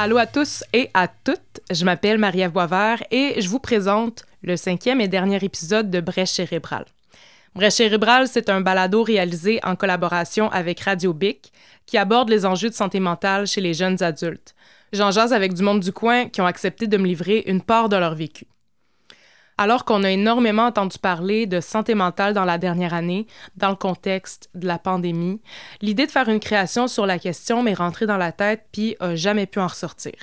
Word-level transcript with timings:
Allô 0.00 0.16
à 0.16 0.26
tous 0.26 0.62
et 0.72 0.90
à 0.94 1.08
toutes. 1.08 1.60
Je 1.72 1.84
m'appelle 1.84 2.18
Marie-Ève 2.18 2.52
Boisvert 2.52 3.02
et 3.10 3.42
je 3.42 3.48
vous 3.48 3.58
présente 3.58 4.22
le 4.42 4.56
cinquième 4.56 5.00
et 5.00 5.08
dernier 5.08 5.42
épisode 5.42 5.90
de 5.90 6.00
Brèche 6.00 6.30
cérébrale. 6.30 6.84
Brèche 7.56 7.72
cérébrale, 7.74 8.28
c'est 8.28 8.48
un 8.48 8.60
balado 8.60 9.02
réalisé 9.02 9.58
en 9.64 9.74
collaboration 9.74 10.52
avec 10.52 10.78
Radio 10.78 11.12
Bic 11.12 11.52
qui 11.84 11.98
aborde 11.98 12.28
les 12.28 12.46
enjeux 12.46 12.68
de 12.68 12.74
santé 12.74 13.00
mentale 13.00 13.48
chez 13.48 13.60
les 13.60 13.74
jeunes 13.74 14.00
adultes. 14.00 14.54
J'en 14.92 15.10
jase 15.10 15.32
avec 15.32 15.52
du 15.52 15.64
monde 15.64 15.80
du 15.80 15.90
coin 15.90 16.28
qui 16.28 16.40
ont 16.40 16.46
accepté 16.46 16.86
de 16.86 16.96
me 16.96 17.04
livrer 17.04 17.42
une 17.48 17.60
part 17.60 17.88
de 17.88 17.96
leur 17.96 18.14
vécu. 18.14 18.46
Alors 19.60 19.84
qu'on 19.84 20.04
a 20.04 20.10
énormément 20.10 20.66
entendu 20.66 20.98
parler 21.00 21.46
de 21.46 21.60
santé 21.60 21.96
mentale 21.96 22.32
dans 22.32 22.44
la 22.44 22.58
dernière 22.58 22.94
année, 22.94 23.26
dans 23.56 23.70
le 23.70 23.74
contexte 23.74 24.48
de 24.54 24.68
la 24.68 24.78
pandémie, 24.78 25.40
l'idée 25.82 26.06
de 26.06 26.12
faire 26.12 26.28
une 26.28 26.38
création 26.38 26.86
sur 26.86 27.06
la 27.06 27.18
question 27.18 27.64
m'est 27.64 27.74
rentrée 27.74 28.06
dans 28.06 28.16
la 28.16 28.30
tête 28.30 28.66
puis 28.70 28.94
a 29.00 29.16
jamais 29.16 29.46
pu 29.46 29.58
en 29.58 29.66
ressortir. 29.66 30.14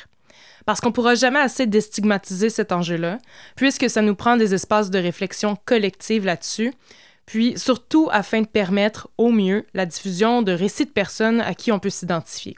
Parce 0.66 0.80
qu'on 0.80 0.94
pourra 0.94 1.16
jamais 1.16 1.42
assez 1.42 1.68
déstigmatiser 1.68 2.50
cet 2.50 2.72
enjeu-là, 2.72 3.18
puisque 3.58 3.90
ça 3.90 4.02
nous 4.02 4.16
prend 4.16 4.38
des 4.38 4.54
espaces 4.54 4.90
de 4.90 5.00
réflexion 5.00 5.58
collective 5.66 6.24
là-dessus, 6.24 6.74
puis 7.26 7.58
surtout 7.58 8.08
afin 8.14 8.42
de 8.42 8.48
permettre 8.48 9.10
au 9.18 9.32
mieux 9.32 9.66
la 9.74 9.86
diffusion 9.86 10.44
de 10.44 10.54
récits 10.54 10.86
de 10.86 10.92
personnes 10.92 11.42
à 11.42 11.54
qui 11.54 11.74
on 11.74 11.80
peut 11.80 11.90
s'identifier. 11.90 12.55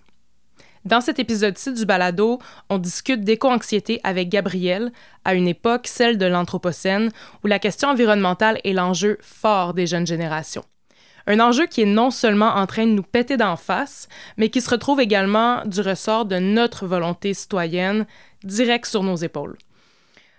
Dans 0.87 1.01
cet 1.01 1.19
épisode-ci 1.19 1.73
du 1.73 1.85
balado, 1.85 2.39
on 2.69 2.77
discute 2.77 3.25
d'éco-anxiété 3.25 3.99
avec 4.05 4.29
Gabrielle, 4.29 4.93
à 5.25 5.33
une 5.33 5.49
époque, 5.49 5.85
celle 5.85 6.17
de 6.17 6.25
l'Anthropocène, 6.25 7.11
où 7.43 7.47
la 7.47 7.59
question 7.59 7.89
environnementale 7.89 8.61
est 8.63 8.71
l'enjeu 8.71 9.17
fort 9.19 9.73
des 9.73 9.85
jeunes 9.85 10.07
générations. 10.07 10.63
Un 11.25 11.41
enjeu 11.41 11.65
qui 11.65 11.81
est 11.81 11.85
non 11.85 12.09
seulement 12.09 12.55
en 12.55 12.65
train 12.67 12.85
de 12.85 12.91
nous 12.91 13.03
péter 13.03 13.35
d'en 13.35 13.57
face, 13.57 14.07
mais 14.37 14.47
qui 14.47 14.61
se 14.61 14.69
retrouve 14.69 15.01
également 15.01 15.61
du 15.65 15.81
ressort 15.81 16.23
de 16.23 16.39
notre 16.39 16.87
volonté 16.87 17.33
citoyenne, 17.33 18.05
direct 18.45 18.85
sur 18.85 19.03
nos 19.03 19.17
épaules. 19.17 19.57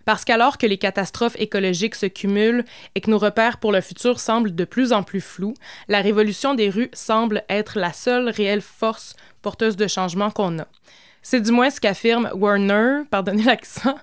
Parce 0.09 0.25
qu'alors 0.25 0.57
que 0.57 0.65
les 0.65 0.79
catastrophes 0.79 1.37
écologiques 1.39 1.95
se 1.95 2.07
cumulent 2.07 2.65
et 2.95 3.03
que 3.03 3.11
nos 3.11 3.19
repères 3.19 3.59
pour 3.59 3.73
le 3.73 3.83
futur 3.83 4.21
semblent 4.21 4.55
de 4.55 4.65
plus 4.65 4.95
en 4.95 5.03
plus 5.03 5.21
flous, 5.21 5.53
la 5.87 6.01
révolution 6.01 6.55
des 6.55 6.71
rues 6.71 6.89
semble 6.95 7.45
être 7.51 7.79
la 7.79 7.93
seule 7.93 8.31
réelle 8.31 8.63
force 8.63 9.17
porteuse 9.43 9.77
de 9.77 9.87
changement 9.87 10.31
qu'on 10.31 10.61
a. 10.61 10.67
C'est 11.21 11.43
du 11.43 11.53
moins 11.53 11.69
ce 11.69 11.79
qu'affirme 11.79 12.31
Werner, 12.35 13.03
pardonnez 13.11 13.43
l'accent, 13.43 13.99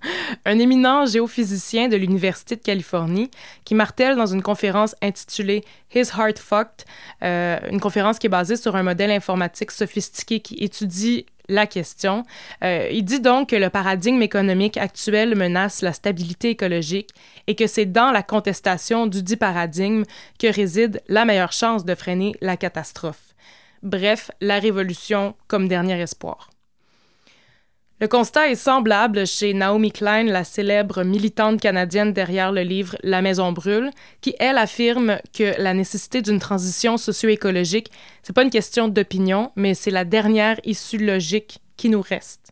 un 0.45 0.59
éminent 0.59 1.07
géophysicien 1.07 1.87
de 1.87 1.97
l'Université 1.97 2.55
de 2.55 2.61
Californie, 2.61 3.31
qui 3.63 3.73
martèle 3.73 4.15
dans 4.15 4.27
une 4.27 4.43
conférence 4.43 4.95
intitulée 5.01 5.63
His 5.95 6.11
Heart 6.15 6.37
Fucked, 6.37 6.85
euh, 7.23 7.57
une 7.71 7.79
conférence 7.79 8.19
qui 8.19 8.27
est 8.27 8.29
basée 8.29 8.57
sur 8.57 8.75
un 8.75 8.83
modèle 8.83 9.09
informatique 9.09 9.71
sophistiqué 9.71 10.39
qui 10.39 10.53
étudie 10.63 11.25
la 11.49 11.67
question. 11.67 12.23
Euh, 12.63 12.89
il 12.91 13.03
dit 13.03 13.19
donc 13.19 13.49
que 13.49 13.55
le 13.55 13.69
paradigme 13.69 14.21
économique 14.21 14.77
actuel 14.77 15.35
menace 15.35 15.81
la 15.81 15.93
stabilité 15.93 16.51
écologique 16.51 17.11
et 17.47 17.55
que 17.55 17.67
c'est 17.67 17.85
dans 17.85 18.11
la 18.11 18.23
contestation 18.23 19.07
du 19.07 19.23
dit 19.23 19.37
paradigme 19.37 20.03
que 20.39 20.53
réside 20.53 21.01
la 21.07 21.25
meilleure 21.25 21.53
chance 21.53 21.85
de 21.85 21.95
freiner 21.95 22.33
la 22.41 22.57
catastrophe. 22.57 23.35
Bref, 23.83 24.31
la 24.41 24.59
révolution 24.59 25.35
comme 25.47 25.67
dernier 25.67 25.99
espoir. 26.01 26.49
Le 28.01 28.09
constat 28.09 28.49
est 28.49 28.55
semblable 28.55 29.25
chez 29.25 29.53
Naomi 29.53 29.89
Klein, 29.89 30.25
la 30.25 30.43
célèbre 30.43 31.03
militante 31.03 31.61
canadienne 31.61 32.11
derrière 32.11 32.51
le 32.51 32.61
livre 32.61 32.97
La 33.03 33.21
Maison 33.21 33.53
brûle, 33.53 33.89
qui, 34.19 34.35
elle, 34.37 34.57
affirme 34.57 35.19
que 35.33 35.53
la 35.61 35.73
nécessité 35.73 36.21
d'une 36.21 36.39
transition 36.39 36.97
socio-écologique, 36.97 37.89
c'est 38.21 38.35
pas 38.35 38.43
une 38.43 38.49
question 38.49 38.89
d'opinion, 38.89 39.53
mais 39.55 39.75
c'est 39.75 39.91
la 39.91 40.03
dernière 40.03 40.59
issue 40.65 40.97
logique 40.97 41.59
qui 41.77 41.87
nous 41.87 42.01
reste. 42.01 42.51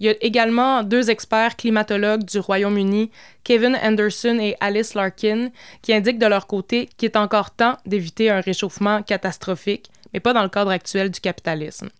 Il 0.00 0.06
y 0.06 0.08
a 0.08 0.14
également 0.22 0.82
deux 0.82 1.10
experts 1.10 1.56
climatologues 1.56 2.24
du 2.24 2.38
Royaume-Uni, 2.38 3.10
Kevin 3.44 3.78
Anderson 3.82 4.38
et 4.40 4.56
Alice 4.60 4.94
Larkin, 4.94 5.50
qui 5.82 5.92
indiquent 5.92 6.18
de 6.18 6.26
leur 6.26 6.46
côté 6.46 6.88
qu'il 6.96 7.10
est 7.10 7.18
encore 7.18 7.50
temps 7.50 7.76
d'éviter 7.84 8.30
un 8.30 8.40
réchauffement 8.40 9.02
catastrophique, 9.02 9.90
mais 10.14 10.20
pas 10.20 10.32
dans 10.32 10.42
le 10.42 10.48
cadre 10.48 10.70
actuel 10.70 11.10
du 11.10 11.20
capitalisme. 11.20 11.90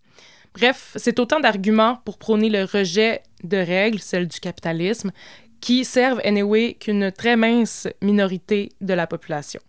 Bref, 0.55 0.93
c'est 0.95 1.19
autant 1.19 1.41
d'arguments 1.41 1.99
pour 2.05 2.17
prôner 2.17 2.49
le 2.49 2.63
rejet 2.63 3.23
de 3.43 3.57
règles, 3.57 3.99
celles 3.99 4.29
du 4.29 4.39
capitalisme, 4.39 5.11
qui 5.59 5.83
servent 5.83 6.21
anyway 6.23 6.75
qu'une 6.75 7.11
très 7.11 7.35
mince 7.35 7.89
minorité 8.01 8.71
de 8.79 8.93
la 8.93 9.05
population. 9.05 9.59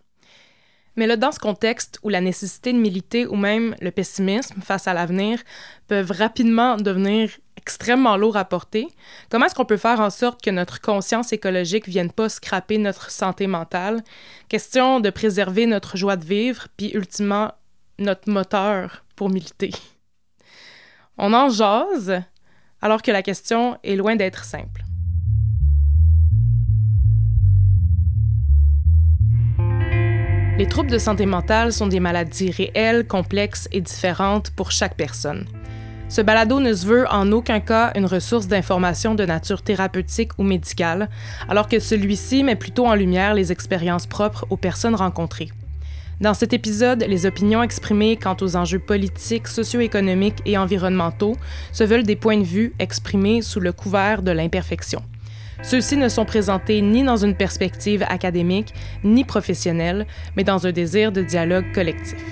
Mais 0.95 1.05
là, 1.05 1.17
dans 1.17 1.33
ce 1.33 1.39
contexte 1.39 1.99
où 2.03 2.09
la 2.09 2.21
nécessité 2.21 2.71
de 2.71 2.77
militer 2.77 3.27
ou 3.27 3.35
même 3.35 3.75
le 3.81 3.91
pessimisme 3.91 4.61
face 4.61 4.87
à 4.87 4.93
l'avenir 4.93 5.39
peuvent 5.87 6.11
rapidement 6.11 6.77
devenir 6.77 7.31
extrêmement 7.57 8.15
lourds 8.15 8.37
à 8.37 8.45
porter, 8.45 8.87
comment 9.29 9.45
est-ce 9.45 9.55
qu'on 9.55 9.65
peut 9.65 9.77
faire 9.77 9.99
en 9.99 10.09
sorte 10.09 10.41
que 10.41 10.49
notre 10.49 10.79
conscience 10.79 11.33
écologique 11.33 11.89
vienne 11.89 12.11
pas 12.11 12.29
scraper 12.29 12.77
notre 12.77 13.11
santé 13.11 13.45
mentale? 13.45 14.03
Question 14.47 15.01
de 15.01 15.09
préserver 15.09 15.65
notre 15.65 15.97
joie 15.97 16.15
de 16.15 16.25
vivre, 16.25 16.67
puis 16.77 16.91
ultimement 16.93 17.51
notre 17.99 18.29
moteur 18.29 19.03
pour 19.15 19.29
militer. 19.29 19.71
On 21.19 21.33
en 21.33 21.49
jase, 21.49 22.21
alors 22.79 23.01
que 23.01 23.09
la 23.09 23.23
question 23.23 23.77
est 23.83 23.95
loin 23.95 24.15
d'être 24.15 24.43
simple. 24.43 24.83
Les 30.59 30.67
troubles 30.67 30.91
de 30.91 30.99
santé 30.99 31.25
mentale 31.25 31.73
sont 31.73 31.87
des 31.87 31.99
maladies 31.99 32.51
réelles, 32.51 33.07
complexes 33.07 33.67
et 33.71 33.81
différentes 33.81 34.51
pour 34.51 34.71
chaque 34.71 34.95
personne. 34.95 35.45
Ce 36.07 36.21
balado 36.21 36.59
ne 36.59 36.73
se 36.73 36.85
veut 36.85 37.07
en 37.09 37.31
aucun 37.31 37.59
cas 37.59 37.91
une 37.95 38.05
ressource 38.05 38.47
d'information 38.47 39.15
de 39.15 39.25
nature 39.25 39.61
thérapeutique 39.61 40.37
ou 40.37 40.43
médicale, 40.43 41.09
alors 41.49 41.67
que 41.67 41.79
celui-ci 41.79 42.43
met 42.43 42.55
plutôt 42.55 42.85
en 42.85 42.95
lumière 42.95 43.33
les 43.33 43.51
expériences 43.51 44.07
propres 44.07 44.45
aux 44.49 44.57
personnes 44.57 44.95
rencontrées. 44.95 45.49
Dans 46.19 46.33
cet 46.33 46.51
épisode, 46.51 47.05
les 47.07 47.27
opinions 47.27 47.61
exprimées 47.61 48.17
quant 48.17 48.35
aux 48.41 48.55
enjeux 48.55 48.79
politiques, 48.79 49.47
socio-économiques 49.47 50.41
et 50.47 50.57
environnementaux 50.57 51.35
se 51.71 51.83
veulent 51.83 52.03
des 52.03 52.15
points 52.15 52.39
de 52.39 52.43
vue 52.43 52.73
exprimés 52.79 53.43
sous 53.43 53.59
le 53.59 53.71
couvert 53.71 54.23
de 54.23 54.31
l'imperfection. 54.31 55.03
Ceux-ci 55.61 55.95
ne 55.95 56.09
sont 56.09 56.25
présentés 56.25 56.81
ni 56.81 57.03
dans 57.03 57.17
une 57.17 57.35
perspective 57.35 58.03
académique 58.09 58.73
ni 59.03 59.25
professionnelle, 59.25 60.07
mais 60.35 60.43
dans 60.43 60.65
un 60.65 60.71
désir 60.71 61.11
de 61.11 61.21
dialogue 61.21 61.71
collectif. 61.71 62.23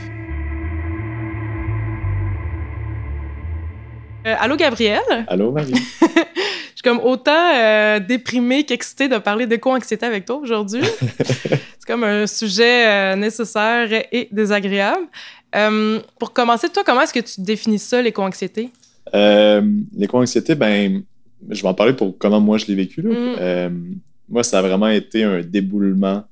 Euh, 4.26 4.36
allô, 4.40 4.56
Gabriel? 4.56 5.02
Allô, 5.28 5.52
Marie? 5.52 5.74
Suis 6.86 6.92
comme 6.92 7.04
autant 7.04 7.52
euh, 7.56 8.00
déprimée 8.00 8.64
qu'excitée 8.64 9.08
de 9.08 9.18
parler 9.18 9.48
d'éco-anxiété 9.48 10.06
avec 10.06 10.24
toi 10.24 10.36
aujourd'hui. 10.36 10.84
C'est 11.24 11.88
comme 11.88 12.04
un 12.04 12.28
sujet 12.28 12.88
euh, 12.88 13.16
nécessaire 13.16 13.92
et 14.12 14.30
désagréable. 14.32 15.08
Euh, 15.56 16.00
pour 16.20 16.32
commencer, 16.32 16.70
toi, 16.70 16.84
comment 16.86 17.02
est-ce 17.02 17.14
que 17.14 17.22
tu 17.22 17.42
définis 17.42 17.80
ça, 17.80 18.04
l'éco-anxiété? 18.04 18.70
Euh, 19.16 19.64
l'éco-anxiété, 19.98 20.54
ben, 20.54 21.02
je 21.50 21.60
vais 21.60 21.68
en 21.68 21.74
parler 21.74 21.94
pour 21.94 22.16
comment 22.20 22.40
moi 22.40 22.60
je 22.60 22.68
l'ai 22.68 22.76
vécu. 22.76 23.02
Mm. 23.02 23.98
moi, 24.30 24.44
ça 24.44 24.60
a 24.60 24.62
vraiment 24.62 24.90
été 24.90 25.24
un 25.24 25.42
déboulement. 25.42 26.24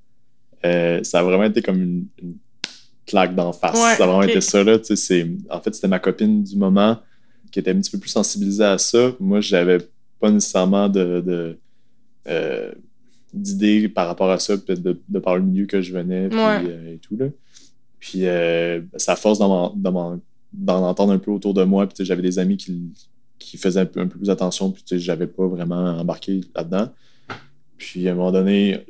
ça 0.64 1.20
a 1.20 1.24
vraiment 1.24 1.46
été 1.46 1.64
comme 1.64 1.82
une, 1.82 2.06
claque 3.08 3.34
d'en 3.34 3.54
face. 3.54 3.76
ça 3.76 4.04
a 4.04 4.06
vraiment 4.06 4.22
été 4.22 4.40
ça. 4.40 4.64
Là, 4.64 4.78
en 5.50 5.62
fait, 5.62 5.74
c'était 5.74 5.88
ma 5.88 5.98
copine 5.98 6.44
du 6.44 6.56
moment 6.58 7.00
qui 7.52 7.58
était 7.58 7.72
un 7.72 7.80
petit 7.80 7.90
peu 7.90 7.98
plus 7.98 8.10
sensibilisée 8.12 8.66
à 8.66 8.78
ça. 8.78 9.14
Moi, 9.20 9.42
j'avais 9.42 9.80
pas 10.24 10.32
nécessairement 10.32 10.88
de, 10.88 11.58
d'idées 13.34 13.90
par 13.90 14.08
rapport 14.08 14.30
à 14.30 14.40
ça, 14.40 14.58
peut-être 14.58 14.82
de, 14.82 15.20
par 15.20 15.36
le 15.36 15.42
milieu 15.42 15.66
que 15.66 15.82
je 15.82 15.92
venais 15.92 16.30
euh, 16.32 16.94
et 16.94 16.98
tout. 17.00 17.18
Là. 17.18 17.26
Puis 18.00 18.26
euh, 18.26 18.82
ça 18.96 19.18
force 19.18 19.40
d'en 19.40 20.14
entendre 20.54 21.12
un 21.12 21.18
peu 21.18 21.32
autour 21.32 21.54
de 21.54 21.64
moi. 21.64 21.88
Puis 21.88 22.06
j'avais 22.06 22.22
des 22.22 22.40
amis 22.40 22.56
qui, 22.56 22.94
qui 23.40 23.58
faisaient 23.58 23.82
un 23.82 23.86
peu, 23.86 24.00
un 24.00 24.08
peu 24.08 24.18
plus 24.18 24.30
attention, 24.30 24.72
puis 24.72 24.84
j'avais 25.00 25.28
pas 25.28 25.46
vraiment 25.48 25.98
embarqué 26.00 26.42
là-dedans. 26.56 26.90
Puis 27.78 28.08
à 28.08 28.14
un 28.14 28.16
moment 28.16 28.32
donné, 28.32 28.86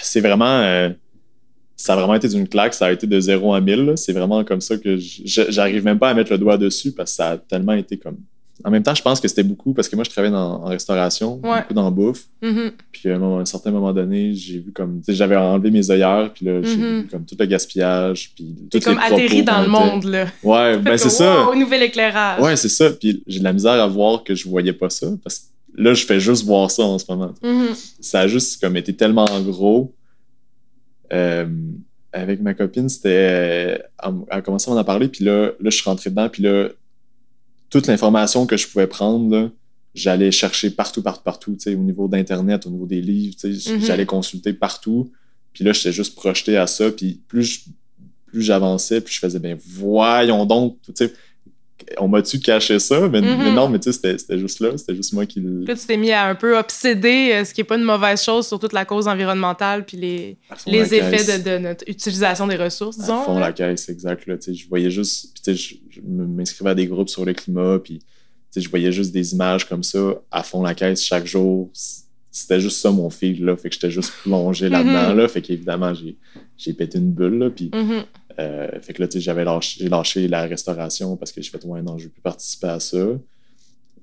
c'est 0.00 0.20
vraiment. 0.20 0.60
Euh, 0.60 0.90
ça 1.76 1.94
a 1.94 1.96
vraiment 1.96 2.14
été 2.14 2.28
d'une 2.28 2.46
claque, 2.46 2.72
ça 2.72 2.86
a 2.86 2.92
été 2.92 3.06
de 3.06 3.18
0 3.18 3.52
à 3.52 3.60
1000. 3.60 3.94
C'est 3.96 4.12
vraiment 4.12 4.44
comme 4.44 4.60
ça 4.60 4.78
que 4.78 4.96
j'arrive 4.96 5.84
même 5.84 5.98
pas 5.98 6.10
à 6.10 6.14
mettre 6.14 6.30
le 6.30 6.38
doigt 6.38 6.56
dessus 6.56 6.92
parce 6.92 7.10
que 7.10 7.16
ça 7.16 7.30
a 7.30 7.38
tellement 7.38 7.72
été 7.72 7.98
comme 7.98 8.18
en 8.62 8.70
même 8.70 8.82
temps, 8.82 8.94
je 8.94 9.02
pense 9.02 9.20
que 9.20 9.26
c'était 9.26 9.42
beaucoup 9.42 9.74
parce 9.74 9.88
que 9.88 9.96
moi, 9.96 10.04
je 10.04 10.10
travaillais 10.10 10.34
en 10.34 10.64
restauration, 10.64 11.36
beaucoup 11.36 11.74
dans 11.74 11.84
la 11.84 11.90
bouffe. 11.90 12.26
Mm-hmm. 12.42 12.72
Puis 12.92 13.10
à 13.10 13.16
un, 13.16 13.44
certain 13.44 13.72
moment 13.72 13.92
donné, 13.92 14.32
j'ai 14.34 14.60
vu 14.60 14.70
comme. 14.70 15.00
J'avais 15.08 15.36
enlevé 15.36 15.70
mes 15.70 15.90
œillères, 15.90 16.30
puis 16.32 16.46
là, 16.46 16.62
j'ai 16.62 16.76
mm-hmm. 16.76 17.00
vu 17.02 17.06
comme 17.08 17.24
tout 17.24 17.36
le 17.38 17.46
gaspillage. 17.46 18.32
Puis 18.34 18.54
T'es 18.70 18.80
comme 18.80 18.98
atterri 18.98 19.42
dans 19.42 19.60
le 19.60 19.68
monde, 19.68 20.04
là. 20.04 20.26
Ouais, 20.42 20.78
ben 20.82 20.96
c'est 20.96 21.10
ça. 21.10 21.48
Au 21.48 21.54
nouvel 21.56 21.82
éclairage. 21.82 22.40
Ouais, 22.40 22.54
c'est 22.56 22.68
ça. 22.68 22.90
Puis 22.90 23.24
j'ai 23.26 23.40
de 23.40 23.44
la 23.44 23.52
misère 23.52 23.72
à 23.72 23.86
voir 23.88 24.22
que 24.22 24.34
je 24.34 24.48
voyais 24.48 24.72
pas 24.72 24.90
ça 24.90 25.08
parce 25.22 25.38
que 25.38 25.44
là, 25.76 25.92
je 25.94 26.06
fais 26.06 26.20
juste 26.20 26.44
voir 26.44 26.70
ça 26.70 26.84
en 26.84 26.98
ce 26.98 27.06
moment. 27.08 27.34
Mm-hmm. 27.42 27.94
Ça 28.00 28.20
a 28.20 28.26
juste 28.28 28.60
comme 28.60 28.76
été 28.76 28.94
tellement 28.94 29.26
gros. 29.40 29.92
Euh, 31.12 31.46
avec 32.12 32.40
ma 32.40 32.54
copine, 32.54 32.88
c'était. 32.88 33.82
Elle 34.00 34.14
a 34.30 34.40
commencé 34.42 34.70
à 34.70 34.74
m'en 34.74 34.84
parler, 34.84 35.08
puis 35.08 35.24
là, 35.24 35.46
là, 35.46 35.70
je 35.70 35.76
suis 35.76 35.84
rentré 35.84 36.10
dedans, 36.10 36.28
puis 36.28 36.44
là 36.44 36.68
toute 37.74 37.88
l'information 37.88 38.46
que 38.46 38.56
je 38.56 38.68
pouvais 38.68 38.86
prendre, 38.86 39.50
j'allais 39.96 40.30
chercher 40.30 40.70
partout, 40.70 41.02
partout, 41.02 41.24
partout, 41.24 41.56
au 41.66 41.70
niveau 41.70 42.06
d'Internet, 42.06 42.66
au 42.66 42.70
niveau 42.70 42.86
des 42.86 43.00
livres, 43.00 43.34
mm-hmm. 43.42 43.84
j'allais 43.84 44.06
consulter 44.06 44.52
partout. 44.52 45.10
Puis 45.52 45.64
là, 45.64 45.72
j'étais 45.72 45.90
juste 45.90 46.14
projeté 46.14 46.56
à 46.56 46.68
ça. 46.68 46.92
Puis 46.92 47.20
plus 47.26 47.64
plus 48.26 48.42
j'avançais, 48.42 49.00
plus 49.00 49.14
je 49.14 49.18
faisais, 49.18 49.40
ben 49.40 49.58
voyons 49.66 50.46
donc, 50.46 50.76
tu 50.82 50.92
sais, 50.94 51.12
on 51.98 52.08
m'a-tu 52.08 52.40
caché 52.40 52.78
ça? 52.78 53.08
Mais, 53.08 53.20
mm-hmm. 53.20 53.54
non, 53.54 53.68
mais 53.68 53.78
tu 53.78 53.92
sais, 53.92 54.16
c'était 54.18 54.38
juste 54.38 54.60
là, 54.60 54.76
c'était 54.76 54.94
juste 54.94 55.12
moi 55.12 55.26
qui 55.26 55.40
le. 55.40 55.64
Là, 55.64 55.74
tu 55.74 55.86
t'es 55.86 55.96
mis 55.96 56.12
à 56.12 56.26
un 56.26 56.34
peu 56.34 56.56
obséder, 56.56 57.30
euh, 57.32 57.44
ce 57.44 57.52
qui 57.52 57.60
n'est 57.60 57.64
pas 57.64 57.76
une 57.76 57.84
mauvaise 57.84 58.22
chose 58.22 58.46
sur 58.46 58.58
toute 58.58 58.72
la 58.72 58.84
cause 58.84 59.08
environnementale 59.08 59.84
puis 59.84 59.96
les, 59.96 60.38
les 60.66 60.94
effets 60.94 61.38
de, 61.38 61.58
notre 61.58 61.84
utilisation 61.88 62.46
des 62.46 62.56
ressources, 62.56 62.98
disons. 62.98 63.22
À 63.22 63.24
fond 63.24 63.38
la 63.38 63.52
caisse, 63.52 63.88
exact. 63.88 64.26
Là, 64.26 64.36
je 64.46 64.68
voyais 64.68 64.90
juste, 64.90 65.38
puis 65.42 65.56
je, 65.56 65.74
je 65.90 66.00
m'inscrivais 66.02 66.70
à 66.70 66.74
des 66.74 66.86
groupes 66.86 67.08
sur 67.08 67.24
le 67.24 67.32
climat, 67.32 67.78
puis 67.78 68.00
je 68.56 68.68
voyais 68.68 68.92
juste 68.92 69.12
des 69.12 69.34
images 69.34 69.68
comme 69.68 69.82
ça 69.82 70.14
à 70.30 70.42
fond 70.42 70.62
la 70.62 70.74
caisse 70.74 71.02
chaque 71.02 71.26
jour. 71.26 71.70
C'était 72.30 72.60
juste 72.60 72.78
ça 72.78 72.90
mon 72.90 73.10
fil, 73.10 73.44
là. 73.44 73.56
Fait 73.56 73.68
que 73.68 73.74
j'étais 73.74 73.90
juste 73.90 74.12
plongé 74.22 74.68
là-dedans, 74.68 75.12
mm-hmm. 75.12 75.16
là. 75.16 75.28
Fait 75.28 75.40
qu'évidemment, 75.40 75.92
j'ai 76.56 76.72
pété 76.72 76.98
une 76.98 77.12
bulle, 77.12 77.38
là. 77.38 77.50
Puis. 77.50 77.70
Mm-hmm. 77.72 78.04
Euh, 78.38 78.68
fait 78.80 78.92
que 78.92 79.02
là, 79.02 79.08
tu 79.08 79.14
sais, 79.14 79.20
j'avais 79.20 79.44
lâché, 79.44 79.80
j'ai 79.80 79.88
lâché 79.88 80.28
la 80.28 80.42
restauration 80.46 81.16
parce 81.16 81.32
que 81.32 81.40
j'ai 81.40 81.50
fait, 81.50 81.64
ouais, 81.64 81.82
non, 81.82 81.98
je 81.98 82.04
veux 82.04 82.10
plus 82.10 82.22
participer 82.22 82.68
à 82.68 82.80
ça. 82.80 83.06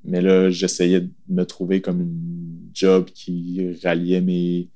Mais 0.03 0.21
là, 0.21 0.49
j'essayais 0.49 1.01
de 1.01 1.09
me 1.29 1.43
trouver 1.43 1.81
comme 1.81 2.01
une 2.01 2.69
job 2.73 3.05
qui 3.13 3.77
ralliait 3.83 4.21
mes, 4.21 4.69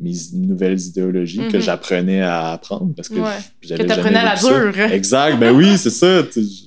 mes 0.00 0.14
nouvelles 0.32 0.80
idéologies 0.80 1.46
que 1.50 1.58
mhm. 1.58 1.62
j'apprenais 1.62 2.22
à 2.22 2.52
apprendre 2.52 2.94
parce 2.94 3.08
que 3.10 3.16
j'avais 3.60 3.82
que 3.82 3.88
t'apprenais 3.88 4.18
à 4.18 4.34
la 4.34 4.36
dure. 4.36 4.80
Exact, 4.92 5.38
ben 5.38 5.54
oui, 5.54 5.76
c'est 5.76 5.90
ça. 5.90 6.22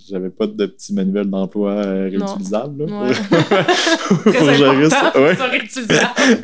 J'avais 0.10 0.30
pas 0.30 0.46
de 0.46 0.68
petits 0.68 0.94
manuels 0.94 1.30
d'emploi 1.30 1.72
euh, 1.72 2.10
réutilisables. 2.10 2.86
Là. 2.86 3.08
Ouais. 3.08 3.14
Très 4.32 5.50
réutilisable. 5.50 6.44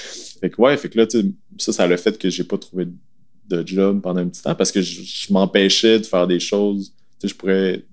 fait 0.40 0.50
que 0.50 0.60
ouais, 0.60 0.76
fait 0.76 0.88
que 0.88 0.98
là, 0.98 1.06
ça, 1.56 1.72
ça 1.72 1.84
a 1.84 1.86
le 1.86 1.96
fait 1.96 2.18
que 2.18 2.28
j'ai 2.28 2.44
pas 2.44 2.58
trouvé 2.58 2.88
de 3.48 3.66
job 3.66 4.00
pendant 4.00 4.20
un 4.20 4.28
petit 4.28 4.42
temps 4.42 4.54
parce 4.54 4.70
que 4.70 4.80
je, 4.80 5.32
m'empêchais 5.32 5.98
de 5.98 6.06
faire 6.06 6.26
des 6.26 6.40
choses. 6.40 6.92
Tu 7.18 7.26
sais, 7.26 7.28
je 7.28 7.34
pourrais 7.34 7.84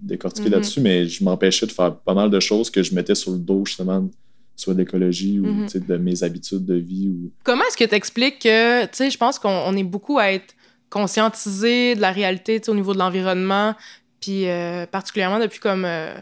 décortiquer 0.00 0.48
mm-hmm. 0.48 0.52
là-dessus, 0.52 0.80
mais 0.80 1.06
je 1.06 1.22
m'empêchais 1.22 1.66
de 1.66 1.72
faire 1.72 1.96
pas 1.96 2.14
mal 2.14 2.30
de 2.30 2.40
choses 2.40 2.70
que 2.70 2.82
je 2.82 2.94
mettais 2.94 3.14
sur 3.14 3.32
le 3.32 3.38
dos, 3.38 3.64
justement, 3.64 4.08
soit 4.56 4.74
d'écologie 4.74 5.38
ou 5.38 5.46
mm-hmm. 5.46 5.86
de 5.86 5.96
mes 5.96 6.22
habitudes 6.22 6.64
de 6.64 6.74
vie. 6.74 7.08
Ou... 7.08 7.30
Comment 7.44 7.64
est-ce 7.68 7.76
que 7.76 7.84
tu 7.84 7.94
expliques 7.94 8.40
que, 8.40 8.84
tu 8.84 8.90
sais, 8.92 9.10
je 9.10 9.18
pense 9.18 9.38
qu'on 9.38 9.76
est 9.76 9.84
beaucoup 9.84 10.18
à 10.18 10.32
être 10.32 10.54
conscientisé 10.90 11.94
de 11.94 12.00
la 12.00 12.12
réalité 12.12 12.60
au 12.68 12.74
niveau 12.74 12.92
de 12.92 12.98
l'environnement, 12.98 13.74
puis 14.20 14.48
euh, 14.48 14.86
particulièrement 14.86 15.40
depuis 15.40 15.58
comme 15.58 15.84
euh, 15.86 16.14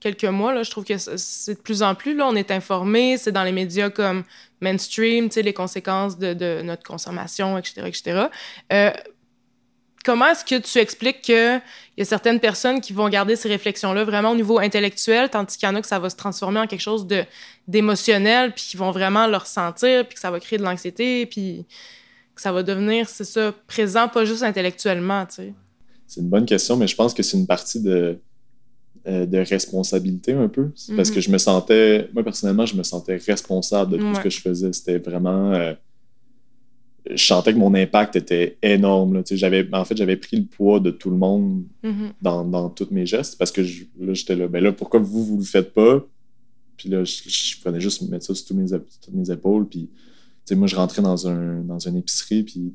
quelques 0.00 0.24
mois, 0.24 0.54
là, 0.54 0.62
je 0.62 0.70
trouve 0.70 0.84
que 0.84 0.96
c'est 0.98 1.54
de 1.54 1.60
plus 1.60 1.82
en 1.82 1.94
plus, 1.94 2.14
là, 2.14 2.26
on 2.28 2.36
est 2.36 2.50
informé, 2.50 3.16
c'est 3.18 3.32
dans 3.32 3.42
les 3.42 3.52
médias 3.52 3.90
comme 3.90 4.24
mainstream, 4.60 5.28
les 5.34 5.52
conséquences 5.52 6.18
de, 6.18 6.62
notre 6.62 6.82
consommation, 6.82 7.58
etc., 7.58 7.82
etc. 7.86 8.26
Euh, 8.72 8.90
comment 10.04 10.26
est-ce 10.28 10.44
que 10.44 10.58
tu 10.58 10.78
expliques 10.78 11.22
qu'il 11.22 11.60
y 11.96 12.02
a 12.02 12.04
certaines 12.04 12.40
personnes 12.40 12.80
qui 12.80 12.92
vont 12.92 13.08
garder 13.08 13.36
ces 13.36 13.48
réflexions-là 13.48 14.04
vraiment 14.04 14.30
au 14.30 14.36
niveau 14.36 14.58
intellectuel, 14.58 15.28
tandis 15.30 15.56
qu'il 15.56 15.68
y 15.68 15.72
en 15.72 15.74
a 15.74 15.80
que 15.80 15.86
ça 15.86 15.98
va 15.98 16.10
se 16.10 16.16
transformer 16.16 16.60
en 16.60 16.66
quelque 16.66 16.80
chose 16.80 17.06
d'émotionnel, 17.66 18.54
puis 18.54 18.64
qui 18.64 18.76
vont 18.76 18.90
vraiment 18.90 19.26
le 19.26 19.36
ressentir, 19.36 20.06
puis 20.06 20.14
que 20.14 20.20
ça 20.20 20.30
va 20.30 20.40
créer 20.40 20.58
de 20.58 20.64
l'anxiété, 20.64 21.26
puis 21.26 21.66
que 22.34 22.42
ça 22.42 22.52
va 22.52 22.62
devenir, 22.62 23.08
c'est 23.08 23.24
ça, 23.24 23.52
présent, 23.66 24.08
pas 24.08 24.24
juste 24.24 24.42
intellectuellement, 24.42 25.26
tu 25.26 25.34
sais? 25.34 25.54
C'est 26.06 26.22
une 26.22 26.30
bonne 26.30 26.46
question, 26.46 26.76
mais 26.78 26.86
je 26.86 26.96
pense 26.96 27.12
que 27.12 27.22
c'est 27.22 27.36
une 27.36 27.46
partie 27.46 27.82
de 27.82 28.18
euh, 29.06 29.26
de 29.26 29.38
responsabilité 29.38 30.32
un 30.32 30.48
peu. 30.48 30.70
Parce 30.96 31.10
que 31.10 31.16
mhm. 31.16 31.22
je 31.22 31.30
me 31.30 31.38
sentais, 31.38 32.10
moi 32.12 32.22
personnellement, 32.22 32.66
je 32.66 32.76
me 32.76 32.82
sentais 32.82 33.16
responsable 33.16 33.92
de 33.92 33.98
tout 33.98 34.14
ce 34.14 34.20
que 34.20 34.30
je 34.30 34.40
faisais. 34.40 34.72
C'était 34.72 34.98
vraiment. 34.98 35.52
Euh, 35.52 35.74
je 37.10 37.24
sentais 37.24 37.54
que 37.54 37.58
mon 37.58 37.74
impact 37.74 38.16
était 38.16 38.58
énorme. 38.62 39.22
J'avais, 39.30 39.66
en 39.72 39.84
fait, 39.84 39.96
j'avais 39.96 40.16
pris 40.16 40.36
le 40.36 40.44
poids 40.44 40.78
de 40.78 40.90
tout 40.90 41.10
le 41.10 41.16
monde 41.16 41.64
mhm. 41.82 42.12
dans, 42.20 42.44
dans 42.44 42.68
tous 42.68 42.88
mes 42.90 43.06
gestes 43.06 43.38
parce 43.38 43.50
que 43.50 43.62
là, 43.62 44.12
j'étais 44.12 44.36
là, 44.36 44.46
ben 44.46 44.62
là, 44.62 44.72
pourquoi 44.72 45.00
vous, 45.00 45.24
vous 45.24 45.38
le 45.38 45.44
faites 45.44 45.72
pas? 45.72 46.04
Puis 46.76 46.88
là, 46.88 47.04
je, 47.04 47.60
prenais 47.60 47.80
juste 47.80 48.02
mettre 48.08 48.26
ça 48.26 48.34
sur 48.34 48.46
tous 48.46 48.54
mes, 48.54 48.68
toutes 48.68 49.14
mes 49.14 49.30
épaules. 49.30 49.66
Puis, 49.68 49.88
moi, 50.52 50.66
je 50.66 50.76
rentrais 50.76 51.02
dans, 51.02 51.28
un, 51.28 51.60
dans 51.62 51.78
une 51.78 51.96
épicerie, 51.96 52.42
puis 52.42 52.72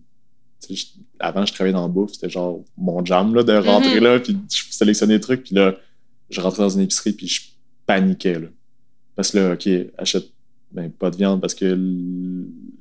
avant, 1.20 1.46
je 1.46 1.54
travaillais 1.54 1.74
dans 1.74 1.88
le 1.88 1.92
bouffe, 1.92 2.14
c'était 2.14 2.30
genre 2.30 2.64
mon 2.78 3.04
jam 3.04 3.34
là, 3.34 3.44
de 3.44 3.54
rentrer 3.54 3.96
mhm. 3.96 4.04
là, 4.04 4.20
puis 4.20 4.38
je 4.50 4.64
sélectionnais 4.72 5.16
des 5.16 5.20
trucs, 5.20 5.44
puis 5.44 5.56
là, 5.56 5.76
je 6.34 6.42
rentrais 6.42 6.64
dans 6.64 6.70
une 6.70 6.82
épicerie 6.82 7.14
puis 7.14 7.28
je 7.28 7.42
paniquais. 7.86 8.40
Là. 8.40 8.48
Parce 9.16 9.32
que 9.32 9.38
là, 9.38 9.54
OK, 9.54 9.70
achète 9.98 10.26
ben, 10.72 10.90
pas 10.90 11.12
de 11.12 11.18
viande 11.18 11.40
parce 11.40 11.54
que 11.54 11.78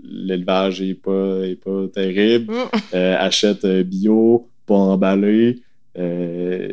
l'élevage 0.02 0.81
est 0.81 0.94
pas, 0.94 1.40
est 1.44 1.62
pas 1.62 1.87
terrible. 1.93 2.52
Mm. 2.52 2.78
Euh, 2.94 3.16
achète 3.19 3.64
euh, 3.64 3.82
bio, 3.82 4.49
pas 4.66 4.75
emballé. 4.75 5.60
Euh, 5.99 6.69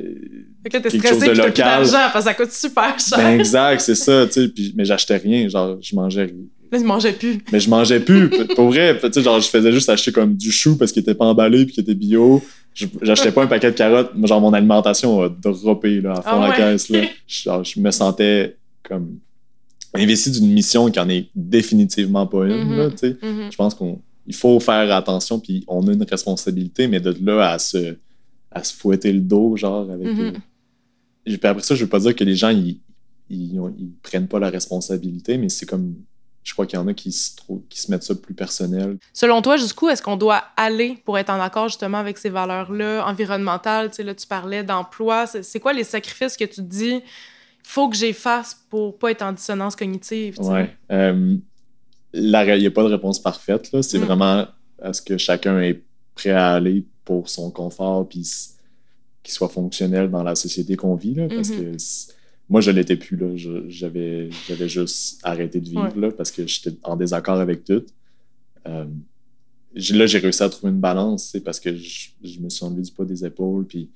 fait 0.63 0.69
que 0.69 0.77
là, 0.77 0.81
t'es 0.81 0.97
stressé 0.97 1.27
de 1.27 1.37
local. 1.37 1.85
parce 1.91 2.13
que 2.13 2.21
ça 2.21 2.33
coûte 2.33 2.51
super 2.51 2.97
cher. 2.99 3.17
Ben, 3.17 3.37
exact, 3.37 3.81
c'est 3.81 3.95
ça, 3.95 4.25
tu 4.27 4.47
sais. 4.47 4.71
Mais 4.75 4.85
j'achetais 4.85 5.17
rien, 5.17 5.47
genre, 5.49 5.77
je 5.81 5.95
mangeais 5.95 6.33
Là, 6.71 6.77
je 6.77 6.83
mangeais 6.83 7.13
plus. 7.13 7.39
Mais 7.51 7.59
je 7.59 7.69
mangeais 7.69 7.99
plus. 7.99 8.29
Pour 8.55 8.67
vrai, 8.67 8.99
genre, 9.17 9.39
je 9.39 9.49
faisais 9.49 9.71
juste 9.71 9.89
acheter 9.89 10.11
comme 10.11 10.35
du 10.35 10.51
chou 10.51 10.77
parce 10.77 10.91
qu'il 10.91 11.01
était 11.01 11.15
pas 11.15 11.25
emballé 11.25 11.65
puis 11.65 11.73
qu'il 11.73 11.83
était 11.83 11.95
bio 11.95 12.43
j'achetais 12.73 13.31
pas 13.31 13.43
un 13.43 13.47
paquet 13.47 13.71
de 13.71 13.75
carottes, 13.75 14.11
genre 14.23 14.41
mon 14.41 14.53
alimentation 14.53 15.21
a 15.21 15.29
droppé 15.29 16.01
là, 16.01 16.13
à 16.13 16.21
fond 16.21 16.41
ah 16.41 16.47
la 16.49 16.55
caisse. 16.55 16.89
Là. 16.89 17.07
je 17.27 17.79
me 17.79 17.91
sentais 17.91 18.57
comme 18.83 19.19
investi 19.93 20.31
d'une 20.31 20.51
mission 20.51 20.89
qui 20.91 20.99
en 20.99 21.09
est 21.09 21.29
définitivement 21.35 22.27
pas 22.27 22.45
une. 22.45 22.75
là, 22.75 22.89
mm-hmm. 22.89 23.19
Mm-hmm. 23.19 23.51
Je 23.51 23.55
pense 23.55 23.75
qu'il 23.75 24.35
faut 24.35 24.59
faire 24.59 24.93
attention, 24.93 25.39
puis 25.39 25.63
on 25.67 25.87
a 25.87 25.93
une 25.93 26.03
responsabilité, 26.03 26.87
mais 26.87 26.99
de 26.99 27.15
là 27.21 27.51
à 27.51 27.59
se, 27.59 27.95
à 28.51 28.63
se 28.63 28.73
fouetter 28.73 29.11
le 29.11 29.21
dos, 29.21 29.55
genre, 29.57 29.89
avec. 29.89 30.07
Mm-hmm. 30.07 30.35
Euh, 30.35 31.37
puis 31.37 31.39
après 31.43 31.63
ça, 31.63 31.75
je 31.75 31.83
veux 31.83 31.89
pas 31.89 31.99
dire 31.99 32.15
que 32.15 32.23
les 32.23 32.35
gens, 32.35 32.49
ils, 32.49 32.79
ils, 33.29 33.59
ils 33.77 33.91
prennent 34.01 34.27
pas 34.27 34.39
la 34.39 34.49
responsabilité, 34.49 35.37
mais 35.37 35.49
c'est 35.49 35.65
comme 35.65 35.95
je 36.49 36.53
crois 36.55 36.65
qu'il 36.65 36.79
y 36.79 36.81
en 36.81 36.87
a 36.87 36.95
qui 36.95 37.11
se, 37.11 37.31
qui 37.69 37.79
se 37.79 37.91
mettent 37.91 38.03
ça 38.03 38.15
plus 38.15 38.33
personnel. 38.33 38.97
Selon 39.13 39.43
toi, 39.43 39.55
jusqu'où 39.55 39.87
est-ce 39.87 40.01
qu'on 40.01 40.17
doit 40.17 40.43
aller 40.57 40.97
pour 41.05 41.19
être 41.19 41.29
en 41.29 41.39
accord 41.39 41.67
justement 41.67 41.99
avec 41.99 42.17
ces 42.17 42.29
valeurs-là 42.29 43.05
environnementales? 43.07 43.89
Tu 43.91 43.97
sais, 43.97 44.03
là, 44.03 44.15
tu 44.15 44.25
parlais 44.25 44.63
d'emploi. 44.63 45.27
C'est 45.27 45.59
quoi 45.59 45.73
les 45.73 45.83
sacrifices 45.83 46.35
que 46.35 46.45
tu 46.45 46.63
dis 46.63 47.03
faut 47.61 47.87
que 47.87 47.95
j'efface 47.95 48.59
pour 48.71 48.97
pas 48.97 49.11
être 49.11 49.21
en 49.21 49.31
dissonance 49.31 49.75
cognitive? 49.75 50.37
Oui. 50.39 50.61
Euh, 50.91 51.37
il 52.13 52.31
n'y 52.31 52.65
a 52.65 52.71
pas 52.71 52.81
de 52.83 52.87
réponse 52.89 53.21
parfaite. 53.21 53.69
C'est 53.83 53.99
mm. 53.99 54.03
vraiment 54.03 54.47
à 54.81 54.91
ce 54.91 55.03
que 55.03 55.19
chacun 55.19 55.61
est 55.61 55.83
prêt 56.15 56.31
à 56.31 56.53
aller 56.53 56.83
pour 57.05 57.29
son 57.29 57.51
confort 57.51 58.09
puis 58.09 58.27
qu'il 59.21 59.33
soit 59.35 59.49
fonctionnel 59.49 60.09
dans 60.09 60.23
la 60.23 60.33
société 60.33 60.75
qu'on 60.75 60.95
vit. 60.95 61.13
Là, 61.13 61.27
parce 61.27 61.49
mm-hmm. 61.49 61.73
que 61.73 62.13
moi, 62.49 62.61
je 62.61 62.71
l'étais 62.71 62.95
plus. 62.95 63.15
Là. 63.15 63.27
J'avais, 63.67 64.29
j'avais 64.47 64.67
juste 64.67 65.19
arrêté 65.23 65.59
de 65.59 65.69
vivre 65.69 65.93
là, 65.95 66.11
parce 66.11 66.31
que 66.31 66.47
j'étais 66.47 66.75
en 66.83 66.95
désaccord 66.95 67.39
avec 67.39 67.63
tout. 67.63 67.83
Euh, 68.67 68.85
là, 69.75 70.05
j'ai 70.07 70.17
réussi 70.17 70.41
à 70.41 70.49
trouver 70.49 70.73
une 70.73 70.79
balance 70.79 71.37
parce 71.45 71.59
que 71.59 71.75
je, 71.75 72.39
me 72.39 72.49
suis 72.49 72.65
enlevé 72.65 72.81
du 72.81 72.91
poids 72.91 73.05
des 73.05 73.23
épaules. 73.23 73.65
Puis 73.65 73.89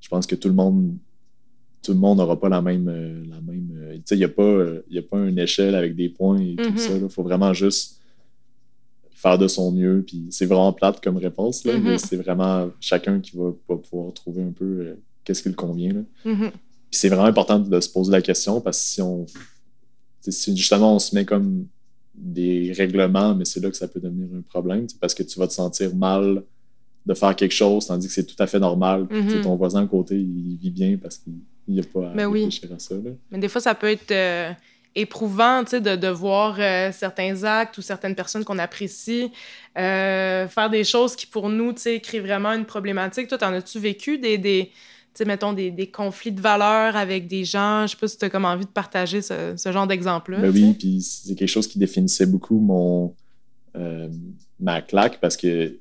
je 0.00 0.08
pense 0.08 0.26
que 0.26 0.34
tout 0.34 0.48
le 0.48 0.54
monde 0.54 0.96
tout 1.82 1.92
le 1.92 1.98
monde 1.98 2.18
n'aura 2.18 2.38
pas 2.38 2.48
la 2.48 2.60
même. 2.60 2.88
Euh, 2.88 3.24
la 3.26 3.40
même 3.40 3.70
euh, 3.74 3.98
il 4.10 4.16
n'y 4.16 4.24
a, 4.24 4.28
pas, 4.28 4.64
a 4.64 5.02
pas 5.08 5.18
une 5.26 5.38
échelle 5.38 5.74
avec 5.74 5.94
des 5.94 6.08
points 6.08 6.40
et 6.40 6.56
tout 6.56 6.64
mm-hmm. 6.64 6.76
ça. 6.78 6.96
Il 6.96 7.08
faut 7.08 7.22
vraiment 7.22 7.54
juste 7.54 8.00
faire 9.12 9.38
de 9.38 9.46
son 9.46 9.70
mieux. 9.70 10.02
Puis 10.04 10.26
c'est 10.30 10.46
vraiment 10.46 10.72
plate 10.72 11.00
comme 11.02 11.16
réponse. 11.16 11.64
Là, 11.64 11.78
mm-hmm. 11.78 11.98
c'est 11.98 12.16
vraiment 12.16 12.70
chacun 12.80 13.20
qui 13.20 13.36
va, 13.36 13.52
pouvoir 13.76 14.12
trouver 14.12 14.42
un 14.42 14.52
peu 14.52 14.96
qu'est-ce 15.24 15.42
qui 15.42 15.48
le 15.48 15.54
convient. 15.54 15.92
Là. 15.94 16.00
Mm-hmm 16.26 16.50
c'est 16.90 17.08
vraiment 17.08 17.24
important 17.24 17.58
de 17.58 17.80
se 17.80 17.88
poser 17.88 18.12
la 18.12 18.22
question 18.22 18.60
parce 18.60 18.78
que 18.78 18.84
si 18.84 19.02
on. 19.02 19.26
Si 20.22 20.54
justement 20.54 20.96
on 20.96 20.98
se 20.98 21.14
met 21.14 21.24
comme 21.24 21.66
des 22.14 22.72
règlements, 22.76 23.34
mais 23.34 23.46
c'est 23.46 23.60
là 23.60 23.70
que 23.70 23.76
ça 23.76 23.88
peut 23.88 24.00
devenir 24.00 24.28
un 24.36 24.42
problème, 24.42 24.86
parce 25.00 25.14
que 25.14 25.22
tu 25.22 25.38
vas 25.38 25.46
te 25.46 25.54
sentir 25.54 25.94
mal 25.96 26.42
de 27.06 27.14
faire 27.14 27.34
quelque 27.34 27.54
chose, 27.54 27.86
tandis 27.86 28.06
que 28.06 28.12
c'est 28.12 28.26
tout 28.26 28.36
à 28.38 28.46
fait 28.46 28.58
normal. 28.58 29.04
Mm-hmm. 29.04 29.42
Ton 29.42 29.56
voisin 29.56 29.84
à 29.84 29.86
côté, 29.86 30.16
il 30.16 30.58
vit 30.60 30.70
bien 30.70 30.98
parce 30.98 31.16
qu'il 31.16 31.34
n'y 31.68 31.80
a 31.80 31.82
pas 31.82 32.10
à 32.10 32.14
mais 32.14 32.26
réfléchir 32.26 32.70
à 32.72 32.78
ça. 32.78 32.94
Mais 33.30 33.38
des 33.38 33.48
fois, 33.48 33.60
ça 33.60 33.74
peut 33.74 33.88
être 33.88 34.10
euh, 34.10 34.52
éprouvant 34.94 35.62
de, 35.62 35.96
de 35.96 36.08
voir 36.08 36.56
euh, 36.58 36.90
certains 36.92 37.42
actes 37.44 37.78
ou 37.78 37.82
certaines 37.82 38.14
personnes 38.14 38.44
qu'on 38.44 38.58
apprécie 38.58 39.30
euh, 39.78 40.46
faire 40.48 40.68
des 40.68 40.84
choses 40.84 41.16
qui, 41.16 41.26
pour 41.26 41.48
nous, 41.48 41.72
créent 41.74 42.20
vraiment 42.20 42.52
une 42.52 42.66
problématique. 42.66 43.28
Toi, 43.28 43.38
en 43.42 43.54
as-tu 43.54 43.78
vécu 43.78 44.18
des, 44.18 44.36
des, 44.36 44.70
sais, 45.14 45.24
mettons, 45.24 45.52
des, 45.52 45.70
des, 45.70 45.90
conflits 45.90 46.32
de 46.32 46.40
valeurs 46.40 46.96
avec 46.96 47.26
des 47.26 47.44
gens. 47.44 47.86
Je 47.86 47.92
sais 47.92 47.96
pas 47.96 48.08
si 48.08 48.18
tu 48.18 48.24
as 48.24 48.30
comme 48.30 48.44
envie 48.44 48.64
de 48.64 48.70
partager 48.70 49.22
ce, 49.22 49.54
ce 49.56 49.72
genre 49.72 49.86
d'exemple-là. 49.86 50.40
Ben 50.40 50.50
oui, 50.50 50.74
puis 50.78 51.02
c'est 51.02 51.34
quelque 51.34 51.48
chose 51.48 51.66
qui 51.66 51.78
définissait 51.78 52.26
beaucoup 52.26 52.58
mon, 52.58 53.14
euh, 53.76 54.08
ma 54.58 54.82
claque 54.82 55.20
parce 55.20 55.36
que 55.36 55.78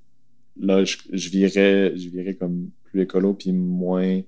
là, 0.59 0.83
je, 0.83 0.98
je, 1.12 1.29
virais, 1.29 1.93
je 1.95 2.09
virais 2.09 2.33
comme 2.33 2.69
plus 2.86 3.01
écolo 3.01 3.33
puis 3.33 3.51
moins 3.51 4.21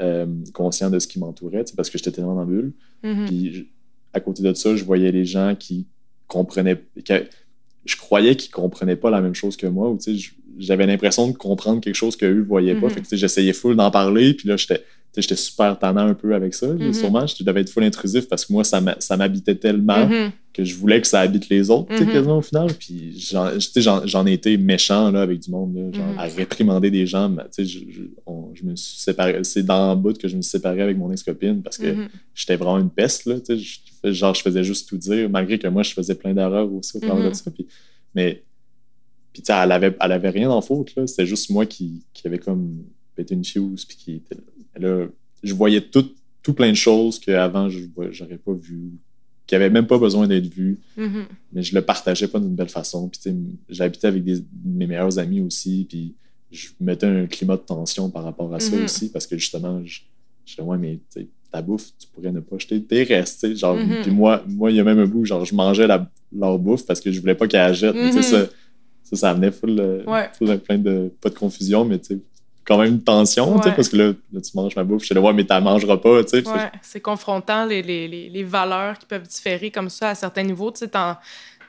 euh, 0.00 0.26
conscient 0.52 0.90
de 0.90 0.98
ce 0.98 1.06
qui 1.06 1.18
m'entourait, 1.18 1.64
parce 1.76 1.88
que 1.88 1.98
j'étais 1.98 2.10
tellement 2.10 2.34
dans 2.34 2.40
la 2.40 2.46
bulle. 2.46 2.72
Mhm. 3.02 3.26
Puis 3.26 3.68
à 4.12 4.20
côté 4.20 4.42
de 4.42 4.52
ça, 4.54 4.76
je 4.76 4.84
voyais 4.84 5.12
les 5.12 5.24
gens 5.24 5.54
qui 5.58 5.86
comprenaient. 6.26 6.82
que- 7.04 7.28
je 7.84 7.96
croyais 7.96 8.34
qu'ils 8.34 8.50
comprenaient 8.50 8.96
pas 8.96 9.10
la 9.10 9.20
même 9.20 9.34
chose 9.34 9.56
que 9.56 9.66
moi, 9.66 9.90
ou 9.90 9.98
tu 9.98 10.18
sais, 10.18 10.30
j'avais 10.58 10.86
l'impression 10.86 11.28
de 11.28 11.32
comprendre 11.36 11.80
quelque 11.80 11.94
chose 11.96 12.16
qu'eux 12.16 12.42
voyaient 12.42 12.74
pas. 12.74 12.86
Mhm. 12.88 12.92
Fait 12.94 13.00
que 13.02 13.16
j'essayais 13.16 13.52
full 13.52 13.76
d'en 13.76 13.90
parler, 13.90 14.34
puis 14.34 14.48
là, 14.48 14.56
j'étais. 14.56 14.82
super 15.36 15.78
tannant 15.78 16.08
un 16.08 16.14
peu 16.14 16.34
avec 16.34 16.54
ça, 16.54 16.66
Mhm. 16.66 16.92
sûrement. 16.92 17.24
Je 17.24 17.44
devais 17.44 17.60
être 17.60 17.70
full 17.70 17.84
intrusif 17.84 18.28
parce 18.28 18.44
que 18.44 18.52
moi, 18.52 18.64
ça 18.64 18.80
m'habitait 19.16 19.54
tellement 19.54 20.06
Mhm. 20.08 20.32
que 20.52 20.64
je 20.64 20.74
voulais 20.74 21.00
que 21.00 21.06
ça 21.06 21.20
habite 21.20 21.48
les 21.48 21.70
autres, 21.70 21.86
quasiment 21.96 22.38
au 22.38 22.42
final. 22.42 22.66
Puis 22.76 23.14
j'en 23.30 24.26
ai 24.26 24.32
été 24.32 24.56
méchant 24.56 25.12
là, 25.12 25.22
avec 25.22 25.38
du 25.38 25.52
monde, 25.52 25.76
là, 25.76 25.92
genre, 25.92 26.18
à 26.18 26.24
réprimander 26.24 26.90
des 26.90 27.06
gens. 27.06 27.28
mais, 27.28 27.44
je, 27.56 27.64
je- 27.64 28.02
on- 28.26 28.50
je 28.54 28.64
me 28.64 28.74
suis 28.74 28.98
séparé. 29.00 29.38
C'est 29.44 29.62
dans 29.62 29.94
le 29.94 30.00
bout 30.00 30.18
que 30.18 30.26
je 30.26 30.36
me 30.36 30.42
suis 30.42 30.50
séparé 30.50 30.82
avec 30.82 30.98
mon 30.98 31.12
ex-copine 31.12 31.62
parce 31.62 31.78
que 31.78 31.94
j'étais 32.34 32.56
vraiment 32.56 32.78
une 32.80 32.90
peste. 32.90 33.26
Là, 33.26 33.36
je- 33.48 34.10
genre, 34.12 34.34
je 34.34 34.42
faisais 34.42 34.64
juste 34.64 34.88
tout 34.88 34.96
dire, 34.98 35.30
malgré 35.30 35.60
que 35.60 35.68
moi, 35.68 35.84
je 35.84 35.92
faisais 35.92 36.16
plein 36.16 36.34
d'erreurs 36.34 36.72
aussi 36.74 36.96
au 36.96 37.00
travers 37.00 37.30
de 37.30 37.34
ça. 37.36 37.52
Puis, 37.52 37.68
mais, 38.16 38.42
puis, 39.34 39.42
tu 39.42 39.46
sais, 39.52 39.58
elle 39.62 39.72
avait, 39.72 39.94
elle 40.00 40.12
avait 40.12 40.30
rien 40.30 40.48
en 40.50 40.62
faute. 40.62 40.94
là. 40.96 41.06
C'était 41.06 41.26
juste 41.26 41.50
moi 41.50 41.66
qui, 41.66 42.02
qui 42.14 42.26
avait 42.26 42.38
comme 42.38 42.84
pété 43.16 43.34
une 43.34 43.44
fuse. 43.44 43.84
Puis, 43.84 43.96
qui 43.98 44.12
était 44.14 44.36
là. 44.80 45.06
Je 45.42 45.52
voyais 45.54 45.82
tout, 45.82 46.06
tout 46.42 46.54
plein 46.54 46.70
de 46.70 46.76
choses 46.76 47.18
qu'avant, 47.18 47.68
je 47.68 47.80
j'aurais 48.12 48.38
pas 48.38 48.52
vu, 48.52 48.92
qui 49.46 49.54
avaient 49.56 49.68
même 49.70 49.86
pas 49.86 49.98
besoin 49.98 50.26
d'être 50.26 50.46
vues 50.46 50.78
Mhm. 50.96 51.24
mais 51.52 51.62
je 51.62 51.74
le 51.74 51.82
partageais 51.82 52.28
pas 52.28 52.38
d'une 52.40 52.54
belle 52.54 52.68
façon. 52.70 53.08
Puis, 53.08 53.20
tu 53.22 53.30
sais, 53.30 53.36
j'habitais 53.68 54.06
avec 54.06 54.24
des, 54.24 54.42
mes 54.64 54.86
meilleurs 54.86 55.18
amis 55.18 55.40
aussi, 55.42 55.84
puis 55.88 56.14
je 56.52 56.68
mettais 56.80 57.06
un 57.06 57.26
climat 57.26 57.56
de 57.56 57.62
tension 57.62 58.08
par 58.10 58.22
rapport 58.24 58.54
à 58.54 58.60
ça 58.60 58.74
Mhm. 58.76 58.84
aussi, 58.84 59.10
parce 59.10 59.26
que 59.26 59.36
justement, 59.36 59.82
je, 59.84 60.00
je 60.46 60.52
disais, 60.54 60.62
ouais, 60.62 60.78
mais 60.78 60.98
ta 61.50 61.60
bouffe, 61.60 61.88
tu 61.98 62.06
pourrais 62.08 62.32
ne 62.32 62.40
pas 62.40 62.56
jeter 62.58 62.80
tes 62.82 63.02
restes, 63.02 63.54
genre, 63.56 63.76
Mhm. 63.76 64.02
puis 64.02 64.10
moi, 64.12 64.42
moi, 64.48 64.70
il 64.70 64.76
y 64.76 64.80
a 64.80 64.84
même 64.84 64.98
un 65.00 65.06
bout, 65.06 65.24
genre, 65.24 65.44
je 65.44 65.54
mangeais 65.54 65.86
la, 65.86 66.08
leur 66.34 66.58
bouffe 66.58 66.86
parce 66.86 67.00
que 67.00 67.10
je 67.12 67.20
voulais 67.20 67.34
pas 67.34 67.46
qu'elle 67.48 67.74
jette, 67.74 67.94
sais, 68.22 68.40
Mhm. 68.42 68.48
Ça, 69.04 69.16
ça, 69.16 69.30
amenait 69.30 69.52
full, 69.52 69.78
euh, 69.78 70.02
Ouais. 70.06 70.30
full 70.36 70.58
plein 70.58 70.78
de, 70.78 71.12
pas 71.20 71.28
de 71.28 71.34
confusion, 71.34 71.84
mais 71.84 71.98
tu 71.98 72.14
sais, 72.14 72.18
quand 72.64 72.78
même 72.78 72.94
une 72.94 73.02
tension, 73.02 73.58
tu 73.58 73.68
sais, 73.68 73.74
parce 73.74 73.88
que 73.90 73.96
là, 73.96 74.12
là, 74.32 74.40
tu 74.40 74.50
manges 74.54 74.74
ma 74.74 74.84
bouffe, 74.84 75.02
je 75.02 75.06
suis 75.06 75.14
là, 75.14 75.20
ouais, 75.20 75.32
mais 75.32 75.42
tu 75.42 75.50
la 75.50 75.60
mangeras 75.60 75.98
pas, 75.98 76.24
tu 76.24 76.42
sais, 76.42 76.48
Ouais, 76.48 76.70
c'est 76.82 77.00
confrontant 77.00 77.66
les, 77.66 77.82
les, 77.82 78.08
les, 78.08 78.30
les 78.30 78.42
valeurs 78.42 78.98
qui 78.98 79.06
peuvent 79.06 79.26
différer 79.28 79.70
comme 79.70 79.90
ça 79.90 80.10
à 80.10 80.14
certains 80.14 80.42
niveaux. 80.42 80.70
Tu 80.70 80.78
sais, 80.78 80.90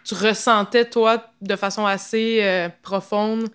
tu 0.05 0.13
ressentais, 0.13 0.85
toi, 0.85 1.31
de 1.41 1.55
façon 1.55 1.85
assez 1.85 2.39
euh, 2.41 2.69
profonde, 2.81 3.49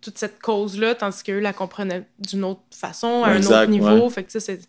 toute 0.00 0.18
cette 0.18 0.40
cause-là, 0.40 0.94
tandis 0.94 1.22
qu'eux 1.22 1.40
la 1.40 1.52
comprenaient 1.52 2.06
d'une 2.18 2.44
autre 2.44 2.62
façon, 2.70 3.24
à 3.24 3.30
un 3.30 3.42
autre 3.42 3.66
niveau. 3.66 4.08
Fait 4.08 4.22
que, 4.22 4.30
tu 4.30 4.40
sais, 4.40 4.56
c'est 4.56 4.60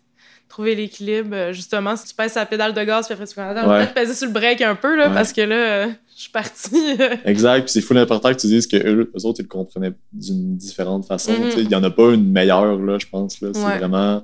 trouver 0.48 0.74
l'équilibre. 0.74 1.30
euh, 1.34 1.52
Justement, 1.52 1.94
si 1.96 2.06
tu 2.08 2.14
pèses 2.14 2.32
sa 2.32 2.46
pédale 2.46 2.74
de 2.74 2.82
gaz, 2.82 3.06
puis 3.06 3.14
après 3.14 3.26
tu 3.26 3.34
fais 3.34 3.40
attends, 3.42 3.62
je 3.62 3.66
vais 3.66 3.72
Ouais. 3.72 3.84
peut-être 3.86 3.94
peser 3.94 4.14
sur 4.14 4.26
le 4.26 4.32
break 4.32 4.60
un 4.62 4.74
peu, 4.74 4.96
là, 4.96 5.08
Ouais. 5.08 5.14
parce 5.14 5.32
que 5.32 5.40
là, 5.42 5.54
euh, 5.56 5.86
je 6.16 6.22
suis 6.22 6.30
partie. 6.30 6.96
Exact. 7.24 7.62
Puis 7.64 7.72
c'est 7.72 7.80
fou 7.80 7.96
important 7.96 8.30
que 8.32 8.38
tu 8.40 8.46
dises 8.48 8.66
que 8.66 8.76
eux, 8.76 9.10
eux 9.16 9.26
autres, 9.26 9.40
ils 9.40 9.44
le 9.44 9.48
comprenaient 9.48 9.92
d'une 10.12 10.56
différente 10.56 11.06
façon. 11.06 11.32
Mhm. 11.32 11.50
Sais, 11.52 11.60
Il 11.62 11.68
n'y 11.68 11.74
en 11.74 11.84
a 11.84 11.90
pas 11.90 12.12
une 12.12 12.30
meilleure, 12.32 12.78
là, 12.78 12.98
je 12.98 13.06
pense. 13.06 13.40
Là. 13.40 13.50
C'est 13.52 13.64
Ouais. 13.64 13.78
vraiment. 13.78 14.22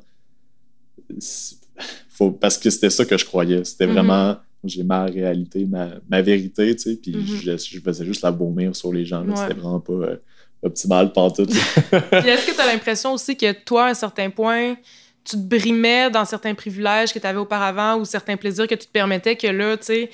Faut... 2.08 2.30
Parce 2.30 2.58
que 2.58 2.70
c'était 2.70 2.90
ça 2.90 3.04
que 3.04 3.16
je 3.18 3.24
croyais. 3.24 3.64
C'était 3.64 3.86
Mhm. 3.86 3.92
vraiment. 3.94 4.36
J'ai 4.66 4.82
ma 4.82 5.04
réalité, 5.04 5.66
ma, 5.66 5.88
ma 6.08 6.22
vérité, 6.22 6.74
tu 6.74 6.82
sais, 6.82 6.96
puis 6.96 7.14
Mhm. 7.14 7.26
je, 7.26 7.56
je 7.58 7.80
faisais 7.80 8.04
juste 8.06 8.22
la 8.22 8.30
vomir 8.30 8.74
sur 8.74 8.92
les 8.92 9.04
gens. 9.04 9.22
C'était 9.36 9.52
vraiment 9.52 9.80
pas 9.80 9.92
euh, 9.92 10.16
optimal 10.62 11.12
pantoute. 11.12 11.50
Puis 11.50 12.28
est-ce 12.30 12.46
que 12.46 12.54
tu 12.54 12.60
as 12.62 12.66
l'impression 12.72 13.12
aussi 13.12 13.36
que 13.36 13.52
toi, 13.52 13.84
à 13.86 13.90
un 13.90 13.94
certain 13.94 14.30
point, 14.30 14.76
tu 15.24 15.36
te 15.36 15.42
brimais 15.42 16.10
dans 16.10 16.24
certains 16.24 16.54
privilèges 16.54 17.12
que 17.12 17.18
tu 17.18 17.26
avais 17.26 17.38
auparavant 17.38 17.96
ou 17.98 18.04
certains 18.04 18.36
plaisirs 18.36 18.66
que 18.68 18.74
tu 18.74 18.86
te 18.86 18.92
permettais 18.92 19.36
que 19.36 19.46
là, 19.46 19.76
tu 19.76 19.84
sais, 19.86 20.10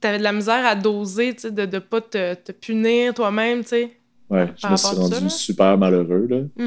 tu 0.00 0.06
avais 0.08 0.18
de 0.18 0.22
la 0.22 0.32
misère 0.32 0.64
à 0.66 0.74
doser, 0.74 1.34
tu 1.34 1.42
sais, 1.42 1.50
de 1.50 1.62
ne 1.66 1.78
pas 1.78 2.00
te, 2.00 2.34
te 2.34 2.52
punir 2.52 3.14
toi-même, 3.14 3.62
tu 3.62 3.68
sais? 3.70 3.90
Ouais, 4.30 4.48
je 4.62 4.66
me 4.68 4.76
suis 4.76 4.86
ça, 4.88 4.94
rendu 4.94 5.30
super 5.30 5.76
malheureux. 5.78 6.26
Là. 6.28 6.66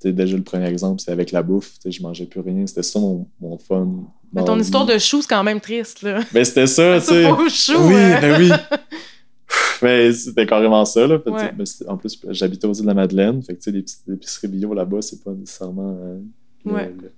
Sais, 0.00 0.12
déjà, 0.12 0.36
le 0.36 0.42
premier 0.44 0.66
exemple, 0.68 1.00
c'est 1.00 1.10
avec 1.12 1.32
la 1.32 1.42
bouffe. 1.42 1.74
Tu 1.74 1.80
sais, 1.82 1.90
Je 1.90 2.02
mangeais 2.02 2.26
plus 2.26 2.40
rien. 2.40 2.64
C'était 2.66 2.82
ça 2.84 3.00
mon, 3.00 3.26
mon 3.40 3.58
fun. 3.58 3.88
Mais 4.32 4.44
ton 4.44 4.58
histoire 4.58 4.84
de 4.86 4.96
chou, 4.98 5.20
c'est 5.22 5.28
quand 5.28 5.42
même 5.42 5.60
triste, 5.60 6.02
là. 6.02 6.20
Ben, 6.32 6.44
c'était 6.44 6.66
ça, 6.68 6.98
tu 7.00 7.06
sais. 7.06 7.24
chou, 7.50 7.78
Oui, 7.80 7.94
hein. 7.96 8.18
ben 8.20 8.40
oui. 8.40 8.50
Mais 9.82 10.12
c'était 10.12 10.44
carrément 10.46 10.84
ça, 10.84 11.06
là. 11.06 11.18
Fait 11.20 11.30
Ouais. 11.30 11.52
mais 11.56 11.64
en 11.88 11.96
plus, 11.96 12.20
j'habitais 12.30 12.66
aux 12.66 12.72
îles 12.74 12.82
de 12.82 12.86
la 12.88 12.94
Madeleine. 12.94 13.42
Fait 13.42 13.54
que, 13.54 13.58
tu 13.58 13.64
sais, 13.64 13.70
les 13.70 13.82
petites 13.82 14.08
épiceries 14.08 14.48
bio 14.48 14.74
là-bas, 14.74 15.00
c'est 15.02 15.22
pas 15.22 15.30
nécessairement. 15.32 15.96
euh, 16.02 16.18
Ouais. 16.64 16.92
le- 17.00 17.12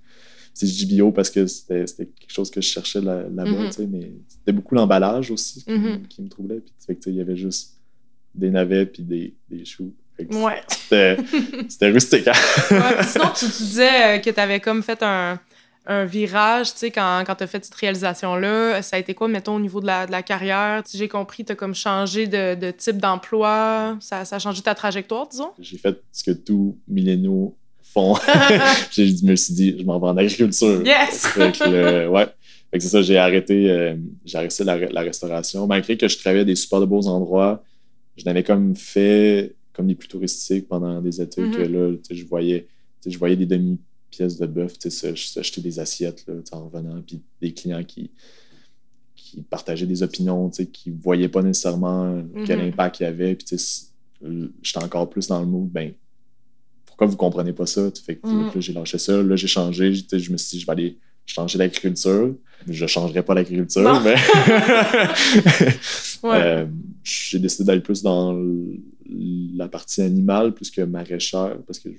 dis 0.61 0.85
bio 0.85 1.11
parce 1.11 1.29
que 1.29 1.47
c'était 1.47 1.85
quelque 1.87 2.31
chose 2.31 2.51
que 2.51 2.61
je 2.61 2.67
cherchais 2.67 3.01
là- 3.01 3.23
là-bas, 3.23 3.49
Mhm. 3.49 3.71
sais, 3.71 3.87
mais 3.87 4.11
c'était 4.27 4.51
beaucoup 4.51 4.75
l'emballage 4.75 5.31
aussi 5.31 5.63
qui, 5.63 5.71
Mhm. 5.71 6.07
qui 6.07 6.21
me 6.21 6.29
troublait. 6.29 6.59
Puis, 6.59 6.73
fait 6.85 6.93
que, 6.95 6.99
tu 6.99 7.03
sais, 7.05 7.09
il 7.11 7.17
y 7.17 7.21
avait 7.21 7.35
juste 7.37 7.79
des 8.35 8.49
navets 8.49 8.85
puis 8.85 9.03
des, 9.03 9.33
des 9.49 9.65
choux. 9.65 9.93
Ouais. 10.19 10.61
C'était 11.69 11.89
rustique. 11.89 12.27
hein. 12.27 12.33
Ouais, 12.71 13.03
Sinon, 13.03 13.25
tu, 13.35 13.45
tu 13.45 13.51
disais 13.63 14.17
euh, 14.17 14.19
que 14.19 14.29
tu 14.29 14.39
avais 14.39 14.59
comme 14.59 14.83
fait 14.83 15.01
un, 15.01 15.39
un 15.87 16.05
virage, 16.05 16.73
tu 16.73 16.79
sais, 16.79 16.91
quand, 16.91 17.23
quand 17.25 17.33
tu 17.35 17.43
as 17.43 17.47
fait 17.47 17.63
cette 17.65 17.73
réalisation-là. 17.75 18.81
Ça 18.83 18.97
a 18.97 18.99
été 18.99 19.13
quoi, 19.15 19.27
mettons, 19.27 19.55
au 19.55 19.59
niveau 19.59 19.81
de 19.81 19.87
la, 19.87 20.05
de 20.05 20.11
la 20.11 20.21
carrière? 20.21 20.83
J'ai 20.93 21.07
compris, 21.07 21.43
tu 21.43 21.53
as 21.53 21.55
comme 21.55 21.73
changé 21.73 22.27
de, 22.27 22.53
de 22.55 22.69
type 22.71 22.97
d'emploi. 22.97 23.97
Ça, 23.99 24.25
ça 24.25 24.35
a 24.35 24.39
changé 24.39 24.61
ta 24.61 24.75
trajectoire, 24.75 25.27
disons? 25.27 25.51
J'ai 25.59 25.77
fait 25.79 25.99
ce 26.11 26.23
que 26.23 26.31
tous 26.31 26.77
milléniaux 26.87 27.57
J'ai- 28.91 29.15
je 29.17 29.25
me 29.25 29.35
suis 29.35 29.53
dit, 29.53 29.75
je 29.79 29.83
m'en 29.83 29.99
vais 29.99 30.07
en 30.07 30.17
agriculture. 30.17 30.81
Yes! 30.85 31.25
Fait 31.35 31.51
que, 31.57 31.69
le- 31.69 32.09
ouais. 32.09 32.25
Fait 32.71 32.77
que 32.77 32.83
c'est 32.83 32.89
ça, 32.89 33.01
j'ai 33.01 33.17
arrêté, 33.17 33.69
euh, 33.69 33.95
j'ai 34.25 34.37
arrêté 34.37 34.63
la, 34.63 34.77
la 34.77 35.01
restauration. 35.01 35.67
Malgré 35.67 35.97
que 35.97 36.07
je 36.07 36.17
travaillais 36.17 36.41
à 36.43 36.45
des 36.45 36.55
super 36.55 36.79
de 36.79 36.85
beaux 36.85 37.05
endroits, 37.07 37.63
je 38.17 38.23
n'avais 38.25 38.43
comme 38.43 38.75
fait 38.75 39.55
comme 39.73 39.87
des 39.87 39.95
plus 39.95 40.07
touristiques 40.09 40.67
pendant 40.67 41.01
des 41.01 41.21
étés 41.21 41.41
Mhm. 41.41 41.51
que 41.55 41.61
là, 41.61 41.91
tu 41.93 41.99
sais, 42.03 42.15
je 42.21 42.25
voyais, 42.27 42.67
je 43.05 43.17
voyais 43.17 43.35
des 43.37 43.45
demi-pièces 43.45 44.37
de 44.37 44.45
bœuf, 44.45 44.73
s'acheter 44.79 45.61
des 45.61 45.79
assiettes 45.79 46.25
là, 46.27 46.35
en 46.51 46.65
revenant, 46.69 47.01
puis 47.05 47.21
des 47.41 47.53
clients 47.53 47.83
qui, 47.83 48.11
qui 49.15 49.41
partageaient 49.41 49.85
des 49.85 50.03
opinions, 50.03 50.49
qui 50.49 50.91
ne 50.91 51.01
voyaient 51.01 51.29
pas 51.29 51.41
nécessairement 51.41 52.21
quel 52.45 52.59
Mhm. 52.59 52.67
impact 52.69 52.99
il 52.99 53.03
y 53.03 53.05
avait. 53.05 53.35
Puis, 53.35 53.57
j'étais 54.61 54.83
encore 54.83 55.09
plus 55.09 55.27
dans 55.27 55.39
le 55.39 55.45
mood, 55.45 55.69
ben, 55.69 55.93
pourquoi 56.91 57.07
vous 57.07 57.17
comprenez 57.17 57.53
pas 57.53 57.65
ça? 57.65 57.89
Fait 58.05 58.17
que, 58.17 58.27
là, 58.27 58.51
j'ai 58.57 58.73
lâché 58.73 58.97
ça, 58.99 59.23
là, 59.23 59.35
j'ai 59.35 59.47
changé, 59.47 59.93
je 59.93 60.31
me 60.31 60.37
suis 60.37 60.57
dit, 60.57 60.61
je 60.61 60.65
vais 60.65 60.71
aller 60.73 60.97
changer 61.25 61.57
l'agriculture. 61.57 62.35
Je 62.67 62.85
changerai 62.85 63.23
pas 63.23 63.33
l'agriculture, 63.33 64.01
mais 64.03 64.15
Ouais. 66.23 66.41
euh, 66.43 66.65
j'ai 67.03 67.39
décidé 67.39 67.63
d'aller 67.63 67.81
plus 67.81 68.03
dans 68.03 68.37
la 69.55 69.67
partie 69.67 70.01
animale 70.01 70.53
plus 70.53 70.69
que 70.69 70.81
maraîchère 70.81 71.57
parce 71.65 71.79
que, 71.79 71.89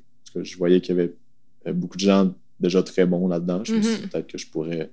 je 0.40 0.56
voyais 0.56 0.80
qu'il 0.80 0.96
y 0.96 1.00
avait 1.00 1.14
euh, 1.66 1.72
beaucoup 1.72 1.96
de 1.96 2.02
gens 2.02 2.32
déjà 2.60 2.82
très 2.82 3.04
bons 3.04 3.28
là-dedans. 3.28 3.64
Je 3.64 3.74
me 3.74 3.82
suis 3.82 3.96
dit 3.96 4.02
Mhm. 4.02 4.08
peut-être 4.08 4.26
que 4.28 4.38
je 4.38 4.46
pourrais 4.46 4.90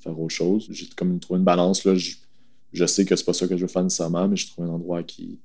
faire 0.00 0.18
autre 0.18 0.34
chose. 0.34 0.66
J'ai 0.70 0.86
comme 0.96 1.18
trouvé 1.20 1.38
une 1.38 1.44
balance. 1.44 1.84
Là. 1.84 1.94
Je, 1.94 2.12
je 2.72 2.86
sais 2.86 3.04
que 3.04 3.14
c'est 3.14 3.24
pas 3.24 3.34
ça 3.34 3.46
que 3.46 3.56
je 3.56 3.62
veux 3.62 3.68
faire 3.68 3.84
nécessairement, 3.84 4.26
mais 4.26 4.36
je 4.36 4.48
trouve 4.48 4.64
un 4.64 4.68
endroit 4.70 5.02
qui, 5.02 5.38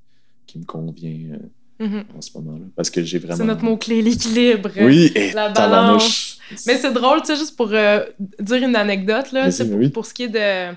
qui 0.46 0.58
me 0.58 0.64
convient 0.64 1.34
euh, 1.34 1.38
Mhm. 1.78 2.04
en 2.16 2.20
ce 2.20 2.30
moment-là. 2.36 2.64
Parce 2.74 2.90
que 2.90 3.02
j'ai 3.02 3.18
vraiment. 3.18 3.36
C'est 3.36 3.44
notre 3.44 3.64
mot-clé, 3.64 4.02
l'équilibre. 4.02 4.70
Oui, 4.80 5.12
et 5.14 5.32
La 5.32 5.50
tabarnouche. 5.50 6.38
Mais 6.66 6.76
c'est 6.76 6.92
drôle, 6.92 7.20
tu 7.20 7.26
sais, 7.26 7.36
juste 7.36 7.56
pour 7.56 7.70
euh, 7.72 8.04
dire 8.40 8.62
une 8.62 8.76
anecdote, 8.76 9.32
là, 9.32 9.48
pour, 9.50 9.76
oui. 9.76 9.88
pour 9.90 10.06
ce 10.06 10.14
qui 10.14 10.24
est 10.24 10.28
de, 10.28 10.74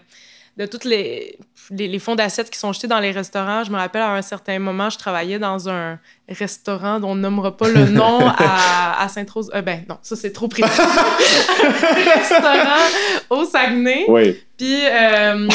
de 0.59 0.65
toutes 0.65 0.83
les, 0.83 1.37
les, 1.71 1.87
les 1.87 1.99
fonds 1.99 2.15
d'assiettes 2.15 2.49
qui 2.49 2.59
sont 2.59 2.73
jetés 2.73 2.87
dans 2.87 2.99
les 2.99 3.11
restaurants. 3.11 3.63
Je 3.63 3.71
me 3.71 3.77
rappelle, 3.77 4.01
à 4.01 4.11
un 4.11 4.21
certain 4.21 4.59
moment, 4.59 4.89
je 4.89 4.97
travaillais 4.97 5.39
dans 5.39 5.69
un 5.69 5.97
restaurant 6.27 6.99
dont 6.99 7.11
on 7.11 7.15
nommera 7.15 7.55
pas 7.55 7.69
le 7.69 7.85
nom 7.85 8.19
à, 8.37 9.01
à 9.01 9.07
Sainte-Rose. 9.07 9.49
Euh, 9.55 9.61
ben 9.61 9.85
non, 9.87 9.97
ça, 10.01 10.15
c'est 10.17 10.31
trop 10.33 10.49
précis. 10.49 10.69
restaurant 12.15 12.85
au 13.29 13.45
Saguenay. 13.45 14.05
Oui, 14.07 14.37
Puis, 14.57 14.75
euh, 14.85 15.47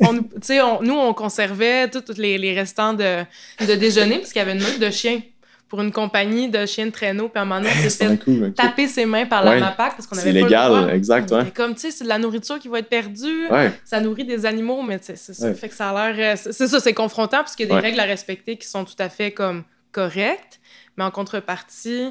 on 0.00 0.12
nous- 0.14 0.22
tu 0.22 0.28
sais, 0.42 0.60
on- 0.62 0.80
nous, 0.82 0.94
on 0.94 1.12
conservait 1.12 1.88
tous 1.90 2.00
tous 2.00 2.18
les, 2.18 2.38
les 2.38 2.54
restants 2.54 2.94
de, 2.94 3.18
de 3.66 3.74
déjeuner 3.74 4.18
parce 4.18 4.32
qu'il 4.32 4.40
y 4.40 4.42
avait 4.42 4.52
une 4.54 4.62
meute 4.62 4.78
de 4.80 4.90
chiens 4.90 5.20
pour 5.68 5.82
une 5.82 5.90
compagnie 5.90 6.48
de 6.48 6.64
chiens 6.64 6.86
de 6.86 6.90
traîneau. 6.92 7.28
Puis 7.28 7.38
à 7.38 7.42
un 7.42 7.44
moment 7.44 7.60
donné, 7.60 7.72
on 7.84 7.90
s'est 7.90 8.16
coup. 8.18 8.44
ok. 8.44 8.54
taper 8.54 8.86
ses 8.86 9.04
mains 9.04 9.26
par 9.26 9.44
la 9.44 9.50
Ouais. 9.52 9.60
MAPAC 9.60 9.96
parce 9.96 10.06
qu'on 10.06 10.14
C'est 10.14 10.28
avait 10.30 10.40
pas 10.40 10.46
légal, 10.46 10.72
le 10.72 10.80
droit. 10.82 10.92
exact, 10.94 11.32
On 11.32 11.38
ouais. 11.38 11.50
comme, 11.52 11.74
tu 11.74 11.80
sais, 11.80 11.90
c'est 11.90 12.04
de 12.04 12.08
la 12.08 12.18
nourriture 12.18 12.58
qui 12.60 12.68
va 12.68 12.78
être 12.78 12.88
perdue. 12.88 13.48
Ouais. 13.50 13.72
Ça 13.84 14.00
nourrit 14.00 14.24
des 14.24 14.46
animaux, 14.46 14.82
mais 14.82 14.98
c'est 15.02 15.16
ça. 15.16 15.52
Fait 15.54 15.68
que 15.68 15.74
ça 15.74 15.90
a 15.90 16.12
l'air... 16.12 16.34
euh, 16.36 16.50
C'est 16.52 16.68
ça, 16.68 16.78
c'est 16.78 16.94
confrontant 16.94 17.38
parce 17.38 17.56
qu'il 17.56 17.68
y 17.68 17.72
a 17.72 17.74
des 17.74 17.80
règles 17.80 17.98
à 18.00 18.04
respecter 18.04 18.56
qui 18.56 18.68
sont 18.68 18.84
tout 18.84 18.94
à 19.00 19.08
fait 19.08 19.32
comme 19.32 19.64
correctes, 19.92 20.60
mais 20.96 21.04
en 21.04 21.10
contrepartie, 21.10 22.10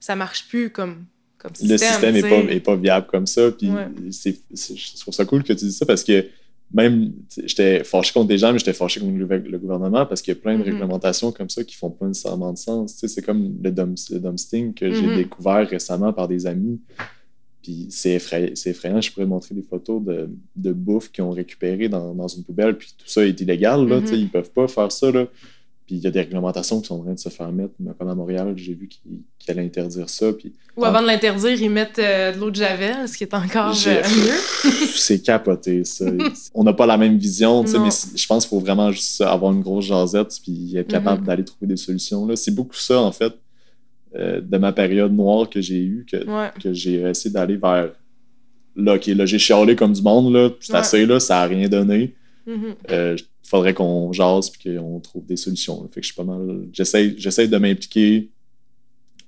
ça 0.00 0.16
marche 0.16 0.48
plus 0.48 0.70
comme, 0.70 1.04
comme 1.38 1.54
système. 1.54 1.72
le 1.72 1.78
système 1.78 2.14
n'est 2.14 2.22
pas, 2.46 2.52
est 2.52 2.60
pas 2.60 2.74
viable 2.76 3.06
comme 3.06 3.26
ça. 3.26 3.50
Puis 3.52 3.70
Ouais. 3.70 3.86
c'est, 4.10 4.36
c'est- 4.54 4.76
je 4.76 5.00
trouve 5.00 5.14
ça 5.14 5.24
cool 5.24 5.42
que 5.44 5.52
tu 5.52 5.66
dis 5.66 5.72
ça 5.72 5.86
parce 5.86 6.02
que 6.02 6.26
même, 6.72 7.12
j'étais 7.44 7.82
fâché 7.82 8.12
contre 8.12 8.28
des 8.28 8.38
gens, 8.38 8.52
mais 8.52 8.58
j'étais 8.58 8.74
fâché 8.74 9.00
contre 9.00 9.14
le, 9.14 9.58
gouvernement 9.58 10.04
parce 10.04 10.20
qu'il 10.20 10.34
y 10.34 10.36
a 10.36 10.40
plein 10.40 10.58
de 10.58 10.62
mm-hmm. 10.62 10.72
réglementations 10.72 11.32
comme 11.32 11.48
ça 11.48 11.64
qui 11.64 11.76
font 11.76 11.90
pas 11.90 12.06
nécessairement 12.06 12.52
de 12.52 12.58
sens. 12.58 12.94
c'est 12.94 13.22
comme 13.22 13.56
le, 13.62 13.70
dumpsting 13.70 14.74
que 14.74 14.92
j'ai 14.92 15.02
mm-hmm. 15.02 15.16
découvert 15.16 15.68
récemment 15.68 16.12
par 16.12 16.28
des 16.28 16.46
amis. 16.46 16.80
Puis 17.62 17.86
c'est 17.90 18.14
effrayant, 18.14 19.00
Je 19.00 19.12
pourrais 19.12 19.26
montrer 19.26 19.54
des 19.54 19.62
photos 19.62 20.02
de, 20.02 20.30
de 20.56 20.72
bouffe 20.72 21.10
qu'ils 21.10 21.24
ont 21.24 21.30
récupéré 21.30 21.88
dans, 21.88 22.14
dans, 22.14 22.28
une 22.28 22.44
poubelle, 22.44 22.76
puis 22.76 22.94
tout 22.96 23.08
ça 23.08 23.26
est 23.26 23.40
illégal. 23.40 23.86
Là, 23.88 24.00
mm 24.00 24.12
Ils 24.12 24.28
peuvent 24.28 24.50
pas 24.50 24.68
faire 24.68 24.92
ça. 24.92 25.10
Là. 25.10 25.26
Puis 25.88 25.96
il 25.96 26.02
y 26.02 26.06
a 26.06 26.10
des 26.10 26.20
réglementations 26.20 26.82
qui 26.82 26.88
sont 26.88 26.96
en 26.96 27.02
train 27.02 27.14
de 27.14 27.18
se 27.18 27.30
faire 27.30 27.50
mettre. 27.50 27.72
Comme 27.98 28.08
à 28.10 28.14
Montréal, 28.14 28.52
j'ai 28.56 28.74
vu 28.74 28.88
qu'ils 28.88 29.22
allaient 29.48 29.64
interdire 29.64 30.10
ça. 30.10 30.34
Puis, 30.34 30.52
Ou 30.76 30.84
avant 30.84 31.00
de 31.00 31.06
l'interdire, 31.06 31.62
ils 31.62 31.70
mettent 31.70 31.98
euh, 31.98 32.30
de 32.30 32.38
l'eau 32.38 32.50
de 32.50 32.56
Javel, 32.56 33.08
ce 33.08 33.16
qui 33.16 33.24
est 33.24 33.32
encore 33.32 33.74
euh, 33.86 34.02
mieux. 34.02 34.70
c'est 34.94 35.20
capoté, 35.20 35.84
ça. 35.84 36.04
On 36.52 36.62
n'a 36.62 36.74
pas 36.74 36.84
la 36.84 36.98
même 36.98 37.16
vision, 37.16 37.62
mais 37.62 37.88
je 38.14 38.26
pense 38.26 38.44
qu'il 38.44 38.50
faut 38.50 38.60
vraiment 38.60 38.92
juste 38.92 39.22
avoir 39.22 39.50
une 39.50 39.62
grosse 39.62 39.86
jasette 39.86 40.38
puis 40.42 40.76
être 40.76 40.88
capable 40.88 41.22
mm-hmm. 41.22 41.26
d'aller 41.26 41.44
trouver 41.44 41.68
des 41.68 41.78
solutions. 41.78 42.28
C'est 42.36 42.54
beaucoup 42.54 42.76
ça, 42.76 43.00
en 43.00 43.12
fait, 43.12 43.32
euh, 44.14 44.42
de 44.42 44.58
ma 44.58 44.74
période 44.74 45.14
noire 45.14 45.48
que 45.48 45.62
j'ai 45.62 45.80
eue, 45.80 46.04
que, 46.10 46.18
que 46.60 46.74
j'ai 46.74 47.00
essayé 47.00 47.32
d'aller 47.32 47.56
vers. 47.56 47.92
Là, 48.76 48.96
OK, 48.96 49.06
là, 49.06 49.24
j'ai 49.24 49.38
chialé 49.38 49.74
comme 49.74 49.94
du 49.94 50.02
monde, 50.02 50.34
là, 50.34 50.50
c'est 50.60 50.74
assez, 50.74 51.06
là, 51.06 51.18
ça 51.18 51.36
n'a 51.36 51.44
rien 51.46 51.66
donné. 51.66 52.14
Mm-hmm 52.46 53.24
faudrait 53.48 53.74
qu'on 53.74 54.12
jase 54.12 54.52
et 54.64 54.76
qu'on 54.76 55.00
trouve 55.00 55.24
des 55.24 55.36
solutions. 55.36 55.82
Fait 55.92 56.00
que 56.00 56.06
je 56.06 56.12
suis 56.12 56.16
pas 56.16 56.24
mal. 56.24 56.68
J'essaie 56.72 57.48
de 57.48 57.56
m'impliquer 57.56 58.30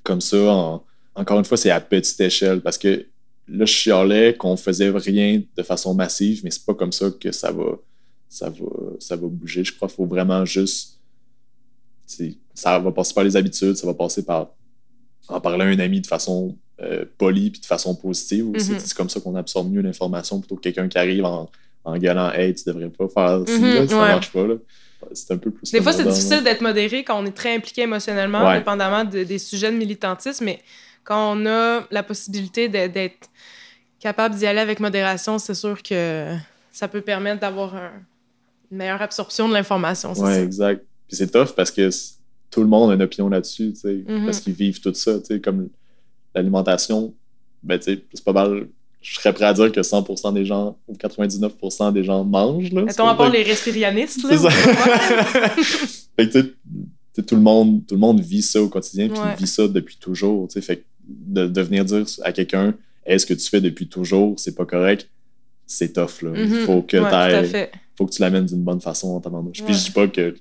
comme 0.03 0.21
ça. 0.21 0.81
encore 1.15 1.39
une 1.39 1.45
fois, 1.45 1.57
c'est 1.57 1.71
à 1.71 1.81
petite 1.81 2.21
échelle 2.21 2.61
parce 2.61 2.79
que 2.79 3.07
là, 3.49 3.65
je 3.65 3.73
chialais 3.73 4.37
qu'on 4.37 4.57
faisait 4.57 4.91
rien 4.91 5.43
de 5.57 5.63
façon 5.63 5.95
massive, 5.95 6.43
mais 6.45 6.51
c'est 6.51 6.65
pas 6.65 6.75
comme 6.75 6.93
ça 6.93 7.11
que 7.11 7.33
ça 7.33 7.51
va, 7.51 7.79
ça 8.29 8.51
va, 8.51 8.67
ça 8.99 9.17
va 9.17 9.27
bouger. 9.27 9.65
Je 9.65 9.75
crois 9.75 9.89
qu'il 9.89 9.97
faut 9.97 10.07
vraiment 10.07 10.45
juste. 10.45 10.99
Ça 12.55 12.79
va 12.79 12.93
passer 12.93 13.15
par 13.15 13.25
les 13.25 13.37
habitudes, 13.37 13.77
ça 13.77 13.87
va 13.87 13.95
passer 13.95 14.25
par 14.25 14.51
en 15.29 15.41
parler 15.41 15.65
à 15.65 15.69
un 15.69 15.79
ami 15.79 16.01
de 16.01 16.07
façon 16.07 16.57
euh, 16.81 17.05
polie 17.19 17.51
puis 17.51 17.61
de 17.61 17.67
façon 17.67 17.95
positive 17.95 18.51
aussi. 18.51 18.73
Mm-hmm. 18.73 18.81
C'est 18.81 18.95
comme 18.95 19.09
ça 19.09 19.21
qu'on 19.21 19.37
absorbe 19.37 19.71
mieux 19.71 19.81
l'information 19.81 20.41
plutôt 20.41 20.57
que 20.57 20.63
quelqu'un 20.63 20.89
qui 20.89 20.99
arrive 20.99 21.25
en 21.25 21.49
en 21.85 21.97
gueulant 21.99 22.31
Hey, 22.33 22.55
tu 22.55 22.65
devrais 22.67 22.89
pas 22.91 23.09
faire 23.09 23.43
ça, 23.47 23.59
mhm, 23.59 23.89
ça 23.89 23.97
marche 23.97 24.33
pas. 24.33 24.47
Là. 24.47 24.55
C'est 25.13 25.33
un 25.33 25.39
peu 25.39 25.51
plus. 25.51 25.71
Des 25.71 25.81
fois, 25.81 25.93
c'est 25.93 26.05
difficile 26.05 26.43
d'être 26.43 26.61
modéré 26.61 27.05
quand 27.05 27.19
on 27.19 27.27
est 27.27 27.35
très 27.35 27.55
impliqué 27.55 27.83
émotionnellement, 27.83 28.41
indépendamment 28.41 29.05
des 29.05 29.39
sujets 29.39 29.73
de 29.73 29.77
militantisme, 29.77 30.45
mais 30.45 30.61
quand 31.05 31.37
on 31.37 31.47
a 31.47 31.87
la 31.91 32.03
possibilité 32.03 32.69
d'être 32.69 33.31
capable 33.99 34.35
d'y 34.35 34.47
aller 34.47 34.61
avec 34.61 34.81
modération, 34.81 35.39
c'est 35.39 35.55
sûr 35.55 35.83
que 35.83 36.35
ça 36.73 36.89
peut 36.89 37.01
permettre 37.01 37.41
d'avoir 37.41 37.75
une 38.71 38.77
meilleure 38.77 39.03
absorption 39.03 39.49
de 39.49 39.55
l'information. 39.55 40.13
Oui, 40.17 40.33
exact. 40.33 40.85
Puis 41.09 41.17
c'est 41.17 41.31
tough 41.31 41.55
parce 41.57 41.71
que 41.71 41.89
tout 42.51 42.61
le 42.61 42.69
monde 42.69 42.91
a 42.91 42.95
une 42.95 43.03
opinion 43.03 43.29
là-dessus, 43.29 43.75
mhm. 43.85 44.25
parce 44.25 44.41
qu'ils 44.41 44.53
vivent 44.53 44.81
tout 44.81 44.95
ça, 44.95 45.13
comme 45.43 45.69
l'alimentation, 46.35 47.15
ben, 47.63 47.81
c'est 47.81 48.25
pas 48.25 48.33
mal 48.33 48.69
je 49.01 49.15
serais 49.15 49.33
prêt 49.33 49.47
à 49.47 49.53
dire 49.53 49.73
que 49.73 49.81
100% 49.81 50.35
des 50.35 50.45
gens 50.45 50.77
ou 50.87 50.95
99% 50.95 51.93
des 51.93 52.05
gens 52.05 52.25
mangent. 52.25 52.73
Là, 52.73 52.83
Mettons 52.83 53.09
à 53.09 53.15
part 53.15 53.31
les 53.31 53.43
respirianistes. 53.43 54.23
Là, 54.25 54.51
fait 56.19 56.29
que, 56.29 56.55
tout, 57.23 57.35
le 57.35 57.41
monde, 57.41 57.87
tout 57.87 57.95
le 57.95 58.01
monde 58.01 58.21
vit 58.21 58.43
ça 58.43 58.63
au 58.63 58.69
quotidien, 58.69 59.09
puis 59.09 59.21
vit 59.39 59.47
ça 59.47 59.67
depuis 59.69 59.97
toujours. 59.97 60.49
Fait 60.53 60.77
que 60.77 60.85
de, 61.09 61.47
de, 61.47 61.63
venir 61.63 61.85
dire 61.85 62.05
à 62.23 62.33
quelqu'un 62.33 62.75
est-ce 63.07 63.27
que 63.27 63.35
tu 63.35 63.49
fais 63.49 63.61
depuis 63.61 63.89
toujours, 63.89 64.39
c'est 64.39 64.55
pas 64.55 64.67
correct, 64.67 65.09
c'est 65.67 65.95
tough. 65.95 66.23
Là. 66.23 66.33
Il 66.35 66.43
mm-hmm. 66.43 66.65
faut 66.65 66.83
que 66.83 66.99
faut 67.97 68.07
que 68.07 68.13
tu 68.13 68.23
l'amènes 68.23 68.47
d'une 68.47 68.63
bonne 68.63 68.81
façon 68.81 69.09
en 69.09 69.31
ouais. 69.31 69.51
Puis 69.53 69.75
je 69.75 69.85
dis 69.85 69.91
pas 69.91 70.09
que 70.09 70.35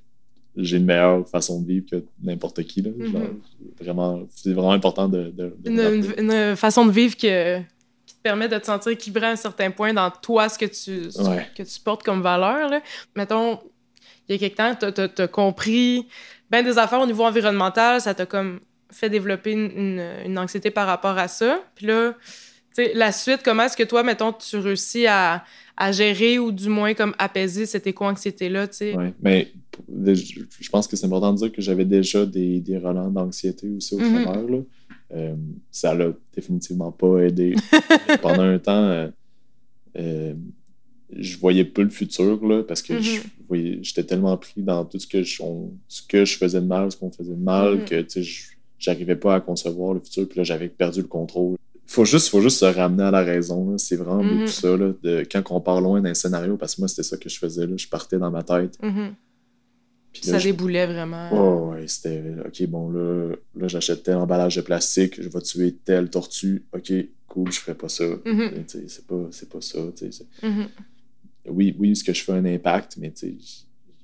j'ai 0.55 0.77
une 0.77 0.85
meilleure 0.85 1.27
façon 1.29 1.61
de 1.61 1.67
vivre 1.67 1.85
que 1.89 2.03
n'importe 2.21 2.63
qui. 2.63 2.81
Là. 2.81 2.89
Mm-hmm. 2.91 3.81
vraiment, 3.81 4.21
c'est 4.35 4.53
vraiment 4.53 4.73
important 4.73 5.07
de. 5.07 5.33
une, 5.65 6.55
façon 6.55 6.85
de 6.85 6.91
vivre 6.91 7.15
que 7.15 7.61
permet 8.23 8.47
de 8.47 8.57
te 8.57 8.65
sentir 8.65 8.91
équilibré 8.91 9.27
à 9.27 9.29
un 9.31 9.35
certain 9.35 9.71
point 9.71 9.93
dans 9.93 10.11
toi, 10.11 10.49
ce 10.49 10.57
que 10.57 10.65
tu, 10.65 11.09
que 11.55 11.63
tu 11.63 11.79
portes 11.79 12.03
comme 12.03 12.21
valeur. 12.21 12.69
Là. 12.69 12.81
Mettons, 13.15 13.59
il 14.27 14.33
y 14.33 14.35
a 14.35 14.37
quelque 14.37 14.57
temps, 14.57 14.93
tu 15.15 15.21
as, 15.21 15.27
compris 15.27 16.07
bien 16.51 16.63
des 16.63 16.77
affaires 16.77 16.99
au 16.99 17.05
niveau 17.05 17.23
environnemental, 17.23 18.01
ça 18.01 18.13
t'a 18.13 18.25
comme 18.25 18.59
fait 18.91 19.09
développer 19.09 19.51
une, 19.51 20.01
une, 20.25 20.39
anxiété 20.39 20.71
par 20.71 20.87
rapport 20.87 21.17
à 21.17 21.27
ça. 21.27 21.59
Puis 21.75 21.85
là, 21.85 22.15
la 22.95 23.11
suite, 23.11 23.41
comment 23.43 23.63
est-ce 23.63 23.77
que 23.77 23.83
toi, 23.83 24.03
mettons, 24.03 24.33
tu 24.33 24.57
réussis 24.57 25.05
à, 25.07 25.43
à, 25.77 25.91
gérer 25.91 26.39
ou 26.39 26.51
du 26.51 26.69
moins 26.69 26.93
comme 26.93 27.13
apaiser 27.17 27.65
cette 27.65 27.87
éco-anxiété-là, 27.87 28.67
Oui, 28.81 29.13
mais 29.21 29.51
je 29.91 30.69
pense 30.69 30.87
que 30.87 30.95
c'est 30.95 31.05
important 31.05 31.33
de 31.33 31.37
dire 31.37 31.51
que 31.51 31.61
j'avais 31.61 31.85
déjà 31.85 32.25
des, 32.25 32.59
des 32.59 32.77
relents 32.77 33.09
d'anxiété 33.09 33.69
aussi 33.69 33.95
au 33.95 33.99
mm 33.99 34.49
là. 34.49 34.59
Euh, 35.13 35.35
ça 35.71 35.93
l'a 35.95 36.11
définitivement 36.35 36.91
pas 36.91 37.19
aidé. 37.19 37.55
Pendant 38.21 38.43
un 38.43 38.59
temps, 38.59 38.83
euh, 38.83 39.07
euh, 39.97 40.33
je 41.15 41.37
voyais 41.37 41.65
peu 41.65 41.81
le 41.81 41.89
futur 41.89 42.45
là, 42.45 42.63
parce 42.63 42.81
que 42.81 42.93
mm-hmm. 42.93 43.79
j'étais 43.81 44.03
tellement 44.03 44.37
pris 44.37 44.61
dans 44.61 44.85
tout 44.85 44.99
ce 44.99 45.07
que 45.07 45.23
je, 45.23 45.41
ce 45.87 46.01
que 46.03 46.25
je 46.25 46.37
faisais 46.37 46.61
de 46.61 46.67
mal, 46.67 46.91
ce 46.91 46.97
qu'on 46.97 47.11
faisait 47.11 47.33
de 47.33 47.41
mal, 47.41 47.79
mm-hmm. 47.79 48.05
que 48.05 48.21
j'arrivais 48.77 49.15
pas 49.15 49.35
à 49.35 49.41
concevoir 49.41 49.93
le 49.93 49.99
futur. 49.99 50.27
Puis 50.27 50.37
là, 50.37 50.43
j'avais 50.43 50.69
perdu 50.69 51.01
le 51.01 51.07
contrôle. 51.07 51.57
Il 51.73 51.91
faut 51.91 52.05
juste, 52.05 52.29
faut 52.29 52.41
juste 52.41 52.59
se 52.59 52.65
ramener 52.65 53.03
à 53.03 53.11
la 53.11 53.23
raison. 53.23 53.75
C'est 53.79 53.95
vraiment 53.95 54.23
mm-hmm. 54.23 54.47
ça. 54.47 54.77
Là, 54.77 54.93
de, 55.01 55.25
quand 55.31 55.41
on 55.49 55.59
part 55.59 55.81
loin 55.81 56.01
d'un 56.01 56.13
scénario, 56.13 56.55
parce 56.55 56.75
que 56.75 56.81
moi, 56.81 56.87
c'était 56.87 57.01
ça 57.01 57.17
que 57.17 57.29
je 57.29 57.39
faisais. 57.39 57.65
Là, 57.65 57.73
je 57.75 57.87
partais 57.87 58.19
dans 58.19 58.29
ma 58.29 58.43
tête 58.43 58.77
ça 60.13 60.39
déboulait 60.39 60.87
vraiment. 60.87 61.29
Oh, 61.31 61.71
ouais, 61.71 61.87
c'était 61.87 62.35
OK, 62.45 62.67
bon, 62.67 62.89
là, 62.89 63.35
là 63.55 63.67
j'achète 63.67 64.03
tel 64.03 64.15
emballage 64.15 64.55
de 64.55 64.61
plastique, 64.61 65.21
je 65.21 65.29
vais 65.29 65.41
tuer 65.41 65.75
telle 65.83 66.09
tortue. 66.09 66.65
OK, 66.73 66.91
cool, 67.27 67.51
je 67.51 67.59
ferai 67.59 67.75
pas 67.75 67.89
ça. 67.89 68.05
Mm-hmm. 68.05 68.87
C'est 68.87 69.07
pas, 69.07 69.29
pas 69.51 69.61
ça. 69.61 69.79
Mm-hmm. 69.79 70.67
oui, 71.47 71.75
oui, 71.77 71.95
ce 71.95 72.03
que 72.03 72.13
je 72.13 72.23
fais 72.23 72.33
un 72.33 72.45
impact, 72.45 72.97
mais 72.97 73.13
il 73.21 73.37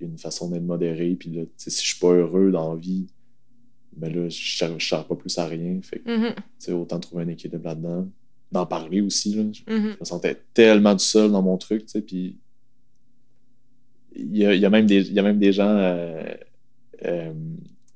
y 0.02 0.04
a 0.04 0.08
une 0.08 0.18
façon 0.18 0.50
d'être 0.50 0.64
modéré. 0.64 1.16
Puis 1.20 1.32
là, 1.32 1.42
si 1.58 1.70
je 1.70 1.88
suis 1.88 2.00
pas 2.00 2.14
heureux 2.14 2.52
dans 2.52 2.74
la 2.74 2.80
vie, 2.80 3.08
ben 3.96 4.14
là, 4.14 4.30
je 4.30 4.66
ne 4.66 4.80
sers 4.80 5.06
pas 5.06 5.16
plus 5.16 5.38
à 5.38 5.48
rien. 5.48 5.80
Fait 5.82 6.04
mm-hmm. 6.06 6.74
autant 6.74 7.00
trouver 7.00 7.24
un 7.24 7.30
équilibre 7.30 7.64
là-dedans. 7.64 8.08
D'en 8.52 8.66
parler 8.66 9.02
aussi. 9.02 9.34
Là. 9.34 9.44
Je 9.52 9.74
me 10.00 10.06
sentais 10.06 10.40
tellement 10.54 10.94
du 10.94 11.04
seul 11.04 11.32
dans 11.32 11.42
mon 11.42 11.58
truc. 11.58 11.86
Puis 12.06 12.38
il 14.16 14.38
y 14.38 14.46
a, 14.46 14.54
y 14.56 14.66
a, 14.66 14.70
même 14.70 14.86
des, 14.86 15.12
y 15.12 15.20
a 15.20 15.24
même 15.24 15.40
des 15.40 15.52
gens. 15.52 15.68
Euh, 15.68 16.24
euh, 17.06 17.34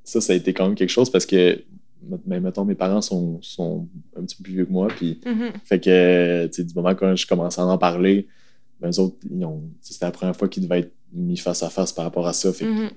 ça, 0.04 0.22
ça 0.22 0.34
a 0.34 0.36
été 0.36 0.54
quand 0.54 0.66
même 0.66 0.76
quelque 0.76 0.90
chose 0.90 1.10
parce 1.10 1.26
que, 1.26 1.62
mais, 2.26 2.40
mettons, 2.40 2.66
mes 2.66 2.76
parents 2.76 3.02
sont, 3.02 3.40
sont 3.42 3.88
un 4.18 4.24
petit 4.24 4.36
peu 4.38 4.44
plus 4.44 4.54
vieux 4.54 4.66
que 4.66 4.72
moi. 4.72 4.88
Puis, 4.88 5.20
mm-hmm. 5.26 5.52
fait 5.64 5.80
que, 5.80 6.48
tu 6.48 6.54
sais, 6.54 6.64
du 6.64 6.74
moment 6.74 6.96
quand 6.96 7.16
je 7.16 7.28
commençais 7.28 7.62
à 7.62 7.66
en 7.66 7.78
parler, 7.78 8.28
ben, 8.80 8.90
eux 8.90 9.00
autres, 9.00 9.18
c'était 9.82 10.06
la 10.06 10.12
première 10.12 10.36
fois 10.36 10.48
qu'ils 10.48 10.64
devaient 10.64 10.80
être 10.80 10.94
mis 11.14 11.38
face 11.38 11.64
à 11.64 11.70
face 11.70 11.92
par 11.92 12.06
rapport 12.06 12.28
à 12.28 12.34
ça. 12.34 12.52
Fait 12.52 12.66
que 12.66 12.70
mm-hmm. 12.70 12.92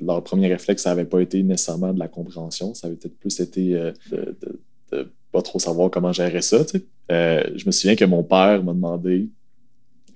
leur 0.00 0.22
premier 0.22 0.48
réflexe, 0.48 0.82
ça 0.82 0.90
n'avait 0.90 1.04
pas 1.04 1.20
été 1.20 1.42
nécessairement 1.42 1.92
de 1.92 1.98
la 1.98 2.08
compréhension. 2.08 2.74
Ça 2.74 2.86
avait 2.86 2.96
peut-être 2.96 3.18
plus 3.18 3.40
été 3.40 3.74
euh, 3.74 3.92
de, 4.10 4.36
de, 4.40 4.60
de, 4.92 5.12
pas 5.32 5.42
trop 5.42 5.58
savoir 5.58 5.90
comment 5.90 6.12
gérer 6.12 6.42
ça. 6.42 6.64
Tu 6.64 6.78
sais. 6.78 6.84
je 7.08 7.66
me 7.66 7.70
souviens 7.70 7.96
que 7.96 8.04
mon 8.04 8.22
père 8.22 8.62
m'a 8.62 8.72
demandé 8.72 9.28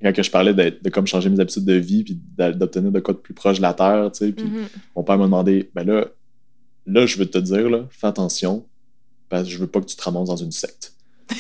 quand 0.03 0.13
que 0.13 0.23
je 0.23 0.31
parlais 0.31 0.55
de, 0.55 0.79
de, 0.83 0.91
comme 0.91 1.07
changer 1.07 1.29
mes 1.29 1.41
habitudes 1.41 1.65
de 1.65 1.75
vie 1.75 2.05
puis 2.05 2.21
d'obtenir 2.37 2.91
de 2.91 3.01
quoi 3.01 3.15
de 3.15 3.19
plus 3.19 3.35
proche 3.35 3.59
de 3.59 3.63
la 3.63 3.75
terre, 3.75 4.11
tu 4.13 4.27
sais, 4.27 4.33
puis 4.33 4.45
mm-hmm. 4.45 4.67
mon 4.97 5.03
père 5.05 5.19
m'a 5.19 5.25
demandé, 5.25 5.71
ben 5.75 5.85
là, 5.85 6.07
là, 6.87 7.07
je 7.07 7.17
veux 7.17 7.27
te 7.27 7.39
dire, 7.39 7.71
là, 7.71 7.87
fais 7.91 8.09
attention, 8.09 8.67
parce 9.29 9.45
que 9.45 9.51
je 9.51 9.59
veux 9.59 9.67
pas 9.67 9.81
que 9.81 9.87
tu 9.87 9.97
te 9.97 10.03
ramasses 10.03 10.29
dans 10.29 10.37
une 10.37 10.53
secte. 10.53 10.95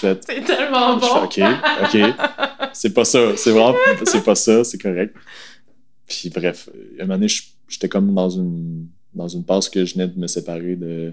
c'est 0.00 0.44
tellement 0.44 0.96
bon. 0.96 1.24
OK, 1.24 1.40
OK. 1.82 1.98
C'est 2.72 2.94
pas 2.94 3.04
ça. 3.04 3.36
C'est 3.36 3.50
vraiment, 3.50 3.74
c'est 4.04 4.24
pas 4.24 4.34
ça, 4.34 4.64
c'est 4.64 4.78
correct. 4.78 5.14
Puis 6.06 6.30
bref, 6.30 6.68
un 6.98 7.02
moment 7.02 7.14
donné, 7.14 7.26
j'étais 7.68 7.88
comme 7.88 8.14
dans 8.14 8.30
une, 8.30 8.86
dans 9.14 9.28
une 9.28 9.44
passe 9.44 9.68
que 9.68 9.84
je 9.84 9.94
venais 9.94 10.08
de 10.08 10.18
me 10.18 10.26
séparer 10.26 10.76
de, 10.76 11.12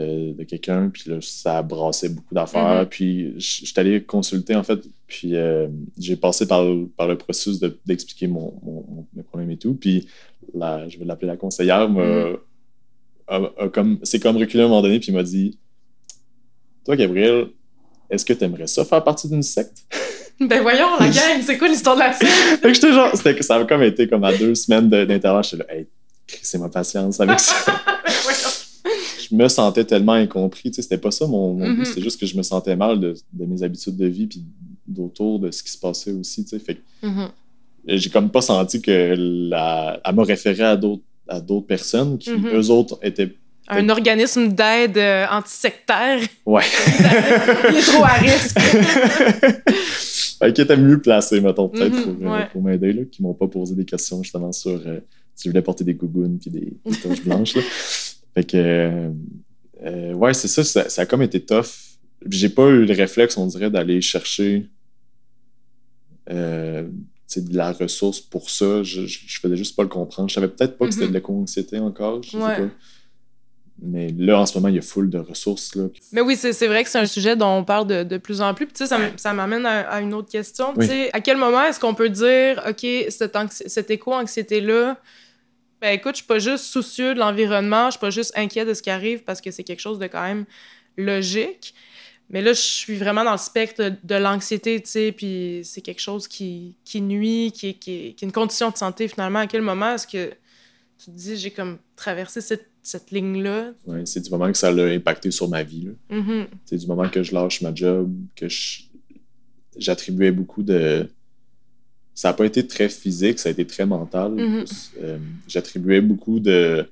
euh, 0.00 0.34
de 0.34 0.44
quelqu'un, 0.44 0.90
puis 0.90 1.04
là, 1.06 1.18
ça 1.20 1.62
brassait 1.62 2.08
beaucoup 2.08 2.34
d'affaires. 2.34 2.84
Mm-hmm. 2.84 2.88
Puis 2.88 3.34
je 3.36 3.66
suis 3.66 3.74
allé 3.76 4.02
consulter, 4.02 4.54
en 4.54 4.62
fait, 4.62 4.80
puis 5.06 5.36
euh, 5.36 5.68
j'ai 5.98 6.16
passé 6.16 6.46
par, 6.46 6.64
par 6.96 7.08
le 7.08 7.16
processus 7.16 7.60
d'expliquer 7.86 8.26
mon, 8.26 8.54
mon, 8.62 9.06
mes 9.14 9.22
problèmes 9.22 9.50
et 9.50 9.56
tout. 9.56 9.74
Puis 9.74 10.06
la, 10.54 10.88
je 10.88 10.98
vais 10.98 11.04
l'appeler 11.04 11.28
la 11.28 11.36
conseillère, 11.36 11.90
mm-hmm. 11.90 13.70
comme, 13.70 13.98
c'est 14.02 14.20
comme 14.20 14.36
reculé 14.36 14.62
à 14.62 14.66
un 14.66 14.68
moment 14.68 14.82
donné, 14.82 14.98
puis 14.98 15.08
il 15.08 15.14
m'a 15.14 15.22
dit 15.22 15.58
Toi, 16.84 16.96
Gabriel, 16.96 17.48
est-ce 18.10 18.24
que 18.24 18.32
tu 18.32 18.44
aimerais 18.44 18.66
ça 18.66 18.84
faire 18.84 19.04
partie 19.04 19.28
d'une 19.28 19.42
secte? 19.42 19.84
Ben 20.40 20.62
voyons, 20.62 20.96
la 20.98 21.08
gang, 21.08 21.42
c'est 21.44 21.58
quoi 21.58 21.68
l'histoire 21.68 21.96
de 21.96 22.00
la 22.00 22.14
secte? 22.14 22.30
fait 22.62 22.68
que 22.68 22.72
j'étais 22.72 22.94
genre, 22.94 23.14
ça 23.14 23.56
a 23.56 23.64
comme 23.66 23.82
été 23.82 24.08
comme 24.08 24.24
à 24.24 24.32
deux 24.32 24.54
semaines 24.54 24.88
d'intervalle. 24.88 25.44
J'étais 25.44 25.64
là, 25.64 25.74
hey, 25.74 25.86
c'est 26.40 26.56
ma 26.56 26.70
patience 26.70 27.20
avec 27.20 27.38
ça. 27.40 27.54
je 29.30 29.36
me 29.36 29.48
sentais 29.48 29.84
tellement 29.84 30.12
incompris. 30.14 30.70
Tu 30.70 30.76
sais, 30.76 30.82
c'était 30.82 30.98
pas 30.98 31.10
ça 31.10 31.26
mon, 31.26 31.54
but, 31.54 31.64
mm-hmm. 31.64 31.84
c'était 31.84 32.02
juste 32.02 32.18
que 32.20 32.26
je 32.26 32.36
me 32.36 32.42
sentais 32.42 32.76
mal 32.76 32.98
de, 33.00 33.14
de 33.32 33.44
mes 33.46 33.62
habitudes 33.62 33.96
de 33.96 34.06
vie 34.06 34.26
puis 34.26 34.42
d'autour 34.86 35.38
de 35.38 35.50
ce 35.50 35.62
qui 35.62 35.70
se 35.70 35.78
passait 35.78 36.12
aussi, 36.12 36.44
tu 36.44 36.50
sais. 36.50 36.58
Fait 36.58 36.74
que 36.74 36.80
Mhm. 37.06 37.28
j'ai 37.86 38.10
comme 38.10 38.30
pas 38.30 38.40
senti 38.42 38.82
que 38.82 39.14
la... 39.16 40.00
elle 40.04 40.14
m'a 40.14 40.24
référé 40.24 40.64
à 40.64 40.76
d'autres 40.76 41.02
à 41.28 41.40
d'autres 41.40 41.66
personnes 41.66 42.18
qui, 42.18 42.30
Mhm. 42.32 42.48
eux 42.56 42.70
autres, 42.70 42.98
étaient... 43.02 43.32
Un 43.68 43.88
organisme 43.88 44.48
d'aide 44.48 44.98
euh, 44.98 45.26
antisectaire. 45.30 46.20
Ouais. 46.44 46.64
Il 47.70 47.76
est 47.76 47.82
trop 47.82 48.02
à 48.02 48.14
risque. 48.14 48.58
fait 50.40 50.52
qu'ils 50.52 50.64
étaient 50.64 50.76
mieux 50.76 51.00
placés, 51.00 51.40
mettons, 51.40 51.68
peut-être, 51.68 52.02
pour, 52.02 52.32
euh, 52.32 52.40
pour 52.50 52.62
m'aider, 52.62 52.92
là, 52.92 53.02
qui 53.10 53.22
m'ont 53.22 53.34
pas 53.34 53.46
posé 53.46 53.76
des 53.76 53.84
questions, 53.84 54.20
justement, 54.24 54.50
sur 54.50 54.72
euh, 54.72 54.98
si 55.36 55.44
je 55.44 55.50
voulais 55.50 55.62
porter 55.62 55.84
des 55.84 55.94
gougounes 55.94 56.38
puis 56.40 56.50
des, 56.50 56.72
des 56.84 56.96
taches 56.96 57.22
blanches, 57.22 57.54
là. 57.54 57.62
Fait 58.34 58.44
que... 58.44 59.10
euh, 59.84 60.12
ouais, 60.14 60.34
c'est 60.34 60.48
ça, 60.48 60.62
ça, 60.64 60.88
ça 60.88 61.02
a 61.02 61.06
comme 61.06 61.22
été 61.22 61.40
tough. 61.40 61.66
J'ai 62.28 62.48
pas 62.50 62.68
eu 62.68 62.84
le 62.84 62.94
réflexe, 62.94 63.36
on 63.36 63.46
dirait, 63.46 63.70
d'aller 63.70 64.00
chercher 64.00 64.68
euh, 66.30 66.86
sais, 67.26 67.40
de 67.42 67.56
la 67.56 67.72
ressource 67.72 68.20
pour 68.20 68.50
ça. 68.50 68.82
Je, 68.82 69.06
je, 69.06 69.20
je 69.26 69.40
faisais 69.40 69.56
juste 69.56 69.76
pas 69.76 69.82
le 69.82 69.88
comprendre. 69.88 70.28
Je 70.28 70.34
savais 70.34 70.48
peut-être 70.48 70.76
pas 70.78 70.86
que 70.86 70.92
c'était 70.92 71.08
de 71.08 71.12
l'éco-anxiété 71.12 71.78
encore. 71.78 72.22
Je 72.22 72.30
sais 72.30 72.36
Ouais. 72.36 72.56
pas. 72.56 72.68
Mais 73.82 74.08
là, 74.10 74.38
en 74.40 74.44
ce 74.44 74.58
moment, 74.58 74.68
il 74.68 74.74
y 74.74 74.78
a 74.78 74.82
full 74.82 75.08
de 75.08 75.16
ressources. 75.16 75.74
Là. 75.74 75.84
Mais 76.12 76.20
oui, 76.20 76.36
c'est 76.36 76.52
c'est 76.52 76.66
vrai 76.66 76.84
que 76.84 76.90
c'est 76.90 76.98
un 76.98 77.06
sujet 77.06 77.34
dont 77.34 77.48
on 77.56 77.64
parle 77.64 77.86
de, 77.86 78.02
de 78.02 78.18
plus 78.18 78.42
en 78.42 78.52
plus. 78.52 78.66
Puis, 78.66 78.74
tu 78.74 78.86
sais, 78.86 78.94
ça, 79.16 79.32
m'amène 79.32 79.64
à, 79.64 79.88
à 79.88 80.00
une 80.02 80.12
autre 80.12 80.28
question. 80.30 80.74
Oui. 80.76 80.86
sais, 80.86 81.08
à 81.14 81.20
quel 81.22 81.38
moment 81.38 81.64
est-ce 81.64 81.80
qu'on 81.80 81.94
peut 81.94 82.10
dire, 82.10 82.62
OK, 82.68 82.86
cette, 83.08 83.34
cette 83.50 83.90
éco-anxiété-là, 83.90 85.00
ben 85.80 85.92
écoute, 85.94 86.12
je 86.12 86.18
suis 86.18 86.26
pas 86.26 86.38
juste 86.38 86.64
soucieux 86.64 87.14
de 87.14 87.18
l'environnement, 87.18 87.86
je 87.86 87.92
suis 87.92 88.00
pas 88.00 88.10
juste 88.10 88.32
inquiet 88.36 88.64
de 88.64 88.74
ce 88.74 88.82
qui 88.82 88.90
arrive 88.90 89.22
parce 89.24 89.40
que 89.40 89.50
c'est 89.50 89.64
quelque 89.64 89.80
chose 89.80 89.98
de 89.98 90.06
quand 90.06 90.22
même 90.22 90.44
logique. 90.96 91.74
Mais 92.28 92.42
là, 92.42 92.52
je 92.52 92.60
suis 92.60 92.96
vraiment 92.96 93.24
dans 93.24 93.32
le 93.32 93.38
spectre 93.38 93.92
de 94.04 94.14
l'anxiété, 94.14 94.80
tu 94.80 94.88
sais, 94.88 95.12
puis 95.12 95.62
c'est 95.64 95.80
quelque 95.80 96.00
chose 96.00 96.28
qui, 96.28 96.76
qui 96.84 97.00
nuit, 97.00 97.50
qui 97.52 97.70
est, 97.70 97.74
qui, 97.74 98.14
qui 98.14 98.24
est 98.24 98.26
une 98.26 98.30
condition 98.32 98.70
de 98.70 98.76
santé 98.76 99.08
finalement. 99.08 99.40
À 99.40 99.46
quel 99.48 99.62
moment 99.62 99.94
est-ce 99.94 100.06
que 100.06 100.30
tu 100.98 101.06
te 101.06 101.10
dis, 101.10 101.36
j'ai 101.36 101.50
comme 101.50 101.78
traversé 101.96 102.40
cette, 102.40 102.68
cette 102.82 103.10
ligne-là? 103.10 103.72
Ouais, 103.86 104.06
c'est 104.06 104.20
du 104.20 104.30
moment 104.30 104.50
que 104.52 104.58
ça 104.58 104.70
l'a 104.70 104.84
impacté 104.84 105.32
sur 105.32 105.48
ma 105.48 105.64
vie. 105.64 105.88
là. 106.08 106.16
Mhm. 106.18 106.46
C'est 106.66 106.76
du 106.76 106.86
moment 106.86 107.08
que 107.08 107.22
je 107.22 107.34
lâche 107.34 107.62
ma 107.62 107.74
job, 107.74 108.12
que 108.36 108.46
j'attribuais 109.76 110.30
beaucoup 110.30 110.62
de. 110.62 111.08
Ça 112.14 112.28
n'a 112.28 112.34
pas 112.34 112.44
été 112.44 112.66
très 112.66 112.88
physique, 112.88 113.38
ça 113.38 113.48
a 113.48 113.52
été 113.52 113.66
très 113.66 113.86
mental. 113.86 114.32
Mhm. 114.32 114.64
Euh, 115.02 115.18
J'attribuais 115.48 116.00
beaucoup 116.00 116.38
de, 116.40 116.86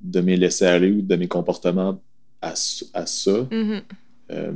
de 0.00 0.20
mes 0.20 0.36
laisser-aller 0.36 0.90
ou 0.92 1.02
de 1.02 1.16
mes 1.16 1.28
comportements 1.28 2.00
à, 2.40 2.54
à 2.94 3.06
ça. 3.06 3.48
Mhm. 3.50 3.82
Euh, 4.30 4.52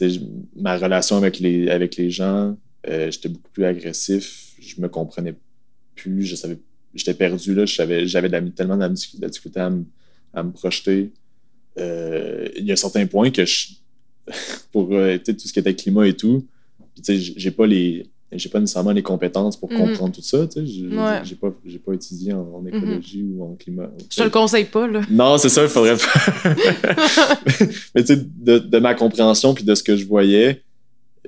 je- 0.00 0.20
ma 0.56 0.76
relation 0.76 1.16
avec 1.16 1.38
les, 1.38 1.68
avec 1.70 1.96
les 1.96 2.10
gens, 2.10 2.56
euh, 2.88 3.10
j'étais 3.10 3.28
beaucoup 3.28 3.50
plus 3.52 3.64
agressif, 3.64 4.52
je 4.60 4.80
me 4.80 4.88
comprenais 4.88 5.34
plus, 5.94 6.24
je 6.24 6.34
savais, 6.36 6.58
j'étais 6.94 7.14
perdu 7.14 7.54
là, 7.54 7.64
j'avais 7.66 8.06
tellement 8.52 8.76
de 8.76 8.80
la, 8.80 8.88
de 8.88 8.96
la 9.20 9.28
difficulté 9.28 9.60
à 9.60 9.70
me, 9.70 9.84
à 10.34 10.42
me 10.42 10.50
projeter. 10.52 11.12
Il 11.78 12.64
y 12.64 12.72
a 12.72 12.76
certains 12.76 13.06
points 13.06 13.30
que 13.30 13.44
je, 13.44 13.68
pour 14.72 14.88
tout 14.88 14.94
ce 15.38 15.52
qui 15.52 15.58
était 15.58 15.74
climat 15.74 16.06
et 16.06 16.14
tout, 16.16 16.46
tu 16.96 17.18
sais, 17.20 17.32
j'ai 17.36 17.50
pas 17.50 17.66
les 17.66 18.06
j'ai 18.32 18.48
pas 18.48 18.58
nécessairement 18.58 18.90
les 18.90 19.04
compétences 19.04 19.56
pour 19.56 19.70
Mhm. 19.70 19.78
comprendre 19.78 20.14
tout 20.14 20.20
ça, 20.20 20.46
tu 20.48 20.66
sais, 20.66 20.82
Ouais. 20.96 21.20
j'ai 21.22 21.36
pas 21.36 21.54
j'ai 21.64 21.78
pas 21.78 21.92
étudié 21.94 22.32
en, 22.32 22.40
en 22.54 22.66
écologie 22.66 23.24
ou 23.32 23.44
en 23.44 23.54
climat. 23.54 23.88
Je 24.10 24.16
te 24.16 24.22
le 24.24 24.30
conseille 24.30 24.64
pas, 24.64 24.86
là. 24.88 25.00
Non, 25.08 25.38
c'est 25.38 25.48
ça, 25.48 25.62
il 25.62 25.68
faudrait 25.68 25.96
pas. 25.96 26.54
Mais 27.94 28.02
tu 28.04 28.14
sais, 28.14 28.26
de, 28.36 28.58
de 28.58 28.78
ma 28.78 28.94
compréhension 28.94 29.54
puis 29.54 29.64
de 29.64 29.74
ce 29.74 29.82
que 29.82 29.96
je 29.96 30.04
voyais, 30.06 30.62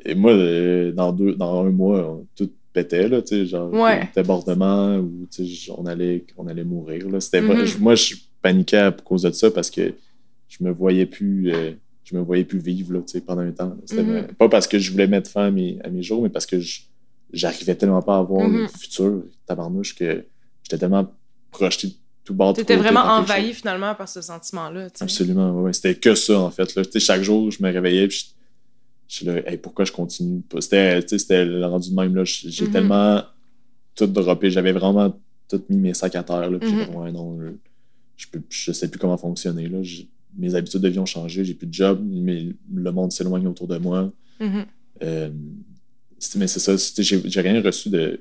et 0.05 0.15
moi, 0.15 0.33
euh, 0.33 0.93
dans, 0.93 1.13
deux, 1.13 1.35
dans 1.35 1.65
un 1.65 1.71
mois, 1.71 2.11
on- 2.19 2.27
tout 2.37 2.51
pétait, 2.73 3.09
là, 3.09 3.23
tu 3.23 3.29
sais, 3.29 3.47
genre, 3.47 3.73
Ouais. 3.73 4.09
débordement 4.15 4.97
ou, 4.97 5.27
tu 5.31 5.47
sais, 5.47 5.73
on 5.77 5.87
allait, 5.87 6.25
on 6.37 6.47
allait 6.49 6.65
mourir, 6.65 7.09
là. 7.09 7.21
C'était 7.21 7.41
Mhm. 7.41 7.65
moi, 7.81 7.95
je 7.95 8.15
paniquais 8.43 8.77
à 8.77 8.91
cause 8.93 9.23
de 9.23 9.31
ça 9.31 9.51
parce 9.51 9.71
que 9.71 9.93
je 10.49 10.65
me 10.65 10.71
voyais 10.73 11.07
plus, 11.07 11.53
euh, 11.53 11.73
je 12.11 12.17
me 12.17 12.23
voyais 12.23 12.45
plus 12.45 12.59
vivre, 12.59 12.95
là, 12.95 13.01
pendant 13.27 13.43
un 13.43 13.51
temps. 13.51 13.77
Mhm. 13.93 14.11
vrai. 14.11 14.29
Pas 14.39 14.49
parce 14.49 14.67
que 14.67 14.79
je 14.79 14.91
voulais 14.91 15.07
mettre 15.07 15.31
fin 15.31 15.47
à 15.47 15.51
mes, 15.51 15.79
à 15.85 15.91
mes 15.91 16.03
jours, 16.03 16.23
mais 16.23 16.31
parce 16.31 16.47
que 16.47 16.59
j'arrivais 17.33 17.75
tellement 17.75 18.01
pas 18.01 18.19
à 18.19 18.23
voir 18.23 18.49
le 18.49 18.67
futur, 18.67 19.25
tabarnouche, 19.47 19.95
que 19.95 20.25
j'étais 20.63 20.79
tellement 20.79 21.13
projeté 21.51 21.89
de 21.89 21.93
tout 22.25 22.33
bord, 22.35 22.55
de 22.55 22.59
T'étais 22.61 22.77
vraiment 22.77 23.01
envahi 23.03 23.53
finalement 23.53 23.95
par 23.95 24.09
ce 24.09 24.23
sentiment-là. 24.23 24.89
Absolument, 25.01 25.53
ouais. 25.61 25.73
C'était 25.75 25.97
que 25.97 26.15
ça, 26.15 26.41
en 26.41 26.51
fait. 26.51 26.75
Là. 26.75 26.83
Chaque 26.99 27.23
jour, 27.23 27.51
je 27.51 27.63
me 27.63 27.71
réveillais 27.71 28.09
puis 28.09 28.35
je, 29.07 29.17
suis 29.17 29.27
là, 29.27 29.47
Hey, 29.47 29.59
pourquoi 29.59 29.85
je 29.85 29.93
continue 29.93 30.41
pas? 30.41 30.63
C'était, 30.63 31.45
le 31.45 31.65
rendu 31.67 31.91
de 31.91 31.95
même. 31.95 32.15
Là. 32.15 32.25
J'ai 32.25 32.65
Mhm. 32.67 32.73
tellement 32.73 33.23
tout 33.95 34.07
droppé. 34.07 34.51
J'avais 34.51 34.73
vraiment 34.73 35.15
tout 35.49 35.63
mis 35.69 35.77
mes 35.77 35.95
sacs 35.95 36.17
à 36.17 36.23
terre. 36.23 36.51
Là, 36.51 36.59
puis 36.59 36.71
ouais, 36.71 37.13
non, 37.13 37.39
je, 37.39 37.49
je, 38.17 38.27
peux, 38.29 38.41
je 38.49 38.73
sais 38.73 38.89
plus 38.89 38.99
comment 38.99 39.19
fonctionner. 39.19 39.69
Là. 39.69 39.79
Mes 40.39 40.55
habitudes 40.55 40.81
de 40.81 40.89
vie 40.89 40.99
ont 41.01 41.07
changé. 41.07 41.45
J'ai 41.45 41.55
plus 41.55 41.67
de 41.67 41.75
job, 41.75 42.01
mais 42.09 42.47
le 42.73 42.93
monde 42.93 43.11
s'éloigne 43.13 43.47
autour 43.49 43.67
de 43.67 43.77
moi. 43.79 44.11
Mhm. 44.41 44.65
Euh, 45.03 45.31
mais 46.37 46.47
c'est 46.47 46.61
ça, 46.61 46.75
j'ai 46.99 47.41
rien 47.41 47.61
reçu 47.63 47.91
de. 47.91 48.21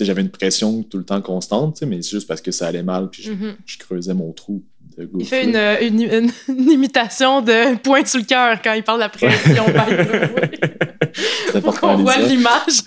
J'avais 0.00 0.20
une 0.22 0.28
pression 0.28 0.82
tout 0.82 0.98
le 0.98 1.04
temps 1.04 1.22
constante, 1.22 1.80
mais 1.82 2.02
c'est 2.02 2.10
juste 2.10 2.26
parce 2.26 2.40
que 2.42 2.50
ça 2.50 2.66
allait 2.66 2.82
mal, 2.82 3.08
puis 3.10 3.22
je, 3.22 3.32
Mhm. 3.32 3.54
je 3.64 3.78
creusais 3.78 4.12
mon 4.12 4.32
trou 4.32 4.62
de. 4.98 5.08
Il 5.18 5.24
fait 5.24 5.44
une, 5.44 5.56
une, 5.56 6.02
une- 6.02 6.30
une 6.48 6.70
imitation 6.70 7.40
de 7.42 7.76
point 7.78 8.04
sur 8.04 8.18
le 8.18 8.26
cœur 8.26 8.60
quand 8.60 8.72
il 8.74 8.82
parle 8.82 8.98
de 8.98 9.04
la 9.04 9.08
pression. 9.08 9.64
C'est 11.52 11.60
Pour 11.62 11.78
qu'on 11.80 11.96
voit 11.96 12.18
l'image. 12.18 12.82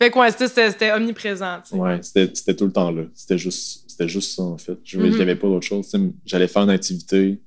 Fait 0.00 0.10
que 0.10 0.18
ouais, 0.18 0.30
c'était- 0.30 0.92
omniprésent. 0.92 1.60
Ouais, 1.72 1.98
c'était 2.02 2.30
c'était 2.32 2.54
tout 2.54 2.66
le 2.66 2.72
temps 2.72 2.90
là. 2.90 3.02
C'était 3.14 3.36
juste, 3.38 3.84
c'était 3.98 4.08
juste 4.08 4.34
ça, 4.36 4.42
en 4.42 4.58
fait. 4.58 4.78
Je 4.84 4.98
Mhm. 4.98 5.18
n'avais 5.18 5.34
pas 5.36 5.48
d'autre 5.48 5.66
chose. 5.66 5.90
J'allais 6.24 6.46
faire 6.48 6.62
une 6.62 6.70
activité, 6.70 7.38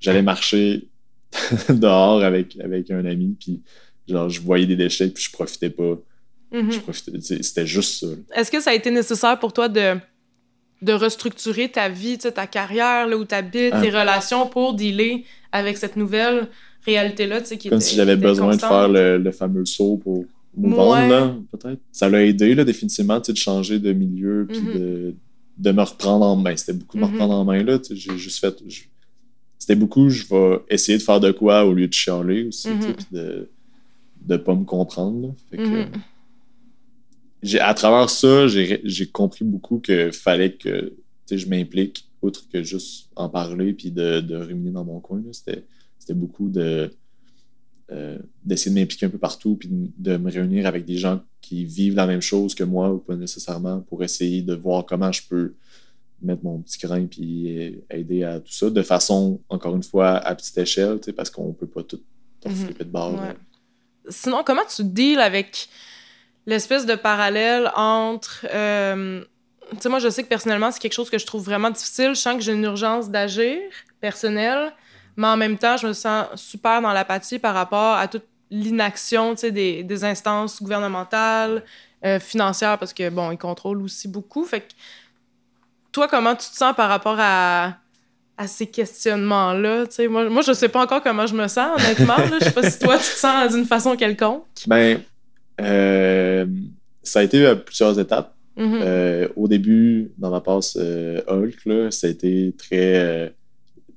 j'allais 0.00 0.22
marcher 0.22 0.88
dehors 1.68 2.22
avec, 2.22 2.58
avec 2.62 2.90
un 2.90 3.04
ami, 3.06 3.36
puis 3.40 3.62
genre, 4.08 4.28
je 4.28 4.40
voyais 4.40 4.66
des 4.66 4.76
déchets, 4.76 5.08
puis 5.08 5.24
je 5.24 5.32
profitais 5.32 5.70
pas. 5.70 5.98
Mhm. 6.52 6.70
C'était 7.40 7.66
juste 7.66 8.00
ça. 8.00 8.06
Est-ce 8.36 8.50
que 8.50 8.60
ça 8.60 8.70
a 8.70 8.74
été 8.74 8.90
nécessaire 8.90 9.38
pour 9.38 9.52
toi 9.52 9.68
de, 9.68 9.94
de 10.82 10.92
restructurer 10.92 11.70
ta 11.70 11.88
vie, 11.88 12.18
ta 12.18 12.46
carrière, 12.46 13.06
là 13.08 13.16
où 13.16 13.24
tu 13.24 13.34
habites, 13.34 13.72
Ah. 13.72 13.80
tes 13.80 13.88
relations 13.90 14.46
pour 14.46 14.74
dealer 14.74 15.24
avec 15.52 15.78
cette 15.78 15.96
nouvelle 15.96 16.48
réalité-là, 16.84 17.40
Comme 17.40 17.56
était- 17.56 17.80
si 17.80 17.96
j'avais 17.96 18.16
besoin 18.16 18.54
de 18.54 18.60
faire 18.60 18.88
le, 18.88 19.16
le 19.18 19.30
fameux 19.32 19.64
saut 19.64 19.96
pour 19.96 20.24
move 20.56 20.92
Ouais. 20.92 21.08
peut-être. 21.50 21.80
Ça 21.90 22.08
l'a 22.08 22.22
aidé, 22.24 22.54
là, 22.54 22.62
définitivement, 22.64 23.18
de 23.18 23.34
changer 23.34 23.78
de 23.80 23.92
milieu, 23.92 24.46
puis 24.48 24.60
Mhm. 24.60 24.74
de, 24.74 25.14
de 25.56 25.70
me 25.72 25.82
reprendre 25.82 26.24
en 26.26 26.36
main. 26.36 26.56
C'était 26.56 26.72
beaucoup 26.72 26.96
de 26.96 27.02
me 27.02 27.06
Mhm. 27.06 27.12
reprendre 27.12 27.34
en 27.34 27.44
main, 27.44 27.62
là. 27.62 27.78
J'ai 27.90 28.16
juste 28.18 28.38
fait... 28.40 28.56
C'était 29.58 29.76
beaucoup, 29.76 30.10
je 30.10 30.26
vais 30.26 30.60
essayer 30.68 30.98
de 30.98 31.02
faire 31.02 31.20
de 31.20 31.30
quoi 31.32 31.64
au 31.64 31.72
lieu 31.72 31.88
de 31.88 31.92
chialer 31.92 32.44
aussi, 32.44 32.68
puis 32.96 33.06
de 33.12 33.48
de 34.26 34.36
pas 34.38 34.54
me 34.54 34.64
comprendre. 34.64 35.34
Fait 35.50 35.58
que, 35.58 35.62
Mhm. 35.62 35.90
j'ai- 37.42 37.60
à 37.60 37.74
travers 37.74 38.08
ça, 38.10 38.46
j'ai 38.48 39.06
compris 39.12 39.44
beaucoup 39.44 39.78
qu'il 39.78 40.12
fallait 40.12 40.52
que 40.54 40.94
je 41.30 41.46
m'implique, 41.46 42.08
outre 42.22 42.48
que 42.50 42.62
juste 42.62 43.10
en 43.16 43.28
parler 43.28 43.74
puis 43.74 43.90
de, 43.90 44.20
de 44.20 44.36
ruminer 44.36 44.70
dans 44.70 44.84
mon 44.84 45.00
coin. 45.00 45.22
c'était 45.32 46.14
beaucoup 46.14 46.48
de 46.48 46.90
euh, 47.90 48.18
d'essayer 48.44 48.74
de 48.74 48.80
m'impliquer 48.80 49.06
un 49.06 49.10
peu 49.10 49.18
partout 49.18 49.56
puis 49.56 49.68
de, 49.68 49.90
de 50.12 50.16
me 50.16 50.30
réunir 50.30 50.66
avec 50.66 50.84
des 50.84 50.96
gens 50.96 51.20
qui 51.40 51.64
vivent 51.64 51.96
la 51.96 52.06
même 52.06 52.22
chose 52.22 52.54
que 52.54 52.64
moi 52.64 52.90
ou 52.90 52.98
pas 52.98 53.14
nécessairement 53.16 53.80
pour 53.80 54.02
essayer 54.02 54.40
de 54.42 54.54
voir 54.54 54.86
comment 54.86 55.12
je 55.12 55.22
peux 55.28 55.54
mettre 56.22 56.42
mon 56.44 56.58
petit 56.60 56.78
grain 56.78 57.04
puis 57.04 57.58
euh, 57.58 57.70
aider 57.90 58.24
à 58.24 58.40
tout 58.40 58.52
ça 58.52 58.70
de 58.70 58.82
façon, 58.82 59.40
encore 59.50 59.76
une 59.76 59.82
fois, 59.82 60.12
à 60.16 60.34
petite 60.34 60.56
échelle, 60.56 60.98
parce 61.14 61.28
qu'on 61.30 61.52
peut 61.52 61.66
pas 61.66 61.82
tout 61.82 62.00
Mhm. 62.46 62.54
flipper 62.54 62.84
de 62.84 62.90
bord. 62.90 63.14
Ouais. 63.14 63.34
Sinon, 64.10 64.42
comment 64.44 64.62
tu 64.74 64.84
deals 64.84 65.18
avec 65.20 65.68
l'espèce 66.46 66.84
de 66.86 66.94
parallèle 66.94 67.70
entre. 67.74 68.46
euh, 68.52 69.24
tu 69.70 69.76
sais, 69.80 69.88
moi, 69.88 69.98
je 69.98 70.10
sais 70.10 70.22
que 70.22 70.28
personnellement, 70.28 70.70
c'est 70.70 70.78
quelque 70.80 70.92
chose 70.92 71.08
que 71.08 71.18
je 71.18 71.24
trouve 71.24 71.42
vraiment 71.42 71.70
difficile. 71.70 72.10
Je 72.10 72.20
sens 72.20 72.34
que 72.36 72.42
j'ai 72.42 72.52
une 72.52 72.64
urgence 72.64 73.10
d'agir 73.10 73.56
personnelle, 74.00 74.72
mais 75.16 75.26
en 75.26 75.36
même 75.36 75.58
temps, 75.58 75.76
je 75.76 75.86
me 75.86 75.92
sens 75.92 76.26
super 76.36 76.82
dans 76.82 76.92
l'apathie 76.92 77.38
par 77.38 77.54
rapport 77.54 77.96
à 77.96 78.08
toute 78.08 78.24
l'inaction 78.50 79.34
des, 79.34 79.82
des 79.82 80.04
instances 80.04 80.62
gouvernementales, 80.62 81.62
euh, 82.04 82.20
financières, 82.20 82.78
parce 82.78 82.92
que, 82.92 83.08
bon, 83.10 83.30
ils 83.30 83.38
contrôlent 83.38 83.82
aussi 83.82 84.08
beaucoup. 84.08 84.44
Fait 84.44 84.60
que, 84.60 84.72
toi, 85.92 86.08
comment 86.08 86.34
tu 86.34 86.48
te 86.50 86.56
sens 86.56 86.74
par 86.74 86.88
rapport 86.88 87.16
à, 87.18 87.74
à 88.36 88.46
ces 88.46 88.66
questionnements-là? 88.66 89.84
Moi, 90.08 90.28
moi, 90.28 90.42
je 90.42 90.52
sais 90.52 90.68
pas 90.68 90.82
encore 90.82 91.02
comment 91.02 91.26
je 91.26 91.34
me 91.34 91.48
sens, 91.48 91.80
honnêtement. 91.80 92.16
Là. 92.16 92.38
Je 92.40 92.44
sais 92.44 92.50
pas 92.52 92.68
si 92.68 92.78
toi, 92.78 92.96
tu 92.96 93.04
te 93.04 93.16
sens 93.16 93.54
d'une 93.54 93.64
façon 93.64 93.96
quelconque. 93.96 94.44
Ben, 94.66 95.00
euh, 95.60 96.46
ça 97.02 97.20
a 97.20 97.22
été 97.22 97.46
à 97.46 97.56
plusieurs 97.56 97.98
étapes. 97.98 98.34
Mhm. 98.56 98.80
Euh, 98.82 99.28
au 99.34 99.48
début, 99.48 100.12
dans 100.16 100.30
ma 100.30 100.40
passe 100.40 100.76
euh, 100.80 101.20
Hulk, 101.26 101.64
là, 101.66 101.90
ça 101.90 102.06
a 102.06 102.10
été 102.10 102.54
très. 102.56 103.34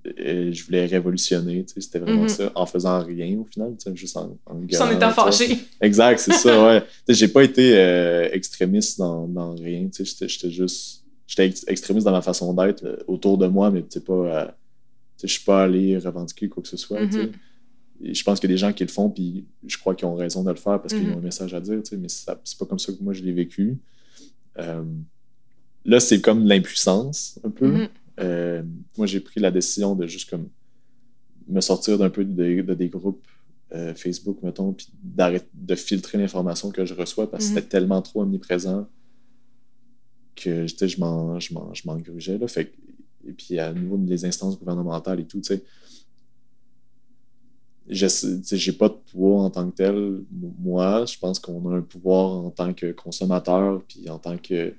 Euh, 0.07 0.11
euh, 0.19 0.51
je 0.51 0.63
voulais 0.65 0.85
révolutionner, 0.85 1.65
c'était 1.77 1.99
vraiment 1.99 2.25
mm-hmm. 2.25 2.29
ça, 2.29 2.51
en 2.55 2.65
faisant 2.65 3.03
rien 3.03 3.37
au 3.37 3.45
final, 3.45 3.75
juste 3.93 4.17
en, 4.17 4.37
en 4.45 4.67
Juste 4.67 4.81
en 4.81 4.91
étant 4.91 5.11
fâché. 5.11 5.57
Exact, 5.81 6.19
c'est 6.19 6.33
ça, 6.33 6.65
ouais. 6.67 6.83
j'ai 7.09 7.27
pas 7.27 7.43
été 7.43 7.77
euh, 7.77 8.29
extrémiste 8.31 8.99
dans, 8.99 9.27
dans 9.27 9.55
rien, 9.55 9.89
j'étais 9.91 10.49
juste... 10.49 11.03
J'étais 11.25 11.53
extrémiste 11.67 12.05
dans 12.05 12.13
ma 12.13 12.21
façon 12.21 12.53
d'être 12.53 12.85
euh, 12.85 12.97
autour 13.07 13.37
de 13.37 13.47
moi, 13.47 13.69
mais 13.69 13.81
pas... 13.81 14.55
je 15.21 15.27
suis 15.27 15.43
pas 15.43 15.63
allé 15.63 15.97
revendiquer 15.97 16.47
quoi 16.47 16.63
que 16.63 16.69
ce 16.69 16.77
soit, 16.77 17.01
mm-hmm. 17.01 17.31
je 18.01 18.23
pense 18.23 18.39
qu'il 18.39 18.49
y 18.49 18.53
a 18.53 18.55
des 18.55 18.59
gens 18.59 18.71
qui 18.71 18.83
le 18.83 18.89
font, 18.89 19.09
puis 19.09 19.45
je 19.65 19.77
crois 19.77 19.93
qu'ils 19.93 20.07
ont 20.07 20.15
raison 20.15 20.43
de 20.43 20.49
le 20.49 20.55
faire 20.55 20.81
parce 20.81 20.93
qu'ils 20.93 21.03
mm-hmm. 21.03 21.15
ont 21.15 21.17
un 21.17 21.21
message 21.21 21.53
à 21.53 21.59
dire, 21.59 21.81
mais 21.99 22.07
c'est 22.07 22.57
pas 22.57 22.65
comme 22.65 22.79
ça 22.79 22.93
que 22.93 23.03
moi 23.03 23.13
je 23.13 23.23
l'ai 23.23 23.33
vécu. 23.33 23.77
là, 25.85 25.99
c'est 25.99 26.21
comme 26.21 26.45
l'impuissance, 26.45 27.39
un 27.43 27.49
peu. 27.49 27.87
Euh, 28.19 28.63
moi, 28.97 29.07
j'ai 29.07 29.19
pris 29.19 29.39
la 29.39 29.51
décision 29.51 29.95
de 29.95 30.07
juste 30.07 30.29
comme 30.29 30.49
me 31.47 31.61
sortir 31.61 31.97
d'un 31.97 32.09
peu 32.09 32.25
de, 32.25 32.73
des 32.73 32.89
groupes 32.89 33.25
euh, 33.73 33.93
Facebook, 33.93 34.39
mettons, 34.43 34.73
puis 34.73 34.87
d'arrêter 35.01 35.47
de 35.53 35.75
filtrer 35.75 36.17
l'information 36.17 36.71
que 36.71 36.85
je 36.85 36.93
reçois 36.93 37.29
parce 37.29 37.45
que 37.45 37.49
c'était 37.49 37.61
mhm. 37.61 37.67
tellement 37.67 38.01
trop 38.01 38.21
omniprésent 38.21 38.87
que 40.35 40.65
je 40.67 40.99
m'en 40.99 41.39
je 41.39 42.03
grugeais. 42.03 42.37
Là. 42.37 42.47
Fait, 42.47 42.73
et 43.27 43.33
puis, 43.33 43.59
à 43.59 43.73
niveau 43.73 43.97
des 43.97 44.25
instances 44.25 44.57
gouvernementales 44.57 45.19
et 45.19 45.25
tout, 45.25 45.41
tu 45.41 45.47
sais, 45.47 45.63
j'ai 47.89 48.73
pas 48.73 48.89
de 48.89 48.95
pouvoir 49.11 49.45
en 49.45 49.49
tant 49.49 49.69
que 49.69 49.75
tel. 49.75 50.21
Moi, 50.59 51.05
je 51.05 51.17
pense 51.17 51.39
qu'on 51.39 51.71
a 51.71 51.77
un 51.77 51.81
pouvoir 51.81 52.45
en 52.45 52.51
tant 52.51 52.73
que 52.73 52.91
consommateur, 52.91 53.81
puis 53.87 54.09
en 54.09 54.19
tant 54.19 54.37
que. 54.37 54.73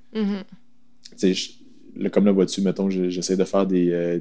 Mhm 1.98 2.10
comme 2.10 2.24
le 2.24 2.30
vois-tu, 2.30 2.62
mettons, 2.62 2.88
j'essaie 2.88 3.36
de 3.36 3.44
faire 3.44 3.66
des. 3.66 3.90
Euh, 3.90 4.20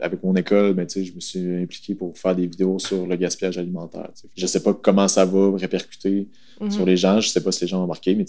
avec 0.00 0.22
mon 0.22 0.34
école, 0.36 0.76
je 0.94 1.12
me 1.12 1.18
suis 1.18 1.56
impliqué 1.56 1.92
pour 1.92 2.16
faire 2.16 2.36
des 2.36 2.46
vidéos 2.46 2.78
sur 2.78 3.04
le 3.04 3.16
gaspillage 3.16 3.58
alimentaire. 3.58 4.08
Je 4.14 4.42
Je 4.42 4.46
sais 4.46 4.62
pas 4.62 4.72
comment 4.72 5.08
ça 5.08 5.24
va 5.24 5.56
répercuter 5.56 6.28
mhm. 6.60 6.70
sur 6.70 6.86
les 6.86 6.96
gens. 6.96 7.20
Je 7.20 7.28
sais 7.28 7.42
pas 7.42 7.50
si 7.50 7.64
les 7.64 7.68
gens 7.68 7.80
ont 7.80 7.82
remarqué, 7.82 8.14
mais 8.14 8.24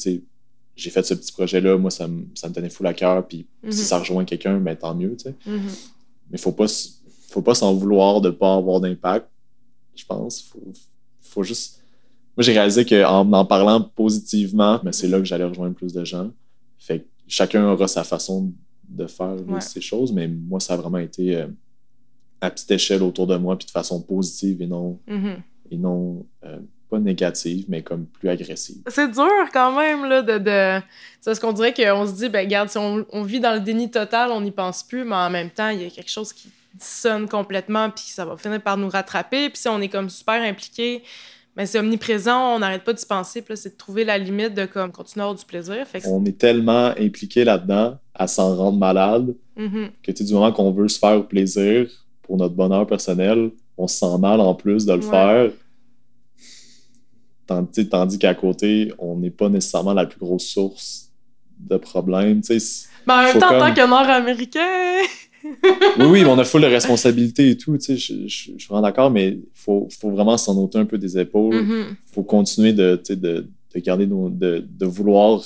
j'ai 0.76 0.90
fait 0.90 1.06
ce 1.06 1.14
petit 1.14 1.32
projet-là. 1.32 1.78
Moi, 1.78 1.92
ça, 1.92 2.08
me, 2.08 2.26
ça 2.34 2.50
me 2.50 2.56
tenait 2.56 2.72
fou 2.72 2.88
à 2.88 2.94
cœur. 2.94 3.28
Puis 3.28 3.46
si 3.62 3.68
mhm. 3.68 3.72
ça 3.74 4.00
rejoint 4.00 4.26
quelqu'un, 4.26 4.60
ben, 4.60 4.76
tant 4.76 4.96
mieux. 4.96 5.16
Mhm. 5.46 5.62
Mais 6.32 6.38
il 6.38 6.40
faut 6.40 6.52
pas, 6.52 6.66
faut 7.28 7.44
pas 7.44 7.54
s'en 7.54 7.76
vouloir 7.76 8.20
de 8.20 8.30
ne 8.30 8.34
pas 8.34 8.56
avoir 8.56 8.82
d'impact, 8.82 9.28
je 9.96 10.06
pense. 10.06 10.42
Faut, 10.42 10.74
faut 11.22 11.44
juste. 11.44 11.84
Moi, 12.36 12.44
j'ai 12.44 12.54
réalisé 12.54 12.84
qu'en 12.84 13.32
en 13.32 13.46
parlant 13.46 13.82
positivement, 13.82 14.80
ben, 14.84 14.92
c'est 14.92 15.08
là 15.08 15.20
que 15.20 15.26
j'allais 15.26 15.44
rejoindre 15.44 15.76
plus 15.76 15.94
de 15.94 16.04
gens. 16.04 16.32
Fait 16.80 17.02
que 17.02 17.06
chacun 17.28 17.64
aura 17.68 17.88
sa 17.88 18.04
façon 18.04 18.52
de 19.00 19.08
faire 19.08 19.36
ces 19.62 19.82
choses, 19.82 20.14
mais 20.14 20.28
moi, 20.28 20.60
ça 20.60 20.74
a 20.74 20.78
vraiment 20.78 20.98
été 20.98 21.36
euh, 21.36 21.48
à 22.42 22.52
petite 22.52 22.72
échelle 22.72 23.04
autour 23.04 23.28
de 23.28 23.36
moi, 23.36 23.58
puis 23.58 23.66
de 23.66 23.72
façon 23.72 24.02
positive 24.02 24.62
et 24.62 24.68
non, 24.68 25.00
mm-hmm. 25.08 25.36
et 25.72 25.78
non 25.78 26.26
euh, 26.44 26.60
pas 26.90 27.00
négative, 27.00 27.66
mais 27.68 27.82
comme 27.82 28.06
plus 28.06 28.30
agressive. 28.30 28.82
C'est 28.88 29.12
dur 29.12 29.50
quand 29.54 29.76
même, 29.76 30.06
là, 30.06 30.22
de. 30.22 30.38
de... 30.38 30.82
Parce 31.24 31.40
qu'on 31.40 31.54
dirait 31.54 31.74
qu'on 31.74 32.08
se 32.08 32.14
dit, 32.14 32.30
ben, 32.30 32.46
regarde, 32.46 32.70
si 32.70 32.78
on, 32.78 33.06
on, 33.12 33.24
vit 33.24 33.40
dans 33.40 33.54
le 33.54 33.60
déni 33.60 33.92
total, 33.92 34.32
on 34.32 34.42
n'y 34.42 34.52
pense 34.52 34.84
plus, 34.84 35.04
mais 35.04 35.16
en 35.16 35.30
même 35.30 35.50
temps, 35.50 35.70
il 35.70 35.82
y 35.82 35.86
a 35.86 35.90
quelque 35.90 36.12
chose 36.12 36.34
qui 36.34 36.50
sonne 36.80 37.28
complètement, 37.28 37.90
puis 37.90 38.06
ça 38.06 38.26
va 38.26 38.38
finir 38.38 38.62
par 38.62 38.78
nous 38.78 38.90
rattraper, 38.90 39.50
puis 39.50 39.60
si 39.60 39.68
on 39.68 39.82
est 39.82 39.90
comme 39.90 40.10
super 40.10 40.42
impliqué 40.42 41.04
mais 41.60 41.66
c'est 41.66 41.78
omniprésent, 41.78 42.56
on 42.56 42.60
n'arrête 42.60 42.86
pas 42.86 42.94
de 42.94 43.00
se 43.00 43.06
penser. 43.06 43.42
Puis 43.42 43.58
c'est 43.58 43.72
de 43.72 43.78
trouver 43.78 44.06
la 44.06 44.18
limite 44.18 44.54
de 44.54 44.66
comme 44.66 44.94
continuer 44.94 45.24
à 45.24 45.26
avoir 45.26 45.38
du 45.38 45.44
plaisir. 45.44 45.86
On 46.06 46.24
est 46.24 46.38
tellement 46.38 46.94
impliqué 46.98 47.44
là-dedans 47.44 47.98
à 48.16 48.28
s'en 48.28 48.56
rendre 48.56 48.78
malade 48.78 49.36
mm-hmm. 49.58 49.90
que 50.02 50.24
du 50.24 50.34
moment 50.34 50.54
qu'on 50.54 50.72
veut 50.72 50.88
se 50.88 50.98
faire 50.98 51.28
plaisir 51.28 51.90
pour 52.22 52.38
notre 52.38 52.56
bonheur 52.56 52.88
personnel, 52.88 53.52
on 53.78 53.88
se 53.88 53.98
sent 53.98 54.18
mal 54.20 54.40
en 54.40 54.56
plus 54.56 54.86
de 54.86 54.94
le 54.94 55.02
faire. 55.02 55.52
Tandis, 57.46 57.90
tandis 57.90 58.18
qu'à 58.18 58.36
côté, 58.36 58.94
on 58.98 59.18
n'est 59.18 59.30
pas 59.30 59.50
nécessairement 59.50 59.94
la 59.94 60.06
plus 60.06 60.20
grosse 60.20 60.46
source 60.46 61.10
de 61.60 61.76
problèmes. 61.76 62.42
Mais 62.50 62.58
ben, 63.06 63.16
en 63.16 63.24
même 63.24 63.38
temps, 63.38 63.54
en 63.54 63.60
tant 63.60 63.74
que 63.74 63.86
Nord-Américain 63.86 65.02
oui, 66.00 66.06
oui, 66.06 66.22
mais 66.24 66.30
on 66.30 66.38
a 66.38 66.44
full 66.44 66.62
de 66.62 66.68
responsabilités 66.68 67.52
et 67.52 67.58
tout, 67.58 67.78
tu 67.78 67.98
sais, 67.98 67.98
je, 67.98 68.28
suis 68.28 68.56
vraiment 68.68 68.82
d'accord, 68.82 69.12
mais 69.12 69.30
il 69.30 69.42
faut, 69.54 69.88
faut, 70.00 70.12
vraiment 70.12 70.38
s'en 70.38 70.58
ôter 70.58 70.78
un 70.78 70.86
peu 70.86 70.98
des 70.98 71.18
épaules. 71.18 71.56
Il 71.56 71.62
mm-hmm. 71.62 71.86
faut 72.12 72.24
continuer 72.24 72.74
de, 72.74 73.02
de, 73.10 73.16
de 73.16 73.80
garder 73.80 74.08
nos, 74.08 74.30
de, 74.30 74.66
de 74.68 74.86
vouloir 74.86 75.42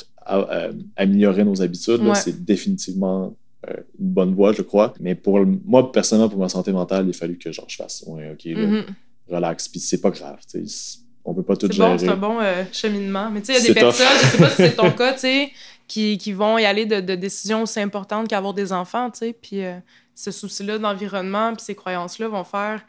améliorer 0.96 1.44
nos 1.44 1.62
habitudes. 1.62 2.02
C'est 2.16 2.44
définitivement 2.44 3.36
euh, 3.70 3.74
une 4.00 4.10
bonne 4.10 4.34
voie, 4.34 4.54
je 4.54 4.62
crois. 4.62 4.94
Mais 5.00 5.16
pour 5.16 5.40
moi, 5.66 5.92
personnellement, 5.92 6.30
pour 6.30 6.40
ma 6.40 6.50
santé 6.50 6.72
mentale, 6.72 7.06
il 7.08 7.10
a 7.10 7.14
fallu 7.14 7.38
que 7.38 7.52
genre, 7.52 7.66
je 7.68 7.76
fasse, 7.76 8.04
ouais, 8.08 8.32
OK, 8.32 8.46
mm-hmm. 8.46 8.84
relax, 9.30 9.68
puis 9.68 9.80
c'est 9.80 10.02
pas 10.02 10.12
grave, 10.12 10.40
tu 10.50 10.68
sais 10.68 11.04
on 11.26 11.34
peut 11.34 11.44
pas 11.44 11.56
tout 11.56 11.72
gérer. 11.72 11.98
c'est 11.98 12.10
un 12.10 12.18
bon 12.18 12.40
euh, 12.42 12.64
cheminement. 12.72 13.30
Mais 13.32 13.42
tu 13.42 13.54
sais, 13.54 13.60
il 13.60 13.68
y 13.68 13.72
a 13.72 13.74
des 13.74 13.80
personnes, 13.80 14.08
je 14.22 14.28
sais 14.28 14.38
pas 14.38 14.50
si 14.50 14.56
c'est 14.58 14.76
ton 14.76 14.92
cas, 14.98 15.14
tu 15.14 15.20
sais, 15.20 15.52
qui, 15.88 16.18
qui, 16.18 16.32
vont 16.34 16.58
y 16.58 16.66
aller 16.66 16.86
de, 16.86 17.00
de, 17.00 17.16
décisions 17.16 17.64
aussi 17.64 17.80
importantes 17.80 18.28
qu'avoir 18.28 18.54
des 18.54 18.72
enfants, 18.72 19.12
tu 19.12 19.20
sais, 19.20 19.34
puis 19.34 19.64
euh, 19.64 19.78
ce 20.16 20.32
souci-là 20.32 20.78
d'environnement, 20.78 21.54
puis 21.54 21.64
ces 21.64 21.76
croyances-là 21.76 22.28
vont 22.28 22.44
faire, 22.44 22.86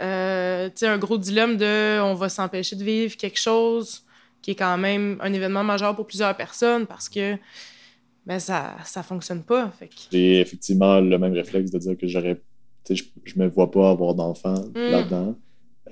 euh, 0.00 0.68
tu 0.68 0.76
sais, 0.76 0.86
un 0.86 0.98
gros 0.98 1.18
dilemme 1.18 1.56
de 1.56 2.00
on 2.00 2.14
va 2.14 2.28
s'empêcher 2.28 2.76
de 2.76 2.84
vivre 2.84 3.16
quelque 3.16 3.38
chose 3.38 4.02
qui 4.42 4.52
est 4.52 4.54
quand 4.54 4.78
même 4.78 5.18
un 5.20 5.32
événement 5.32 5.64
majeur 5.64 5.94
pour 5.94 6.06
plusieurs 6.06 6.34
personnes 6.34 6.86
parce 6.86 7.08
que 7.08 7.36
ben, 8.26 8.38
ça, 8.38 8.76
ça 8.84 9.02
fonctionne 9.02 9.42
pas. 9.42 9.72
J'ai 10.10 10.40
effectivement 10.40 11.00
le 11.00 11.18
même 11.18 11.32
réflexe 11.32 11.70
de 11.70 11.78
dire 11.78 11.96
que 11.96 12.06
j'aurais, 12.06 12.36
tu 12.84 12.96
sais, 12.96 13.04
je, 13.04 13.04
je 13.24 13.38
me 13.38 13.48
vois 13.48 13.70
pas 13.70 13.90
avoir 13.90 14.14
d'enfants 14.14 14.64
mm. 14.74 14.90
là-dedans. 14.90 15.36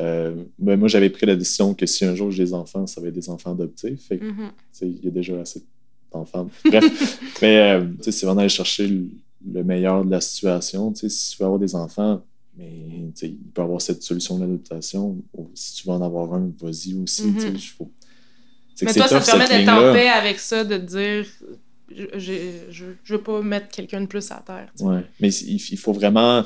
Euh, 0.00 0.44
mais 0.58 0.76
moi, 0.76 0.88
j'avais 0.88 1.10
pris 1.10 1.26
la 1.26 1.36
décision 1.36 1.74
que 1.74 1.86
si 1.86 2.04
un 2.04 2.14
jour 2.14 2.30
j'ai 2.30 2.44
des 2.44 2.54
enfants, 2.54 2.86
ça 2.86 3.00
va 3.00 3.08
être 3.08 3.14
des 3.14 3.30
enfants 3.30 3.52
adoptés. 3.52 3.96
Fait 3.96 4.16
mm-hmm. 4.16 4.50
il 4.82 5.04
y 5.04 5.08
a 5.08 5.10
déjà 5.10 5.40
assez 5.40 5.64
d'enfants. 6.12 6.50
Bref, 6.64 7.20
mais 7.42 7.58
euh, 7.58 7.86
c'est 8.00 8.24
vraiment 8.24 8.40
aller 8.40 8.48
chercher 8.48 8.88
le, 8.88 9.64
meilleur 9.64 10.04
de 10.04 10.10
la 10.10 10.20
situation. 10.20 10.94
Si 10.94 11.08
tu 11.08 11.38
veux 11.38 11.46
avoir 11.46 11.58
des 11.58 11.74
enfants, 11.74 12.22
mais 12.56 13.12
il 13.22 13.36
peut 13.54 13.62
y 13.62 13.64
avoir 13.64 13.80
cette 13.80 14.02
solution 14.02 14.38
d'adaptation. 14.38 15.16
Si 15.54 15.74
tu 15.76 15.86
veux 15.86 15.94
en 15.94 16.02
avoir 16.02 16.34
un, 16.34 16.50
vas-y 16.60 16.94
aussi. 16.94 17.26
Mm-hmm. 17.26 17.76
Faut... 17.76 17.90
Mais 18.82 18.94
toi, 18.94 19.08
ça 19.08 19.20
te 19.20 19.26
permet 19.26 19.48
d'être 19.48 19.68
en 19.68 19.92
paix 19.92 20.08
avec 20.08 20.38
ça, 20.38 20.64
de 20.64 20.76
te 20.76 20.82
dire 20.82 21.26
je, 21.90 22.04
je, 22.70 22.84
je 23.02 23.14
veux 23.14 23.22
pas 23.22 23.40
mettre 23.42 23.68
quelqu'un 23.68 24.00
de 24.00 24.06
plus 24.06 24.30
à 24.30 24.42
terre. 24.46 24.70
Ouais, 24.80 25.04
mais 25.20 25.32
il 25.32 25.78
faut 25.78 25.92
vraiment 25.92 26.44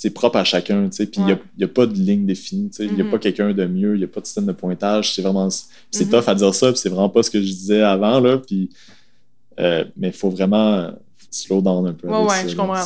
c'est 0.00 0.08
propre 0.08 0.38
à 0.38 0.44
chacun, 0.44 0.88
tu 0.88 0.96
sais. 0.96 1.04
Puis 1.04 1.20
il 1.20 1.38
n'y 1.58 1.64
a, 1.64 1.68
pas 1.68 1.84
de 1.84 1.92
ligne 1.92 2.24
définie, 2.24 2.70
tu 2.70 2.76
sais. 2.76 2.84
Il 2.86 2.94
n'y 2.94 3.02
a 3.02 3.04
mm-hmm. 3.04 3.10
pas 3.10 3.18
quelqu'un 3.18 3.52
de 3.52 3.66
mieux, 3.66 3.96
il 3.96 3.98
n'y 3.98 4.04
a 4.04 4.08
pas 4.08 4.22
de 4.22 4.24
système 4.24 4.46
de 4.46 4.52
pointage. 4.52 5.12
C'est 5.12 5.20
vraiment... 5.20 5.50
C'est 5.50 5.68
mm-hmm. 5.92 6.08
tough 6.08 6.26
à 6.26 6.34
dire 6.34 6.54
ça, 6.54 6.72
puis 6.72 6.80
c'est 6.80 6.88
vraiment 6.88 7.10
pas 7.10 7.22
ce 7.22 7.30
que 7.30 7.38
je 7.38 7.48
disais 7.48 7.82
avant, 7.82 8.18
là. 8.18 8.38
Puis... 8.38 8.70
Euh, 9.58 9.84
mais 9.98 10.06
il 10.06 10.14
faut 10.14 10.30
vraiment 10.30 10.90
slow 11.30 11.60
down 11.60 11.86
un 11.86 11.92
peu. 11.92 12.08
Ouais, 12.08 12.24
ouais, 12.24 12.48
je 12.48 12.56
comprends. 12.56 12.82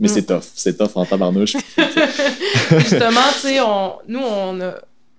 Mais 0.00 0.08
c'est 0.08 0.22
mm. 0.22 0.24
tough. 0.24 0.44
C'est 0.54 0.78
tough 0.78 0.92
en 0.94 1.04
tabarnouche. 1.04 1.52
Justement, 2.70 3.28
tu 3.34 3.40
sais, 3.40 3.60
on... 3.60 3.96
nous, 4.08 4.20
on 4.20 4.58
a... 4.62 4.76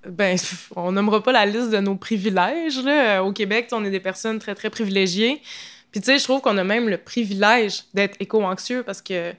Ben, 0.09 0.35
on 0.75 0.91
nommera 0.91 1.21
pas 1.21 1.31
la 1.31 1.45
liste 1.45 1.69
de 1.69 1.77
nos 1.77 1.95
privilèges, 1.95 2.83
là. 2.83 3.23
Au 3.23 3.33
Québec, 3.33 3.67
on 3.71 3.85
est 3.85 3.91
des 3.91 3.99
personnes 3.99 4.39
très, 4.39 4.55
très 4.55 4.71
privilégiées. 4.71 5.43
Puis, 5.91 6.01
tu 6.01 6.07
sais, 6.07 6.17
je 6.17 6.23
trouve 6.23 6.41
qu'on 6.41 6.57
a 6.57 6.63
même 6.63 6.89
le 6.89 6.97
privilège 6.97 7.83
d'être 7.93 8.15
éco-anxieux 8.19 8.81
parce 8.81 9.03
que 9.03 9.31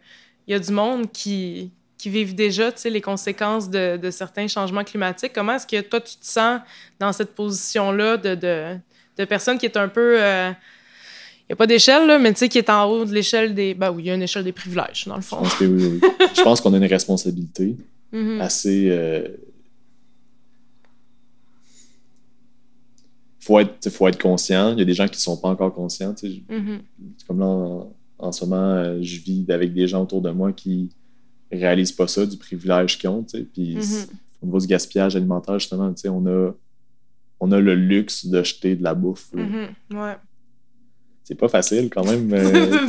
il 0.47 0.53
y 0.53 0.57
a 0.57 0.59
du 0.59 0.73
monde 0.73 1.11
qui, 1.13 1.71
qui 2.01 2.09
vivent 2.09 2.35
déjà 2.35 2.71
les 2.85 3.01
conséquences 3.01 3.69
de, 3.69 3.99
de, 3.99 4.11
certains 4.11 4.49
changements 4.49 4.85
climatiques. 4.85 5.33
Comment 5.35 5.55
est-ce 5.55 5.67
que 5.67 5.81
toi, 5.83 6.01
tu 6.01 6.17
te 6.17 6.25
sens 6.25 6.61
dans 6.99 7.13
cette 7.13 7.35
position-là 7.35 8.17
de, 8.17 8.35
de, 8.35 8.77
de, 9.19 9.25
personne 9.27 9.59
qui 9.59 9.67
est 9.67 9.77
un 9.77 9.89
peu. 9.89 10.23
Euh, 10.23 10.51
il 11.43 11.51
n'y 11.51 11.55
a 11.55 11.57
pas 11.57 11.67
d'échelle, 11.67 12.07
là, 12.07 12.19
mais 12.19 12.33
tu 12.33 12.39
sais, 12.39 12.49
qui 12.49 12.59
est 12.59 12.71
en 12.71 12.85
haut 12.85 13.05
de 13.05 13.13
l'échelle 13.13 13.55
des. 13.55 13.75
Ben 13.75 13.91
oui, 13.91 14.05
il 14.05 14.07
y 14.07 14.11
a 14.11 14.15
une 14.15 14.23
échelle 14.23 14.45
des 14.45 14.53
privilèges, 14.53 15.07
dans 15.07 15.17
le 15.17 15.23
fond. 15.23 15.45
Je 15.45 15.51
pense 15.51 15.61
oui, 15.61 15.67
oui. 15.69 16.01
Je 16.35 16.43
pense 16.43 16.61
qu'on 16.61 16.73
a 16.73 16.79
une 16.79 16.85
responsabilité 16.85 17.77
mm-hmm. 18.15 18.41
assez. 18.41 18.89
Euh... 18.89 19.29
faut 23.41 23.59
être, 23.59 23.91
faut 23.91 24.09
être 24.09 24.21
conscient. 24.21 24.73
Il 24.73 24.79
y 24.79 24.83
a 24.83 24.85
des 24.87 24.95
gens 24.95 25.07
qui 25.07 25.17
ne 25.17 25.23
sont 25.23 25.37
pas 25.37 25.49
encore 25.49 25.75
conscients. 25.75 26.13
Mm-hmm. 26.13 26.79
Comme 27.27 27.41
là, 27.41 27.47
en, 27.47 27.93
en 28.19 28.33
ce 28.33 28.45
moment, 28.45 28.75
euh, 28.75 28.99
je 29.03 29.21
vis 29.21 29.45
avec 29.51 29.75
des 29.75 29.87
gens 29.87 30.03
autour 30.03 30.23
de 30.23 30.31
moi 30.31 30.53
qui 30.53 30.89
réalisent 31.53 31.93
pas 31.93 32.09
ça, 32.09 32.27
du 32.27 32.37
privilège 32.37 32.99
qu'ils 32.99 33.11
ont. 33.11 33.23
Puis 33.23 33.77
mm-hmm. 33.77 34.07
au 34.43 34.47
niveau 34.47 34.59
du 34.59 34.67
gaspillage 34.67 35.17
alimentaire, 35.17 35.59
justement, 35.59 35.93
on 36.07 36.27
a, 36.27 36.53
on 37.41 37.53
a 37.53 37.61
le 37.61 37.75
luxe 37.75 38.27
de 38.27 38.43
jeter 38.43 38.77
de 38.77 38.83
la 38.83 38.95
bouffe. 38.95 39.33
Mm-hmm. 39.35 39.97
Ouais. 39.97 40.17
C'est 41.25 41.35
pas 41.37 41.49
facile 41.49 41.91
quand 41.91 42.05
même. 42.05 42.29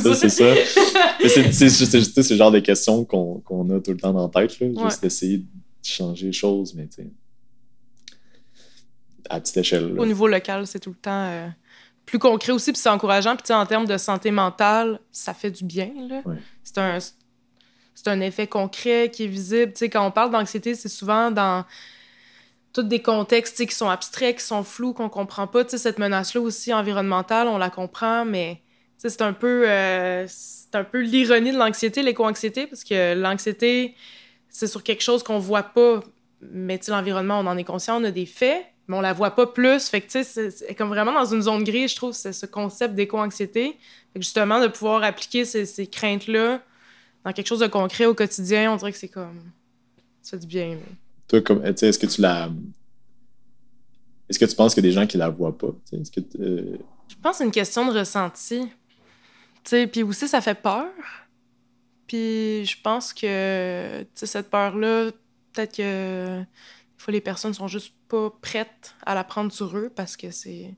c'est 0.14 0.28
ça. 0.28 0.54
c'est 1.28 1.98
juste 1.98 2.22
ce 2.22 2.34
genre 2.34 2.50
de 2.50 2.58
questions 2.58 3.04
qu'on 3.04 3.70
a 3.70 3.80
tout 3.80 3.92
le 3.92 3.98
temps 3.98 4.12
dans 4.12 4.24
la 4.24 4.28
tête. 4.28 4.58
Là, 4.58 4.88
Juste 4.88 5.04
essayer 5.04 5.38
de 5.38 5.46
changer 5.82 6.26
les 6.26 6.32
choses, 6.32 6.74
mais 6.74 6.88
tu 6.88 7.02
sais, 7.02 7.10
à 9.30 9.40
petite 9.40 9.56
échelle. 9.58 9.98
Au 9.98 10.06
niveau 10.06 10.26
local, 10.26 10.66
c'est 10.66 10.80
tout 10.80 10.90
le 10.90 10.96
temps. 10.96 11.26
Euh, 11.28 11.48
plus 12.04 12.18
concret 12.18 12.52
aussi, 12.52 12.72
puis 12.72 12.80
c'est 12.80 12.88
encourageant. 12.88 13.36
Puis 13.36 13.52
en 13.54 13.64
termes 13.64 13.86
de 13.86 13.96
santé 13.96 14.30
mentale, 14.30 15.00
ça 15.10 15.34
fait 15.34 15.50
du 15.50 15.64
bien. 15.64 15.90
C'est 16.62 16.78
un, 16.78 16.98
c'est 17.94 18.08
un 18.08 18.20
effet 18.20 18.46
concret 18.46 19.10
qui 19.12 19.24
est 19.24 19.28
visible. 19.28 19.72
Quand 19.80 20.06
on 20.06 20.10
parle 20.10 20.30
d'anxiété, 20.30 20.74
c'est 20.74 20.88
souvent 20.88 21.30
dans 21.30 21.64
tous 22.72 22.82
des 22.82 23.02
contextes 23.02 23.66
qui 23.66 23.74
sont 23.74 23.88
abstraits, 23.88 24.38
qui 24.38 24.44
sont 24.44 24.64
flous, 24.64 24.94
qu'on 24.94 25.08
comprend 25.08 25.46
pas. 25.46 25.68
Cette 25.68 25.98
menace-là 25.98 26.40
aussi 26.40 26.72
environnementale, 26.72 27.48
on 27.48 27.58
la 27.58 27.70
comprend, 27.70 28.24
mais 28.24 28.62
c'est 28.96 29.22
un 29.22 29.32
peu, 29.32 29.68
euh, 29.68 30.24
c'est 30.28 30.74
un 30.74 30.84
peu 30.84 31.00
l'ironie 31.00 31.52
de 31.52 31.58
l'anxiété, 31.58 32.02
l'éco-anxiété, 32.02 32.66
parce 32.66 32.84
que 32.84 33.14
l'anxiété, 33.14 33.94
c'est 34.48 34.66
sur 34.66 34.82
quelque 34.82 35.02
chose 35.02 35.22
qu'on 35.22 35.38
voit 35.38 35.62
pas, 35.62 36.00
mais 36.40 36.80
l'environnement, 36.88 37.40
on 37.40 37.46
en 37.46 37.56
est 37.56 37.64
conscient, 37.64 38.00
on 38.00 38.04
a 38.04 38.10
des 38.10 38.26
faits, 38.26 38.64
mais 38.88 38.96
on 38.96 39.00
la 39.00 39.12
voit 39.12 39.32
pas 39.32 39.46
plus. 39.46 39.88
Fait 39.88 40.00
que, 40.00 40.22
c'est 40.22 40.74
comme 40.76 40.88
vraiment 40.88 41.12
dans 41.12 41.26
une 41.26 41.42
zone 41.42 41.64
grise, 41.64 41.90
je 41.90 41.96
trouve, 41.96 42.12
c'est 42.12 42.32
ce 42.32 42.46
concept 42.46 42.94
d'éco-anxiété. 42.94 43.78
justement, 44.16 44.60
de 44.60 44.68
pouvoir 44.68 45.02
appliquer 45.04 45.44
ces, 45.44 45.66
ces 45.66 45.86
craintes-là 45.86 46.62
dans 47.24 47.32
quelque 47.32 47.46
chose 47.46 47.60
de 47.60 47.66
concret 47.66 48.06
au 48.06 48.14
quotidien, 48.14 48.72
on 48.72 48.76
dirait 48.76 48.92
que 48.92 48.98
c'est 48.98 49.08
comme. 49.08 49.52
Ça 50.22 50.32
fait 50.32 50.38
du 50.40 50.46
bien. 50.46 50.78
Toi, 51.28 51.40
comme, 51.40 51.64
est-ce 51.64 51.98
que 51.98 52.06
tu 52.06 52.20
la. 52.20 52.50
Est-ce 54.28 54.38
que 54.38 54.44
tu 54.44 54.54
penses 54.56 54.74
qu'il 54.74 54.84
y 54.84 54.86
a 54.86 54.90
des 54.90 54.94
gens 54.94 55.06
qui 55.06 55.18
la 55.18 55.28
voient 55.28 55.56
pas? 55.56 55.74
Est-ce 55.92 56.10
que 56.10 56.20
Je 56.32 57.14
pense 57.22 57.32
que 57.32 57.38
c'est 57.38 57.44
une 57.44 57.50
question 57.50 57.90
de 57.90 57.98
ressenti. 57.98 58.68
Puis 59.64 60.02
aussi, 60.02 60.28
ça 60.28 60.40
fait 60.40 60.60
peur. 60.60 60.90
Puis 62.06 62.64
je 62.66 62.80
pense 62.82 63.12
que 63.12 64.04
cette 64.14 64.50
peur-là, 64.50 65.10
peut-être 65.52 65.76
que 65.76 66.40
des 66.40 66.44
fois, 66.98 67.12
les 67.12 67.20
personnes 67.20 67.54
sont 67.54 67.68
juste 67.68 67.94
pas 68.08 68.30
prêtes 68.40 68.94
à 69.04 69.14
la 69.14 69.24
prendre 69.24 69.50
sur 69.50 69.76
eux 69.76 69.90
parce 69.94 70.16
que 70.16 70.30
c'est 70.30 70.76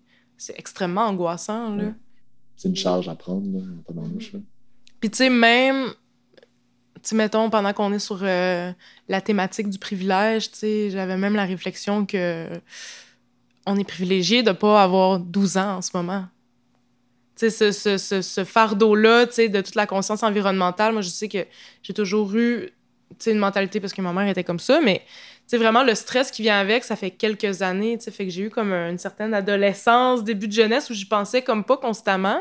extrêmement 0.57 1.07
angoissant. 1.07 1.75
Là. 1.75 1.93
C'est 2.57 2.69
une 2.69 2.77
charge 2.77 3.09
à 3.09 3.15
prendre, 3.15 3.47
là, 3.53 3.65
pas 3.87 3.95
Puis 5.01 5.11
tu 5.11 5.17
sais, 5.17 5.31
même 5.31 5.93
mettons, 7.13 7.51
pendant 7.51 7.73
qu'on 7.73 7.93
est 7.93 7.99
sur 7.99 8.21
euh, 8.23 8.73
la 9.09 9.21
thématique 9.21 9.69
du 9.69 9.79
privilège, 9.79 10.51
j'avais 10.63 11.17
même 11.17 11.35
la 11.35 11.45
réflexion 11.45 12.07
que 12.07 12.49
on 13.67 13.79
est 13.79 13.85
privilégié 13.85 14.43
de 14.43 14.53
pas 14.53 14.83
avoir 14.83 15.19
12 15.19 15.57
ans 15.57 15.77
en 15.77 15.83
ce 15.83 15.91
moment. 15.95 16.27
ce, 17.37 17.49
ce, 17.49 17.97
ce, 17.99 18.45
fardeau-là, 18.45 19.27
de 19.27 19.61
toute 19.61 19.75
la 19.75 19.87
conscience 19.87 20.23
environnementale, 20.23 20.93
moi, 20.93 21.03
je 21.03 21.09
sais 21.09 21.29
que 21.29 21.47
j'ai 21.83 21.95
toujours 21.95 22.35
eu 22.35 22.71
une 23.27 23.39
mentalité 23.39 23.81
parce 23.81 23.93
que 23.93 24.03
ma 24.03 24.13
mère 24.13 24.29
était 24.29 24.45
comme 24.45 24.59
ça, 24.59 24.81
mais 24.83 25.03
vraiment, 25.53 25.83
le 25.85 25.95
stress 25.95 26.31
qui 26.31 26.43
vient 26.43 26.59
avec, 26.59 26.85
ça 26.85 26.97
fait 26.97 27.11
quelques 27.11 27.63
années, 27.63 27.99
fait 27.99 28.25
que 28.25 28.31
j'ai 28.31 28.43
eu 28.43 28.51
comme 28.51 28.73
une 28.73 28.99
certaine 28.99 29.35
adolescence, 29.35 30.25
début 30.25 30.49
de 30.49 30.53
jeunesse 30.53 30.91
où 30.91 30.95
j'y 30.95 31.07
pensais 31.07 31.43
comme 31.43 31.65
pas 31.65 31.77
constamment. 31.77 32.41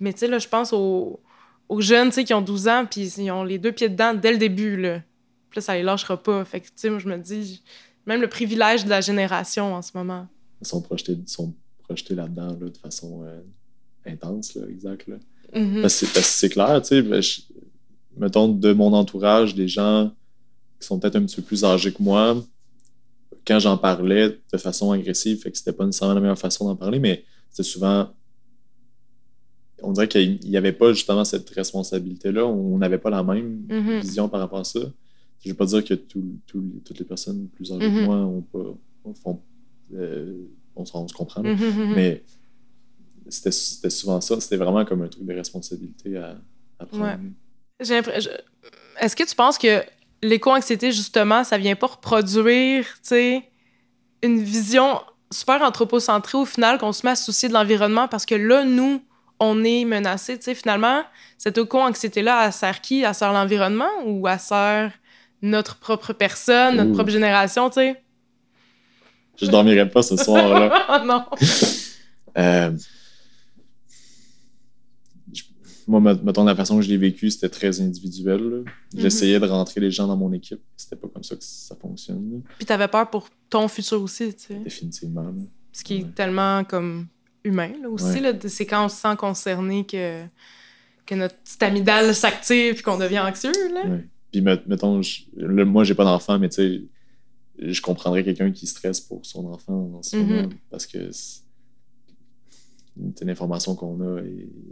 Mais 0.00 0.12
tu 0.12 0.20
sais, 0.20 0.26
là, 0.26 0.38
je 0.38 0.48
pense 0.48 0.72
au 0.72 1.20
aux 1.68 1.80
jeunes, 1.80 2.08
tu 2.08 2.16
sais, 2.16 2.24
qui 2.24 2.34
ont 2.34 2.42
12 2.42 2.68
ans, 2.68 2.86
puis 2.88 3.12
ils 3.18 3.30
ont 3.30 3.44
les 3.44 3.58
deux 3.58 3.72
pieds 3.72 3.88
dedans 3.88 4.14
dès 4.14 4.32
le 4.32 4.38
début, 4.38 4.76
là. 4.76 5.00
Puis 5.50 5.58
là, 5.58 5.62
ça 5.62 5.74
les 5.74 5.82
lâchera 5.82 6.22
pas. 6.22 6.44
Fait 6.44 6.60
que, 6.60 6.66
tu 6.66 6.72
sais, 6.76 6.90
moi, 6.90 6.98
je 6.98 7.08
me 7.08 7.16
dis, 7.16 7.62
même 8.06 8.20
le 8.20 8.28
privilège 8.28 8.84
de 8.84 8.90
la 8.90 9.00
génération 9.00 9.74
en 9.74 9.82
ce 9.82 9.92
moment. 9.94 10.26
Ils 10.60 10.66
sont 10.66 10.82
projetés, 10.82 11.16
sont 11.26 11.54
projetés 11.84 12.14
là-dedans, 12.14 12.56
là, 12.60 12.68
de 12.68 12.76
façon 12.76 13.22
euh, 13.24 13.40
intense, 14.06 14.54
là, 14.54 14.62
exact, 14.68 15.06
là. 15.08 15.16
Mm-hmm. 15.54 15.82
Parce 15.82 16.00
que 16.00 16.20
c'est 16.20 16.48
clair, 16.48 16.80
tu 16.82 16.88
sais, 16.88 17.02
ben, 17.02 17.22
mettons, 18.16 18.48
de 18.48 18.72
mon 18.72 18.92
entourage, 18.92 19.54
des 19.54 19.68
gens 19.68 20.10
qui 20.80 20.86
sont 20.86 20.98
peut-être 20.98 21.16
un 21.16 21.24
petit 21.24 21.36
peu 21.36 21.42
plus 21.42 21.64
âgés 21.64 21.92
que 21.92 22.02
moi, 22.02 22.36
quand 23.46 23.58
j'en 23.58 23.76
parlais 23.76 24.38
de 24.52 24.58
façon 24.58 24.90
agressive, 24.90 25.40
fait 25.40 25.50
que 25.50 25.58
c'était 25.58 25.72
pas 25.72 25.84
nécessairement 25.84 26.14
la 26.14 26.20
meilleure 26.20 26.38
façon 26.38 26.64
d'en 26.64 26.76
parler, 26.76 26.98
mais 26.98 27.24
c'était 27.50 27.68
souvent 27.68 28.10
on 29.84 29.92
dirait 29.92 30.08
qu'il 30.08 30.40
n'y 30.40 30.56
avait 30.56 30.72
pas 30.72 30.92
justement 30.92 31.24
cette 31.24 31.48
responsabilité-là. 31.50 32.46
On 32.46 32.78
n'avait 32.78 32.98
pas 32.98 33.10
la 33.10 33.22
même 33.22 33.62
mm-hmm. 33.68 34.00
vision 34.00 34.28
par 34.28 34.40
rapport 34.40 34.60
à 34.60 34.64
ça. 34.64 34.80
Je 35.40 35.48
ne 35.48 35.52
veux 35.52 35.56
pas 35.56 35.66
dire 35.66 35.84
que 35.84 35.94
toutes 35.94 36.98
les 36.98 37.04
personnes 37.04 37.48
plus 37.48 37.72
âgées 37.72 37.86
que 37.86 37.92
mm-hmm. 37.92 38.04
moi 38.04 38.16
ont 38.16 38.42
pas, 38.42 39.12
font, 39.22 39.40
euh, 39.94 40.44
on, 40.74 40.84
se 40.84 41.12
comprend, 41.12 41.42
mm-hmm, 41.42 41.94
mais 41.94 42.22
c'était 43.28 43.90
souvent 43.90 44.20
ça. 44.20 44.40
C'était 44.40 44.56
vraiment 44.56 44.84
comme 44.84 45.02
un 45.02 45.08
truc 45.08 45.24
de 45.24 45.34
responsabilité 45.34 46.16
à, 46.16 46.36
prendre. 46.86 47.18
Est-ce 47.80 49.16
que 49.16 49.24
tu 49.24 49.34
penses 49.34 49.58
que 49.58 49.82
l'éco-anxiété, 50.22 50.92
justement, 50.92 51.44
ça 51.44 51.58
vient 51.58 51.76
pas 51.76 51.86
reproduire 51.88 52.86
une 54.22 54.42
vision 54.42 55.00
super 55.30 55.62
anthropocentrée 55.62 56.38
au 56.38 56.44
final 56.44 56.78
qu'on 56.78 56.92
se 56.92 57.04
met 57.04 57.12
à 57.12 57.16
soucier 57.16 57.48
de 57.48 57.54
l'environnement? 57.54 58.08
Parce 58.08 58.24
que 58.24 58.34
là, 58.34 58.64
nous, 58.64 59.02
on 59.40 59.64
est 59.64 59.84
menacé. 59.84 60.38
Tu 60.38 60.44
sais, 60.44 60.54
finalement, 60.54 61.02
cette 61.38 61.58
éco-anxiété-là, 61.58 62.46
elle 62.46 62.52
sert 62.52 62.80
qui? 62.80 63.02
Elle 63.02 63.14
sert 63.14 63.32
l'environnement 63.32 63.90
ou 64.06 64.26
elle 64.28 64.38
sert 64.38 64.92
notre 65.42 65.76
propre 65.76 66.12
personne, 66.12 66.76
notre 66.76 66.92
propre 66.92 67.10
génération, 67.10 67.68
tu 67.68 67.74
sais? 67.74 68.02
Je 69.36 69.46
dormirai 69.46 69.88
pas 69.88 70.02
ce 70.02 70.16
soir-là. 70.16 70.86
oh 71.02 71.04
non! 71.04 71.24
euh, 72.38 72.72
moi, 75.86 76.00
mettons, 76.00 76.44
la 76.44 76.54
façon 76.54 76.76
que 76.76 76.82
je 76.82 76.88
l'ai 76.88 76.96
vécu, 76.96 77.30
c'était 77.30 77.48
très 77.48 77.80
individuel. 77.80 78.40
Mm-hmm. 78.40 79.00
J'essayais 79.00 79.40
de 79.40 79.46
rentrer 79.46 79.80
les 79.80 79.90
gens 79.90 80.06
dans 80.06 80.16
mon 80.16 80.32
équipe. 80.32 80.60
C'était 80.76 80.96
pas 80.96 81.08
comme 81.08 81.24
ça 81.24 81.36
que 81.36 81.44
ça 81.44 81.76
fonctionne. 81.76 82.42
Puis 82.56 82.64
t'avais 82.64 82.88
peur 82.88 83.10
pour 83.10 83.28
ton 83.50 83.68
futur 83.68 84.00
aussi, 84.00 84.34
tu 84.34 84.46
sais. 84.46 84.54
Définitivement. 84.54 85.34
Ce 85.72 85.82
qui 85.82 85.96
est 85.96 86.14
tellement 86.14 86.64
comme 86.64 87.08
humain 87.44 87.72
là, 87.82 87.88
aussi. 87.88 88.20
Là, 88.20 88.32
c'est 88.46 88.66
quand 88.66 88.86
on 88.86 88.88
se 88.88 88.96
sent 88.96 89.16
concerné 89.16 89.84
que, 89.84 90.24
que 91.06 91.14
notre 91.14 91.36
petite 91.36 91.62
amygdale 91.62 92.14
s'active 92.14 92.78
et 92.78 92.82
qu'on 92.82 92.98
devient 92.98 93.20
anxieux. 93.20 93.52
Là. 93.72 93.82
Puis 94.32 94.40
mettons, 94.40 95.00
moi 95.36 95.84
j'ai 95.84 95.94
pas 95.94 96.04
d'enfant, 96.04 96.38
mais 96.38 96.48
tu 96.48 96.54
sais, 96.56 96.82
je 97.58 97.80
comprendrais 97.80 98.24
quelqu'un 98.24 98.50
qui 98.50 98.66
stresse 98.66 99.00
pour 99.00 99.24
son 99.24 99.46
enfant 99.46 99.92
en 99.94 100.02
ce 100.02 100.16
moment 100.16 100.42
mm-hmm. 100.42 100.56
parce 100.70 100.86
que 100.86 101.10
l'information 103.22 103.76
qu'on 103.76 104.00
a 104.00 104.20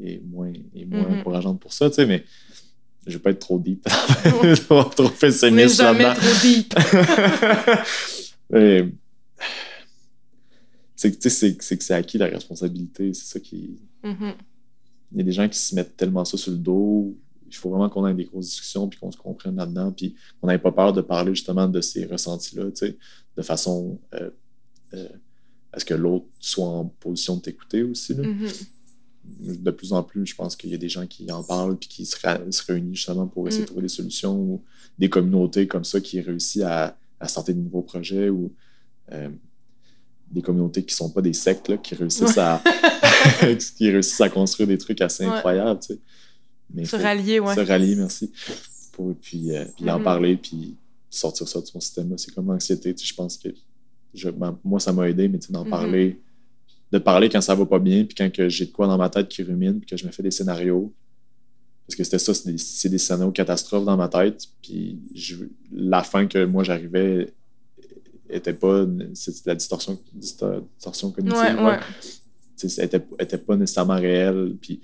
est, 0.02 0.20
moins, 0.24 0.52
est 0.74 0.84
moins 0.84 1.02
mm-hmm. 1.02 1.20
encourageante 1.20 1.60
pour 1.60 1.72
ça, 1.72 1.90
tu 1.90 1.96
sais, 1.96 2.06
mais 2.06 2.24
je 3.06 3.12
vais 3.14 3.18
pas 3.18 3.30
être 3.30 3.40
trop 3.40 3.58
deep. 3.58 3.84
trop 4.68 5.08
pessimiste 5.08 5.80
là-dedans. 5.80 6.14
jamais 6.14 6.14
trop 6.14 6.34
deep. 6.42 6.74
c'est 11.10 11.76
que 11.76 11.84
c'est 11.84 11.94
acquis 11.94 12.18
la 12.18 12.26
responsabilité. 12.26 13.12
C'est 13.14 13.26
ça 13.26 13.40
qui. 13.40 13.78
Mm-hmm. 14.04 14.34
Il 15.12 15.18
y 15.18 15.20
a 15.20 15.24
des 15.24 15.32
gens 15.32 15.48
qui 15.48 15.58
se 15.58 15.74
mettent 15.74 15.96
tellement 15.96 16.24
ça 16.24 16.36
sur 16.36 16.52
le 16.52 16.58
dos. 16.58 17.16
Il 17.48 17.54
faut 17.54 17.70
vraiment 17.70 17.90
qu'on 17.90 18.06
ait 18.06 18.14
des 18.14 18.24
grosses 18.24 18.46
discussions 18.46 18.88
puis 18.88 18.98
qu'on 18.98 19.10
se 19.10 19.16
comprenne 19.16 19.56
là-dedans. 19.56 19.92
Puis 19.92 20.14
qu'on 20.40 20.46
n'ait 20.46 20.58
pas 20.58 20.72
peur 20.72 20.92
de 20.92 21.02
parler 21.02 21.34
justement 21.34 21.68
de 21.68 21.80
ces 21.80 22.06
ressentis-là, 22.06 22.64
de 23.36 23.42
façon 23.42 23.98
euh, 24.14 24.30
euh, 24.94 25.08
à 25.72 25.80
ce 25.80 25.84
que 25.84 25.94
l'autre 25.94 26.26
soit 26.40 26.66
en 26.66 26.86
position 26.86 27.36
de 27.36 27.42
t'écouter 27.42 27.82
aussi. 27.82 28.14
Mm-hmm. 28.14 28.66
De 29.62 29.70
plus 29.70 29.92
en 29.92 30.02
plus, 30.02 30.26
je 30.26 30.34
pense 30.34 30.56
qu'il 30.56 30.70
y 30.70 30.74
a 30.74 30.78
des 30.78 30.88
gens 30.88 31.06
qui 31.06 31.30
en 31.30 31.42
parlent 31.42 31.76
puis 31.76 31.88
qui 31.88 32.06
se, 32.06 32.16
réunissent 32.66 32.96
justement 32.96 33.26
pour 33.26 33.46
essayer 33.48 33.62
de 33.62 33.66
mm. 33.66 33.72
trouver 33.72 33.82
des 33.82 33.88
solutions 33.88 34.36
ou 34.36 34.62
des 34.98 35.08
communautés 35.08 35.66
comme 35.66 35.84
ça 35.84 36.00
qui 36.00 36.20
réussissent 36.20 36.62
à, 36.62 36.96
à 37.20 37.28
sortir 37.28 37.54
de 37.54 37.60
nouveaux 37.60 37.82
projets 37.82 38.30
ou. 38.30 38.52
Euh, 39.10 39.28
des 40.32 40.42
communautés 40.42 40.82
qui 40.82 40.94
sont 40.94 41.10
pas 41.10 41.20
des 41.20 41.34
sectes, 41.34 41.68
là, 41.68 41.76
qui, 41.76 41.94
réussissent 41.94 42.38
à, 42.38 42.62
qui 43.76 43.90
réussissent 43.90 44.20
à 44.20 44.28
construire 44.28 44.66
des 44.66 44.78
trucs 44.78 45.00
assez 45.00 45.24
incroyables. 45.24 45.80
Tu 45.80 45.94
sais. 45.94 45.98
Mais 46.74 46.84
se 46.86 46.96
rallier, 46.96 47.38
ouais. 47.38 47.54
Se 47.54 47.60
rallier, 47.60 47.96
merci. 47.96 48.32
Pour, 48.92 49.14
puis, 49.14 49.54
euh, 49.54 49.64
puis 49.76 49.90
en 49.90 49.98
mm-hmm. 49.98 50.02
parler, 50.02 50.36
puis 50.36 50.76
sortir 51.10 51.46
ça 51.46 51.60
de 51.60 51.66
son 51.66 51.80
système. 51.80 52.16
C'est 52.16 52.34
comme 52.34 52.46
l'anxiété. 52.46 52.94
Tu 52.94 53.04
sais, 53.04 53.10
je 53.10 53.14
pense 53.14 53.36
que 53.36 53.48
je, 54.14 54.30
ben, 54.30 54.58
moi, 54.64 54.80
ça 54.80 54.92
m'a 54.92 55.08
aidé, 55.08 55.28
mais 55.28 55.38
tu 55.38 55.48
sais, 55.48 55.52
d'en 55.52 55.66
mm-hmm. 55.66 55.70
parler, 55.70 56.20
de 56.90 56.98
parler 56.98 57.28
quand 57.28 57.40
ça 57.40 57.54
va 57.54 57.66
pas 57.66 57.78
bien, 57.78 58.04
puis 58.04 58.14
quand 58.14 58.30
j'ai 58.48 58.66
de 58.66 58.72
quoi 58.72 58.86
dans 58.86 58.98
ma 58.98 59.10
tête 59.10 59.28
qui 59.28 59.42
rumine, 59.42 59.80
puis 59.80 59.90
que 59.90 59.96
je 59.96 60.06
me 60.06 60.12
fais 60.12 60.22
des 60.22 60.30
scénarios. 60.30 60.92
Parce 61.86 61.96
que 61.96 62.04
c'était 62.04 62.18
ça, 62.18 62.32
c'est 62.32 62.46
des, 62.46 62.88
des, 62.88 62.98
scénarios 62.98 63.32
catastrophes 63.32 63.84
dans 63.84 63.96
ma 63.96 64.08
tête. 64.08 64.46
Puis 64.62 64.98
la 65.72 66.02
fin 66.02 66.26
que 66.26 66.44
moi 66.44 66.64
j'arrivais 66.64 67.32
était 68.32 68.54
pas 68.54 68.86
c'est 69.14 69.46
la 69.46 69.54
distorsion 69.54 69.98
distorsion 70.14 71.10
cognitive 71.10 71.38
ouais, 71.38 71.62
ouais. 71.62 71.78
Elle 72.62 72.84
était, 72.84 73.02
était, 73.18 73.38
pas 73.38 73.56
nécessairement 73.56 73.96
réelle 73.96 74.56
puis 74.60 74.80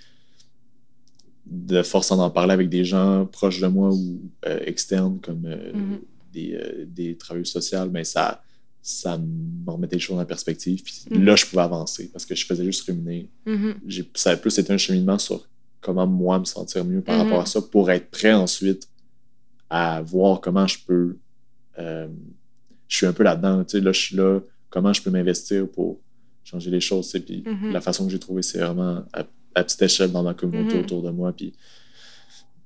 de 1.46 1.82
force 1.82 2.10
en 2.10 2.18
en 2.18 2.30
parler 2.30 2.52
avec 2.52 2.68
des 2.68 2.84
gens 2.84 3.26
proches 3.26 3.60
de 3.60 3.66
moi 3.66 3.90
ou 3.90 4.20
euh, 4.46 4.60
externes 4.64 5.18
comme 5.20 5.44
euh, 5.46 5.72
mm-hmm. 5.72 5.98
des, 6.32 6.54
euh, 6.54 6.84
des 6.86 7.16
travailleurs 7.16 7.46
sociaux 7.46 7.84
mais 7.86 8.00
ben, 8.00 8.04
ça 8.04 8.42
ça 8.82 9.18
me 9.18 9.70
remettait 9.70 9.96
les 9.96 10.00
choses 10.00 10.18
en 10.18 10.24
perspective 10.24 10.82
puis 10.82 11.04
mm-hmm. 11.10 11.24
là 11.24 11.36
je 11.36 11.46
pouvais 11.46 11.62
avancer 11.62 12.10
parce 12.12 12.26
que 12.26 12.34
je 12.34 12.44
faisais 12.44 12.64
juste 12.64 12.82
ruminer 12.82 13.30
mm-hmm. 13.46 14.06
ça 14.14 14.32
a 14.32 14.36
plus 14.36 14.58
été 14.58 14.72
un 14.72 14.78
cheminement 14.78 15.18
sur 15.18 15.48
comment 15.80 16.06
moi 16.06 16.38
me 16.38 16.44
sentir 16.44 16.84
mieux 16.84 17.00
par 17.00 17.18
rapport 17.18 17.40
à 17.40 17.46
ça 17.46 17.62
pour 17.62 17.90
être 17.90 18.10
prêt 18.10 18.32
ensuite 18.32 18.88
à 19.70 20.02
voir 20.02 20.40
comment 20.40 20.66
je 20.66 20.78
peux 20.86 21.16
je 22.88 22.96
suis 22.96 23.06
un 23.06 23.12
peu 23.12 23.22
là-dedans. 23.22 23.64
Tu 23.64 23.78
sais, 23.78 23.80
là, 23.80 23.92
je 23.92 24.00
suis 24.00 24.16
là, 24.16 24.40
comment 24.70 24.92
je 24.92 25.02
peux 25.02 25.10
m'investir 25.10 25.68
pour 25.68 26.00
changer 26.44 26.70
les 26.70 26.80
choses. 26.80 27.12
Puis 27.12 27.44
mm-hmm. 27.46 27.70
la 27.70 27.80
façon 27.80 28.06
que 28.06 28.10
j'ai 28.10 28.18
trouvé, 28.18 28.42
c'est 28.42 28.58
vraiment 28.58 29.04
à, 29.12 29.24
petite 29.62 29.82
échelle 29.82 30.12
dans 30.12 30.22
ma 30.22 30.34
communauté 30.34 30.76
mm-hmm. 30.76 30.80
autour 30.80 31.02
de 31.02 31.10
moi. 31.10 31.32
Puis, 31.32 31.52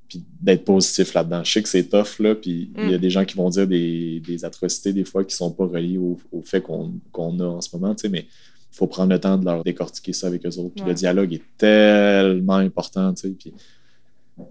puis 0.08 0.22
d'être 0.40 0.64
positif 0.64 1.14
là-dedans. 1.14 1.42
Je 1.42 1.52
sais 1.52 1.62
que 1.62 1.68
c'est 1.68 1.84
tough, 1.84 2.18
là, 2.18 2.34
puis 2.34 2.70
il 2.76 2.90
y 2.90 2.94
a 2.94 2.98
mm. 2.98 3.00
des 3.00 3.10
gens 3.10 3.24
qui 3.24 3.34
vont 3.34 3.48
dire 3.48 3.66
des, 3.66 4.20
des, 4.20 4.44
atrocités 4.44 4.92
des 4.92 5.04
fois 5.04 5.24
qui 5.24 5.34
sont 5.34 5.50
pas 5.50 5.64
reliées 5.64 5.96
au, 5.96 6.18
au 6.30 6.42
fait 6.42 6.60
qu'on 6.60 6.92
a 7.40 7.44
en 7.44 7.60
ce 7.62 7.74
moment, 7.74 7.94
tu 7.94 8.02
sais, 8.02 8.08
mais 8.10 8.26
il 8.72 8.76
faut 8.76 8.86
prendre 8.86 9.10
le 9.10 9.18
temps 9.18 9.38
de 9.38 9.44
leur 9.44 9.64
décortiquer 9.64 10.12
ça 10.12 10.26
avec 10.26 10.44
eux 10.44 10.58
autres. 10.58 10.74
Puis 10.74 10.84
le 10.84 10.92
dialogue 10.92 11.32
est 11.32 11.42
tellement 11.56 12.56
important, 12.56 13.14
tu 13.14 13.22
sais, 13.22 13.28
puis 13.30 13.54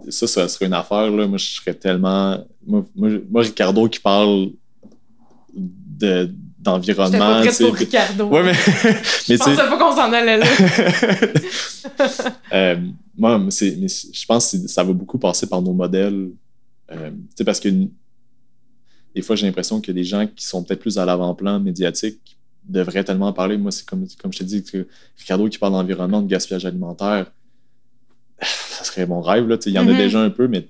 ça, 0.10 0.28
ça 0.28 0.48
serait 0.48 0.66
une 0.66 0.74
affaire, 0.74 1.10
là, 1.12 1.28
moi, 1.28 1.38
je 1.38 1.46
serais 1.46 1.74
tellement... 1.74 2.44
Moi, 2.66 2.86
moi, 2.96 3.42
Ricardo 3.42 3.88
qui 3.88 4.00
parle 4.00 4.52
de 6.02 6.34
d'environnement. 6.62 7.42
J'étais 7.42 7.64
pas 7.64 7.70
pour 7.70 7.76
Ricardo. 7.76 8.26
Ouais, 8.28 8.44
mais, 8.44 8.52
mais 9.30 9.36
je 9.36 9.38
pensais 9.38 9.56
pas 9.56 9.78
qu'on 9.78 9.96
s'en 9.96 10.14
allait 10.14 10.38
là. 10.38 10.46
euh, 12.54 12.76
moi, 13.18 13.40
mais 13.40 13.50
je 13.52 14.26
pense 14.26 14.52
que 14.52 14.68
ça 14.68 14.84
va 14.84 14.94
beaucoup 14.94 15.18
passer 15.18 15.48
par 15.48 15.62
nos 15.62 15.74
modèles. 15.74 16.30
Euh, 16.92 17.12
parce 17.46 17.60
que 17.60 17.70
des 17.70 19.22
fois, 19.22 19.36
j'ai 19.36 19.46
l'impression 19.46 19.82
que 19.82 19.92
des 19.92 20.04
gens 20.04 20.28
qui 20.28 20.46
sont 20.46 20.64
peut-être 20.64 20.80
plus 20.80 20.98
à 20.98 21.06
l'avant-plan 21.06 21.60
médiatique 21.60 22.38
devraient 22.64 23.04
tellement 23.04 23.28
en 23.28 23.34
parler. 23.34 23.58
Moi, 23.58 23.72
c'est 23.72 23.86
comme, 23.86 24.06
comme 24.22 24.32
je 24.32 24.40
t'ai 24.40 24.46
dit, 24.46 24.64
que 24.64 24.88
Ricardo 25.18 25.50
qui 25.50 25.58
parle 25.58 25.74
d'environnement, 25.74 26.22
de 26.22 26.28
gaspillage 26.28 26.66
alimentaire, 26.66 27.32
ça 28.42 28.84
serait 28.84 29.08
mon 29.08 29.22
rêve. 29.22 29.48
Là, 29.48 29.58
il 29.66 29.74
y 29.74 29.80
en 29.80 29.88
a 29.88 29.92
mm-hmm. 29.92 29.98
déjà 29.98 30.22
un 30.22 30.30
peu, 30.30 30.48
mais 30.48 30.68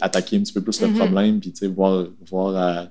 attaquer 0.00 0.36
un 0.36 0.40
petit 0.40 0.52
peu 0.52 0.60
plus 0.60 0.80
le 0.80 0.88
mm-hmm. 0.88 0.94
problème, 0.96 1.40
puis 1.40 1.54
voir, 1.68 2.06
voir 2.28 2.56
à 2.56 2.90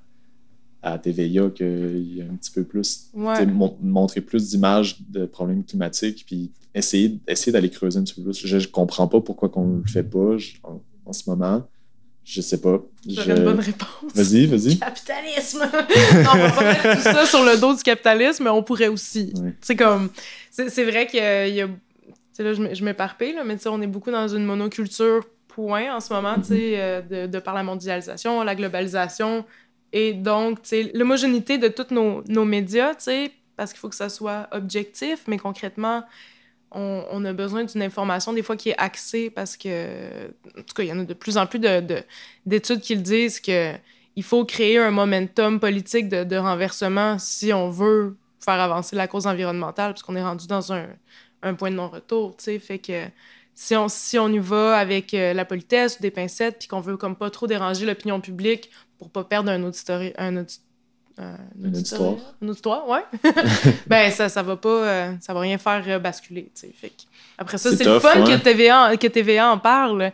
à 0.82 0.98
TVA 0.98 1.50
qu'il 1.50 2.16
y 2.16 2.22
a 2.22 2.26
un 2.26 2.36
petit 2.36 2.52
peu 2.52 2.64
plus, 2.64 3.12
montrer 3.14 4.22
plus 4.22 4.50
d'images 4.50 4.98
de 5.10 5.26
problèmes 5.26 5.64
climatiques, 5.64 6.24
puis 6.26 6.52
essayer, 6.74 7.20
essayer 7.28 7.52
d'aller 7.52 7.70
creuser 7.70 8.00
un 8.00 8.04
petit 8.04 8.14
peu 8.14 8.24
plus. 8.24 8.46
Je, 8.46 8.58
ne 8.58 8.66
comprends 8.66 9.08
pas 9.08 9.20
pourquoi 9.20 9.52
on 9.56 9.78
le 9.78 9.92
fait 9.92 10.04
pas 10.04 10.38
en, 10.64 11.14
ce 11.14 11.30
moment. 11.30 11.68
Je 12.24 12.42
sais 12.42 12.62
pas. 12.62 12.80
J'aurais 13.08 13.38
une 13.38 13.44
bonne 13.44 13.60
réponse. 13.60 14.14
Vas-y, 14.14 14.46
vas-y. 14.46 14.78
Capitalisme! 14.78 15.64
on 15.72 16.38
va 16.38 16.52
pas 16.52 16.64
mettre 16.64 16.96
tout 16.96 17.02
ça 17.02 17.26
sur 17.26 17.44
le 17.44 17.60
dos 17.60 17.76
du 17.76 17.82
capitalisme, 17.82 18.44
mais 18.44 18.52
on 18.52 18.62
pourrait 18.62 18.88
aussi. 18.88 19.34
C'est 19.62 19.76
comme... 19.76 20.10
C'est 20.52 20.86
vrai 20.86 21.08
qu'il 21.08 21.20
y 21.20 21.62
a... 21.62 21.68
là, 21.68 22.54
je 22.54 22.84
m'éparpille, 22.84 23.36
mais 23.46 23.58
on 23.68 23.82
est 23.82 23.88
beaucoup 23.88 24.12
dans 24.12 24.28
une 24.28 24.46
monoculture 24.46 25.26
point 25.48 25.94
en 25.94 26.00
ce 26.00 26.14
moment, 26.14 26.38
mm 26.38 26.44
de, 26.50 27.26
de, 27.26 27.40
par 27.40 27.56
la 27.56 27.64
mondialisation, 27.64 28.44
la 28.44 28.56
globalisation, 28.56 29.44
et 29.92 30.14
donc, 30.14 30.60
l'homogénéité 30.94 31.58
de 31.58 31.68
tous 31.68 31.94
nos, 31.94 32.24
nos 32.28 32.46
médias, 32.46 32.94
parce 33.56 33.72
qu'il 33.72 33.80
faut 33.80 33.90
que 33.90 33.96
ça 33.96 34.10
soit 34.10 34.48
objectif, 34.52 35.24
mais 35.28 35.38
concrètement, 35.38 36.04
on, 36.72 37.26
a 37.26 37.34
besoin 37.34 37.64
d'une 37.64 37.82
information 37.82 38.32
des 38.32 38.44
fois 38.44 38.56
qui 38.56 38.70
est 38.70 38.78
axée 38.78 39.32
parce 39.32 39.58
que, 39.58 40.28
en 40.58 40.62
tout 40.62 40.76
cas, 40.76 40.84
il 40.84 40.90
y 40.90 40.94
en 40.94 41.00
a 41.00 41.04
de 41.04 41.14
plus 41.16 41.38
en 41.38 41.48
plus 41.48 41.60
d'études 41.60 42.78
de, 42.78 42.82
qui 42.82 42.96
le 42.96 43.02
disent 43.02 43.40
que 43.40 43.74
il 44.16 44.24
faut 44.24 44.46
créer 44.46 44.78
un 44.78 44.92
momentum 44.92 45.60
politique 45.60 46.10
de, 46.10 46.24
de, 46.24 46.36
renversement 46.36 47.18
si 47.18 47.54
on 47.54 47.70
veut 47.70 48.18
faire 48.40 48.60
avancer 48.60 48.96
la 48.96 49.08
cause 49.08 49.28
environnementale, 49.28 49.94
parce 49.94 50.04
qu'on 50.04 50.16
est 50.16 50.24
rendu 50.24 50.46
dans 50.46 50.74
un, 50.74 50.88
un 51.42 51.54
point 51.54 51.72
de 51.72 51.76
non-retour, 51.76 52.36
tu 52.38 52.44
sais, 52.44 52.60
fait 52.60 52.80
que 52.80 53.06
si 53.56 53.76
on, 53.76 53.88
si 53.88 54.18
on 54.20 54.30
y 54.30 54.40
va 54.40 54.78
avec 54.78 55.14
euh, 55.14 55.34
la 55.34 55.46
politesse 55.46 55.98
ou 56.00 56.02
des 56.02 56.12
pincettes, 56.12 56.60
puis 56.60 56.68
qu'on 56.68 56.80
veut 56.80 56.98
comme 56.98 57.16
pas 57.16 57.30
trop 57.30 57.48
déranger 57.48 57.86
l'opinion 57.86 58.22
publique 58.22 58.70
pour 59.00 59.10
pas 59.10 59.24
perdre 59.24 59.50
un 59.50 59.64
auditoire. 59.64 60.02
Un, 60.18 60.38
audi 60.38 60.60
euh, 61.20 61.36
un 61.64 61.74
auditoire. 61.74 62.16
Un 62.42 62.48
auditoire, 62.48 62.88
ouais. 62.88 63.02
ben, 63.88 64.12
ça, 64.12 64.30
ça 64.30 64.44
va 64.44 64.56
pas. 64.58 64.88
Euh, 64.88 65.14
ça 65.22 65.34
va 65.34 65.40
rien 65.40 65.58
faire 65.58 65.84
euh, 65.88 66.00
basculer, 66.00 66.52
tu 66.54 66.68
sais. 66.68 66.74
Fait 66.76 66.92
Après 67.38 67.58
ça, 67.58 67.76
c'est 67.76 67.86
le 67.86 68.00
fun 68.00 68.24
que, 68.24 68.38
TVA, 68.42 68.96
que 68.98 69.08
TVA 69.08 69.52
en 69.52 69.58
parle. 69.58 70.12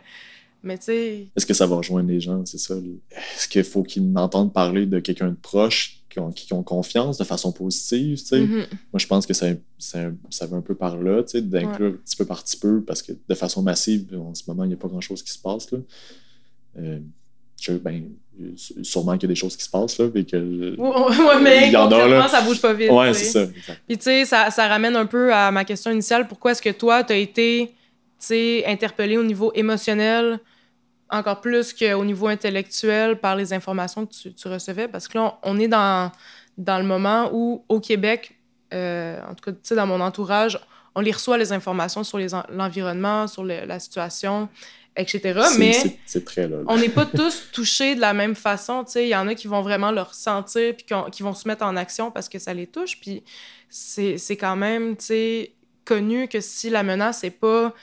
Mais 0.62 0.78
tu 0.78 0.84
sais. 0.84 1.26
Est-ce 1.36 1.46
que 1.46 1.54
ça 1.54 1.66
va 1.66 1.76
rejoindre 1.76 2.08
les 2.08 2.20
gens, 2.20 2.44
c'est 2.46 2.58
ça? 2.58 2.74
Est-ce 3.10 3.46
qu'il 3.46 3.62
faut 3.62 3.82
qu'ils 3.82 4.04
m'entendent 4.04 4.52
parler 4.52 4.86
de 4.86 4.98
quelqu'un 4.98 5.28
de 5.28 5.36
proche 5.36 6.02
qui 6.08 6.18
ont, 6.18 6.32
qui 6.32 6.52
ont, 6.54 6.62
confiance 6.62 7.18
de 7.18 7.24
façon 7.24 7.52
positive, 7.52 8.18
tu 8.18 8.26
sais? 8.26 8.40
Mm-hmm. 8.40 8.66
Moi, 8.92 8.98
je 8.98 9.06
pense 9.06 9.26
que 9.26 9.34
ça, 9.34 9.48
ça, 9.78 10.10
ça, 10.30 10.46
va 10.46 10.56
un 10.56 10.62
peu 10.62 10.74
par 10.74 10.96
là, 10.96 11.22
tu 11.22 11.32
sais, 11.32 11.42
d'inclure 11.42 11.98
petit 11.98 12.16
peu 12.16 12.24
par 12.24 12.42
petit 12.42 12.56
peu, 12.56 12.80
parce 12.82 13.02
que 13.02 13.12
de 13.28 13.34
façon 13.34 13.62
massive, 13.62 14.18
en 14.18 14.34
ce 14.34 14.42
moment, 14.48 14.64
il 14.64 14.68
n'y 14.68 14.74
a 14.74 14.78
pas 14.78 14.88
grand-chose 14.88 15.22
qui 15.22 15.30
se 15.30 15.38
passe, 15.38 15.70
là. 15.70 15.78
Ben, 17.82 18.04
sûrement 18.82 19.14
qu'il 19.14 19.22
y 19.22 19.26
a 19.26 19.34
des 19.34 19.34
choses 19.34 19.56
qui 19.56 19.64
se 19.64 19.70
passent, 19.70 19.98
là, 19.98 20.08
que... 20.08 20.76
Ouais, 20.76 21.40
mais 21.40 21.72
concrètement, 21.72 22.28
ça 22.28 22.42
bouge 22.42 22.60
pas 22.60 22.72
vite. 22.72 22.90
Ouais, 22.90 23.14
c'est 23.14 23.24
ça. 23.24 23.46
Puis, 23.86 23.96
tu 23.96 24.04
sais, 24.04 24.24
ça, 24.24 24.50
ça, 24.50 24.68
ramène 24.68 24.96
un 24.96 25.06
peu 25.06 25.32
à 25.32 25.50
ma 25.50 25.64
question 25.64 25.90
initiale. 25.90 26.28
Pourquoi 26.28 26.52
est-ce 26.52 26.62
que 26.62 26.70
toi, 26.70 27.02
tu 27.04 27.12
as 27.12 27.16
été, 27.16 27.68
tu 27.68 27.74
sais, 28.18 28.64
interpellé 28.66 29.16
au 29.16 29.22
niveau 29.22 29.52
émotionnel 29.54 30.40
encore 31.08 31.40
plus 31.40 31.72
qu'au 31.72 32.04
niveau 32.04 32.26
intellectuel 32.26 33.16
par 33.20 33.36
les 33.36 33.52
informations 33.52 34.06
que 34.06 34.12
tu, 34.12 34.34
tu, 34.34 34.48
recevais? 34.48 34.88
Parce 34.88 35.08
que 35.08 35.18
là, 35.18 35.38
on 35.42 35.58
est 35.58 35.68
dans, 35.68 36.10
dans 36.58 36.78
le 36.78 36.84
moment 36.84 37.30
où, 37.32 37.64
au 37.68 37.80
Québec, 37.80 38.36
euh, 38.74 39.18
en 39.22 39.34
tout 39.34 39.44
cas, 39.44 39.52
tu 39.52 39.58
sais, 39.62 39.74
dans 39.74 39.86
mon 39.86 40.00
entourage, 40.00 40.58
on 40.94 41.00
les 41.00 41.12
reçoit 41.12 41.38
les 41.38 41.52
informations 41.52 42.04
sur 42.04 42.18
l'environnement, 42.50 43.26
sur 43.26 43.44
la 43.44 43.78
situation, 43.78 44.48
etc. 44.96 45.40
Mais 45.58 45.98
très 46.24 46.48
là, 46.48 46.58
on 46.66 46.76
n'est 46.76 46.88
pas 46.88 47.06
tous 47.06 47.44
touchés 47.52 47.94
de 47.94 48.00
la 48.00 48.14
même 48.14 48.34
façon. 48.34 48.84
Il 48.94 49.08
y 49.08 49.16
en 49.16 49.28
a 49.28 49.34
qui 49.34 49.46
vont 49.46 49.62
vraiment 49.62 49.92
le 49.92 50.00
ressentir 50.00 50.74
puis 50.74 50.86
qui, 51.12 51.22
vont 51.22 51.34
se 51.34 51.46
mettre 51.46 51.64
en 51.64 51.76
action 51.76 52.10
parce 52.10 52.28
que 52.28 52.38
ça 52.38 52.54
les 52.54 52.66
touche. 52.66 53.00
Puis 53.00 53.22
c'est 53.68 54.36
quand 54.36 54.56
même 54.56 54.96
connu 55.84 56.28
que 56.28 56.40
si 56.40 56.70
la 56.70 56.82
menace 56.82 57.22
n'est 57.22 57.30
pas, 57.30 57.74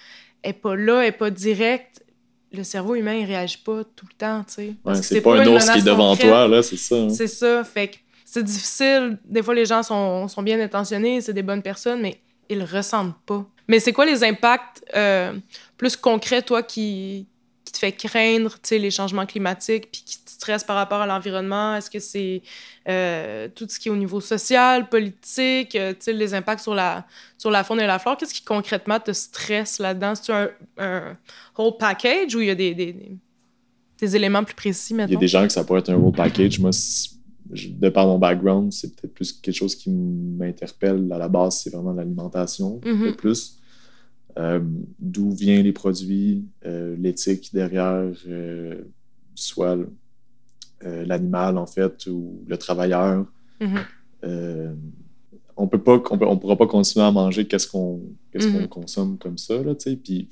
est 0.44 0.54
pas 0.54 0.76
là, 0.76 1.02
n'est 1.02 1.12
pas 1.12 1.30
directe, 1.30 2.04
le 2.52 2.64
cerveau 2.64 2.96
humain 2.96 3.22
ne 3.22 3.28
réagit 3.28 3.58
pas 3.58 3.84
tout 3.84 4.06
le 4.10 4.16
temps. 4.16 4.46
Ouais, 4.58 4.96
c'est 5.02 5.22
pas, 5.22 5.42
un 5.42 5.48
ours 5.48 5.70
qui 5.70 5.80
est 5.80 5.84
devant 5.84 6.16
toi, 6.16 6.48
là, 6.48 6.62
c'est 6.62 6.78
ça. 6.78 6.96
Hein. 6.96 7.10
C'est 7.10 7.28
ça. 7.28 7.64
Fait 7.64 7.88
que 7.88 7.96
c'est 8.26 8.44
difficile. 8.44 9.18
Des 9.26 9.42
fois, 9.42 9.56
les 9.56 9.66
gens 9.66 9.82
sont, 9.82 10.28
sont 10.28 10.44
bien 10.44 10.60
intentionnés, 10.60 11.22
c'est 11.22 11.34
des 11.34 11.44
bonnes 11.44 11.64
personnes, 11.64 12.02
mais 12.02 12.20
ils 12.50 12.64
ressentent 12.64 13.18
pas. 13.26 13.46
Mais 13.68 13.80
c'est 13.80 13.94
quoi 13.94 14.06
les 14.06 14.24
impacts 14.24 14.84
euh, 14.96 15.34
plus 15.78 15.96
concrets, 15.96 16.42
toi, 16.42 16.64
qui, 16.64 17.28
qui 17.64 17.74
te 17.74 17.78
fait 17.78 17.92
craindre 17.92 18.56
les 18.72 18.92
changements 18.92 19.26
climatiques 19.26 19.90
puis 19.92 20.04
qui 20.06 20.18
te 20.20 20.30
stresse 20.30 20.64
par 20.64 20.76
rapport 20.76 21.00
à 21.00 21.08
l'environnement? 21.08 21.76
Est-ce 21.76 21.90
que 21.90 22.00
c'est 22.00 22.42
euh, 22.90 23.48
tout 23.56 23.68
ce 23.70 23.80
qui 23.80 23.88
est 23.88 23.92
au 23.92 23.96
niveau 23.96 24.20
social, 24.20 24.90
politique, 24.90 25.76
euh, 25.76 25.94
les 26.08 26.34
impacts 26.34 26.62
sur 26.62 26.76
la, 26.76 27.06
sur 27.38 27.52
la 27.52 27.64
faune 27.64 27.80
et 27.80 27.88
la 27.88 28.00
flore? 28.00 28.18
Qu'est-ce 28.18 28.34
qui 28.34 28.44
concrètement 28.44 29.00
te 29.00 29.12
stresse 29.12 29.80
là-dedans? 29.80 30.14
C'est 30.16 30.34
un, 30.34 30.50
un 30.78 31.14
whole 31.58 31.78
package 31.78 32.36
ou 32.36 32.42
il 32.42 32.48
y 32.48 32.52
a 32.52 32.56
des, 32.56 32.74
des, 32.74 32.96
des, 34.00 34.16
éléments 34.16 34.44
plus 34.44 34.56
précis 34.56 34.94
maintenant? 34.94 35.12
Il 35.12 35.14
y 35.14 35.18
a 35.18 35.20
des 35.20 35.28
gens 35.28 35.44
que 35.44 35.54
ça 35.54 35.64
pourrait 35.64 35.80
être 35.80 35.92
un 35.92 35.96
whole 35.96 36.14
package. 36.14 36.60
Moi, 36.60 36.72
de 37.54 37.90
par 37.90 38.08
mon 38.08 38.20
background, 38.20 38.72
c'est 38.72 38.96
peut-être 38.96 39.14
plus 39.14 39.34
quelque 39.34 39.56
chose 39.56 39.76
qui 39.76 39.90
m'interpelle 39.90 41.12
à 41.12 41.18
la 41.18 41.30
base, 41.30 41.58
c'est 41.58 41.70
vraiment 41.70 41.94
l'alimentation, 41.94 42.82
mm 42.86 43.14
plus. 43.18 43.58
Euh, 44.40 44.60
d'où 45.00 45.32
viennent 45.32 45.64
les 45.64 45.74
produits, 45.74 46.44
euh, 46.66 46.96
l'éthique 46.98 47.52
derrière, 47.54 48.12
euh, 48.28 48.82
soit 49.36 49.78
l'animal 50.82 51.58
en 51.58 51.68
fait 51.68 52.08
ou 52.08 52.44
le 52.48 52.58
travailleur. 52.58 53.26
Mm-hmm. 53.62 54.76
on 55.56 55.68
peut 55.68 55.82
pas, 55.82 56.02
on, 56.12 56.38
pourra 56.38 56.58
pas 56.58 56.68
continuer 56.68 57.06
à 57.06 57.12
manger 57.12 57.46
qu'est-ce 57.48 57.68
qu'on 57.68 58.02
qu'est-ce 58.32 58.48
qu'on 58.48 58.64
mm-hmm. 58.64 58.68
consomme 58.68 59.18
comme 59.18 59.38
ça 59.38 59.64
là, 59.64 59.76
tu 59.76 59.92
sais. 59.92 59.96
Puis 59.96 60.28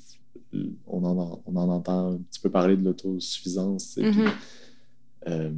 on 0.86 1.02
en, 1.04 1.40
on 1.46 1.56
en 1.56 1.68
entend 1.70 2.12
un 2.12 2.18
petit 2.18 2.40
peu 2.40 2.50
parler 2.50 2.76
de 2.76 2.84
l'autosuffisance. 2.84 3.96
Mm-hmm 3.96 5.52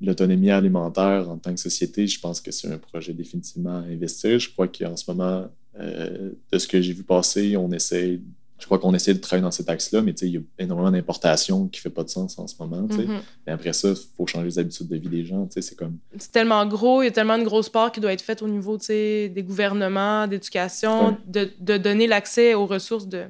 l'autonomie 0.00 0.50
alimentaire 0.50 1.28
en 1.28 1.36
tant 1.36 1.54
que 1.54 1.60
société, 1.60 2.06
je 2.06 2.18
pense 2.20 2.40
que 2.40 2.50
c'est 2.50 2.68
un 2.68 2.78
projet 2.78 3.12
définitivement 3.12 3.76
à 3.76 3.82
investir. 3.82 4.38
Je 4.38 4.50
crois 4.50 4.68
qu'en 4.68 4.96
ce 4.96 5.10
moment, 5.10 5.46
euh, 5.78 6.30
de 6.50 6.58
ce 6.58 6.66
que 6.66 6.80
j'ai 6.80 6.92
vu 6.92 7.02
passer, 7.02 7.56
on 7.56 7.70
essaie, 7.70 8.20
je 8.58 8.64
crois 8.64 8.78
qu'on 8.78 8.94
essaie 8.94 9.12
de 9.12 9.18
travailler 9.18 9.42
dans 9.42 9.50
cet 9.50 9.68
axe-là, 9.68 10.00
mais 10.00 10.12
il 10.12 10.28
y 10.28 10.36
a 10.38 10.40
énormément 10.58 10.90
d'importations 10.90 11.68
qui 11.68 11.80
ne 11.80 11.82
fait 11.82 11.90
pas 11.90 12.02
de 12.02 12.08
sens 12.08 12.38
en 12.38 12.46
ce 12.46 12.54
moment. 12.58 12.82
Mm-hmm. 12.82 13.20
Mais 13.46 13.52
après 13.52 13.72
ça, 13.74 13.90
il 13.90 13.96
faut 14.16 14.26
changer 14.26 14.46
les 14.46 14.58
habitudes 14.58 14.88
de 14.88 14.96
vie 14.96 15.08
des 15.08 15.24
gens. 15.24 15.46
C'est 15.50 15.76
comme... 15.76 15.98
C'est 16.18 16.32
tellement 16.32 16.64
gros, 16.66 17.02
il 17.02 17.06
y 17.06 17.08
a 17.08 17.12
tellement 17.12 17.38
de 17.38 17.44
gros 17.44 17.62
sports 17.62 17.92
qui 17.92 18.00
doivent 18.00 18.14
être 18.14 18.22
faits 18.22 18.42
au 18.42 18.48
niveau 18.48 18.78
des 18.78 19.44
gouvernements, 19.46 20.26
d'éducation, 20.26 21.18
de, 21.26 21.50
de, 21.60 21.76
donner 21.76 22.06
l'accès 22.06 22.54
aux 22.54 22.66
ressources, 22.66 23.06
de 23.06 23.24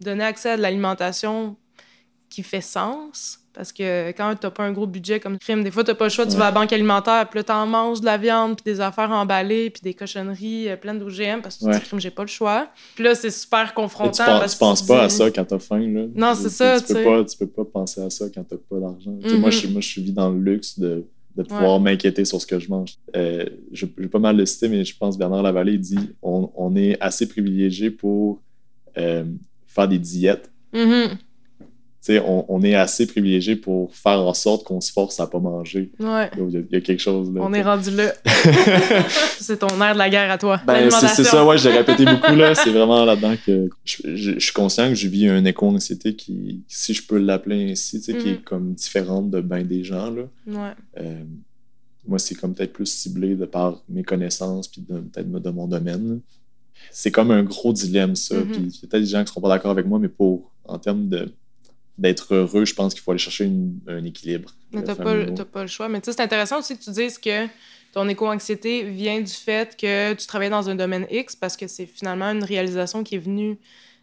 donner 0.00 0.24
accès 0.24 0.50
à 0.50 0.56
de 0.56 0.62
l'alimentation 0.62 1.56
qui 2.28 2.42
fait 2.42 2.60
sens 2.60 3.40
parce 3.56 3.72
que 3.72 4.10
quand 4.10 4.34
t'as 4.38 4.50
pas 4.50 4.64
un 4.64 4.72
gros 4.72 4.86
budget 4.86 5.18
comme 5.18 5.38
crime, 5.38 5.64
des 5.64 5.70
fois 5.70 5.82
t'as 5.82 5.94
pas 5.94 6.04
le 6.04 6.10
choix, 6.10 6.26
tu 6.26 6.36
vas 6.36 6.48
à 6.48 6.50
la 6.50 6.60
banque 6.60 6.72
alimentaire, 6.74 7.26
puis 7.30 7.38
là 7.38 7.44
t'en 7.44 7.66
manges 7.66 8.00
de 8.00 8.04
la 8.04 8.18
viande, 8.18 8.56
puis 8.56 8.70
des 8.70 8.80
affaires 8.82 9.10
emballées, 9.10 9.70
puis 9.70 9.80
des 9.82 9.94
cochonneries 9.94 10.68
euh, 10.68 10.76
pleines 10.76 10.98
d'OGM 10.98 11.40
parce 11.42 11.56
que 11.56 11.64
tu 11.64 11.70
dis 11.70 11.80
crime, 11.80 11.98
j'ai 11.98 12.10
pas 12.10 12.22
le 12.22 12.28
choix. 12.28 12.68
Puis 12.94 13.02
là 13.02 13.14
c'est 13.14 13.30
super 13.30 13.72
confrontant. 13.72 14.24
Tu, 14.24 14.30
parce 14.30 14.52
tu 14.52 14.58
penses 14.58 14.86
pas 14.86 15.04
à 15.04 15.08
ça 15.08 15.30
quand 15.30 15.44
t'as 15.46 15.58
faim 15.58 15.88
là. 15.88 16.04
Non 16.14 16.34
c'est 16.34 16.50
ça. 16.50 16.80
Tu 16.80 16.92
peux 16.92 17.02
pas, 17.02 17.24
tu 17.24 17.36
peux 17.38 17.46
pas 17.46 17.64
penser 17.64 18.02
à 18.02 18.10
ça 18.10 18.26
quand 18.32 18.44
t'as 18.44 18.56
pas 18.56 18.78
d'argent. 18.78 19.16
Moi 19.38 19.50
je 19.50 19.66
moi 19.68 19.80
je 19.80 19.88
suis 19.88 20.02
dans 20.12 20.30
le 20.30 20.38
luxe 20.38 20.78
de 20.78 21.04
de 21.34 21.42
pouvoir 21.42 21.80
m'inquiéter 21.80 22.24
sur 22.24 22.40
ce 22.40 22.46
que 22.46 22.58
je 22.58 22.70
mange. 22.70 22.94
Euh, 23.14 23.44
je 23.70 23.86
vais 23.98 24.08
pas 24.08 24.18
mal 24.18 24.36
le 24.36 24.46
citer, 24.46 24.68
mais 24.68 24.84
je 24.84 24.96
pense 24.96 25.18
Bernard 25.18 25.42
Lavallée 25.42 25.78
dit 25.78 25.98
on, 26.22 26.50
on 26.56 26.74
est 26.76 26.96
assez 27.00 27.26
privilégié 27.26 27.90
pour 27.90 28.40
euh, 28.98 29.24
faire 29.66 29.88
des 29.88 29.98
diètes. 29.98 30.50
Mm-hmm 30.74 31.16
on, 32.08 32.44
on, 32.48 32.62
est 32.62 32.74
assez 32.74 33.06
privilégié 33.06 33.56
pour 33.56 33.94
faire 33.94 34.20
en 34.20 34.34
sorte 34.34 34.64
qu'on 34.64 34.80
se 34.80 34.92
force 34.92 35.18
à 35.20 35.26
pas 35.26 35.38
manger. 35.38 35.90
Ouais. 35.98 36.30
Il 36.38 36.66
y, 36.70 36.76
a 36.76 36.80
quelque 36.80 37.00
chose 37.00 37.32
là. 37.32 37.40
On 37.42 37.52
est 37.52 37.62
rendu 37.62 37.90
là. 37.90 38.12
c'est 39.38 39.58
ton 39.58 39.80
air 39.80 39.94
de 39.94 39.98
la 39.98 40.10
guerre 40.10 40.30
à 40.30 40.38
toi. 40.38 40.60
Ben, 40.66 40.90
c'est 40.90 41.24
ça, 41.24 41.44
ouais, 41.44 41.58
je 41.58 41.68
l'ai 41.68 41.78
répété 41.78 42.04
beaucoup 42.04 42.34
là. 42.34 42.54
C'est 42.54 42.70
vraiment 42.70 43.04
là-dedans 43.04 43.34
que 43.44 43.68
je, 43.84 44.38
suis 44.38 44.52
conscient 44.52 44.88
que 44.88 44.94
je 44.94 45.08
vis 45.08 45.28
une 45.28 45.46
éco-anxiété 45.46 46.14
qui, 46.14 46.62
si 46.68 46.94
je 46.94 47.06
peux 47.06 47.18
l'appeler 47.18 47.72
ainsi, 47.72 48.00
qui 48.00 48.10
est 48.10 48.14
mm-hmm. 48.14 48.42
comme 48.42 48.74
différente 48.74 49.30
de 49.30 49.40
bien 49.40 49.62
des 49.62 49.84
gens. 49.84 50.10
Là. 50.10 50.22
Ouais. 50.46 50.74
Euh, 50.98 51.22
moi, 52.06 52.18
c'est 52.18 52.34
comme 52.34 52.54
peut-être 52.54 52.72
plus 52.72 52.86
ciblé 52.86 53.34
de 53.34 53.46
par 53.46 53.82
mes 53.88 54.02
connaissances 54.02 54.68
puis 54.68 54.80
peut-être 54.80 55.30
de 55.30 55.50
mon 55.50 55.66
domaine. 55.66 56.20
C'est 56.90 57.10
comme 57.10 57.30
un 57.30 57.42
gros 57.42 57.72
dilemme, 57.72 58.14
ça. 58.14 58.36
Puis 58.36 58.58
il 58.58 58.66
y 58.66 58.84
a 58.84 58.88
peut-être 58.88 59.02
des 59.02 59.06
gens 59.06 59.24
qui 59.24 59.28
seront 59.28 59.40
pas 59.40 59.48
d'accord 59.48 59.70
avec 59.70 59.86
moi, 59.86 59.98
mais 59.98 60.08
pour, 60.08 60.52
en 60.64 60.78
termes 60.78 61.08
de 61.08 61.32
d'être 61.98 62.34
heureux, 62.34 62.64
je 62.64 62.74
pense 62.74 62.92
qu'il 62.92 63.02
faut 63.02 63.10
aller 63.10 63.18
chercher 63.18 63.50
un 63.86 64.04
équilibre. 64.04 64.52
Mais 64.72 64.82
t'as 64.82 64.94
pas, 64.94 65.14
pas 65.44 65.62
le 65.62 65.68
choix. 65.68 65.88
Mais 65.88 66.00
tu 66.00 66.06
sais, 66.06 66.16
c'est 66.16 66.22
intéressant 66.22 66.58
aussi 66.58 66.76
que 66.76 66.82
tu 66.82 66.90
dises 66.90 67.18
que 67.18 67.46
ton 67.92 68.06
éco-anxiété 68.08 68.82
vient 68.84 69.20
du 69.20 69.32
fait 69.32 69.76
que 69.76 70.12
tu 70.12 70.26
travailles 70.26 70.50
dans 70.50 70.68
un 70.68 70.74
domaine 70.74 71.06
X 71.10 71.34
parce 71.34 71.56
que 71.56 71.66
c'est 71.66 71.86
finalement 71.86 72.26
une 72.26 72.44
réalisation 72.44 73.02
qui 73.02 73.14
est 73.14 73.18
venue 73.18 73.58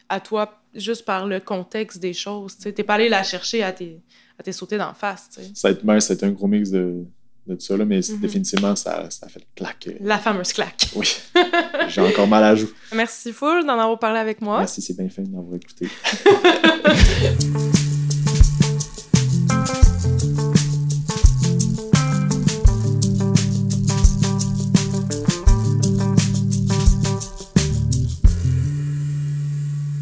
à 0.09 0.19
toi 0.19 0.59
juste 0.73 1.05
par 1.05 1.27
le 1.27 1.39
contexte 1.39 1.99
des 1.99 2.13
choses. 2.13 2.57
Tu 2.57 2.73
n'es 2.75 2.83
pas 2.83 2.95
allé 2.95 3.09
la 3.09 3.21
chercher 3.23 3.61
à 3.61 3.71
tes, 3.71 4.01
à 4.45 4.51
sauter 4.51 4.77
d'en 4.77 4.93
face. 4.93 5.29
Ça 5.53 5.67
a, 5.67 5.71
été, 5.71 6.25
un 6.25 6.31
gros 6.31 6.47
mix 6.47 6.71
de, 6.71 7.05
de 7.47 7.55
tout 7.55 7.61
ça, 7.61 7.77
là, 7.77 7.85
mais 7.85 7.99
mm-hmm. 7.99 8.19
définitivement, 8.19 8.75
ça, 8.75 9.09
ça 9.09 9.27
a 9.27 9.29
fait 9.29 9.45
claque. 9.55 9.89
La 9.99 10.17
fameuse 10.17 10.53
claque. 10.53 10.89
Oui. 10.95 11.15
J'ai 11.89 12.01
encore 12.01 12.27
mal 12.27 12.43
à 12.43 12.55
joue. 12.55 12.71
Merci 12.93 13.31
full 13.31 13.65
d'en 13.65 13.73
avoir 13.73 13.99
parlé 13.99 14.19
avec 14.19 14.41
moi. 14.41 14.59
Merci, 14.59 14.81
c'est 14.81 14.97
bien 14.97 15.09
fait 15.09 15.23
d'avoir 15.23 15.55
écouté. 15.55 15.87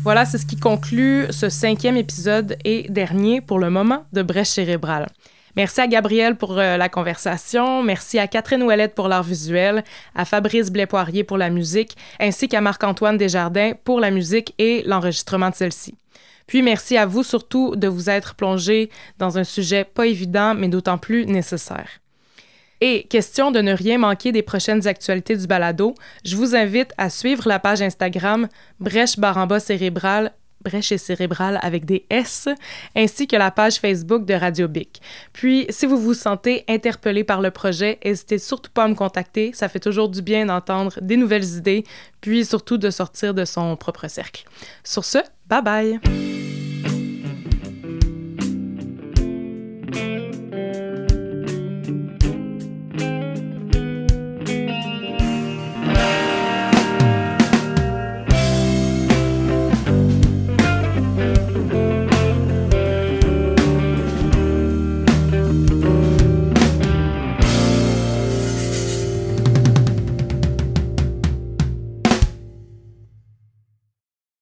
Voilà, 0.03 0.25
c'est 0.25 0.39
ce 0.39 0.47
qui 0.47 0.57
conclut 0.57 1.27
ce 1.29 1.47
cinquième 1.47 1.95
épisode 1.95 2.57
et 2.65 2.87
dernier 2.89 3.39
pour 3.39 3.59
le 3.59 3.69
moment 3.69 4.03
de 4.13 4.23
Brèche 4.23 4.49
cérébrale. 4.49 5.07
Merci 5.55 5.79
à 5.79 5.87
Gabriel 5.87 6.37
pour 6.37 6.57
euh, 6.57 6.75
la 6.75 6.89
conversation, 6.89 7.83
merci 7.83 8.17
à 8.17 8.25
Catherine 8.25 8.63
Ouellette 8.63 8.95
pour 8.95 9.07
l'art 9.07 9.21
visuel, 9.21 9.83
à 10.15 10.25
Fabrice 10.25 10.71
Blais-Poirier 10.71 11.23
pour 11.23 11.37
la 11.37 11.51
musique, 11.51 11.95
ainsi 12.19 12.47
qu'à 12.47 12.61
Marc-Antoine 12.61 13.17
Desjardins 13.17 13.73
pour 13.83 13.99
la 13.99 14.09
musique 14.09 14.55
et 14.57 14.81
l'enregistrement 14.87 15.51
de 15.51 15.55
celle-ci. 15.55 15.93
Puis 16.47 16.63
merci 16.63 16.97
à 16.97 17.05
vous 17.05 17.21
surtout 17.21 17.75
de 17.75 17.87
vous 17.87 18.09
être 18.09 18.33
plongé 18.33 18.89
dans 19.19 19.37
un 19.37 19.43
sujet 19.43 19.83
pas 19.83 20.07
évident, 20.07 20.55
mais 20.55 20.67
d'autant 20.67 20.97
plus 20.97 21.27
nécessaire. 21.27 22.00
Et 22.81 23.03
question 23.03 23.51
de 23.51 23.61
ne 23.61 23.73
rien 23.73 23.99
manquer 23.99 24.31
des 24.31 24.41
prochaines 24.41 24.87
actualités 24.87 25.37
du 25.37 25.47
balado, 25.47 25.95
je 26.25 26.35
vous 26.35 26.55
invite 26.55 26.91
à 26.97 27.09
suivre 27.09 27.47
la 27.47 27.59
page 27.59 27.81
Instagram 27.81 28.47
Brèche 28.79 29.17
Baramba 29.17 29.59
Cérébrale 29.59 30.33
Brèche 30.63 30.91
et 30.91 30.97
cérébrale 30.97 31.59
avec 31.61 31.85
des 31.85 32.05
S, 32.09 32.47
ainsi 32.95 33.27
que 33.27 33.35
la 33.35 33.51
page 33.51 33.79
Facebook 33.79 34.25
de 34.25 34.33
Radio 34.33 34.67
Bic. 34.67 35.01
Puis, 35.33 35.65
si 35.69 35.85
vous 35.85 35.97
vous 35.97 36.13
sentez 36.13 36.63
interpellé 36.67 37.23
par 37.23 37.41
le 37.41 37.51
projet, 37.51 37.99
n'hésitez 38.05 38.37
surtout 38.37 38.71
pas 38.71 38.83
à 38.83 38.87
me 38.87 38.95
contacter. 38.95 39.51
Ça 39.53 39.69
fait 39.69 39.79
toujours 39.79 40.09
du 40.09 40.21
bien 40.21 40.45
d'entendre 40.45 40.99
des 41.01 41.17
nouvelles 41.17 41.57
idées, 41.57 41.83
puis 42.21 42.45
surtout 42.45 42.77
de 42.77 42.89
sortir 42.89 43.33
de 43.33 43.45
son 43.45 43.75
propre 43.75 44.07
cercle. 44.07 44.45
Sur 44.83 45.05
ce, 45.05 45.19
bye 45.47 45.61
bye! 45.61 46.50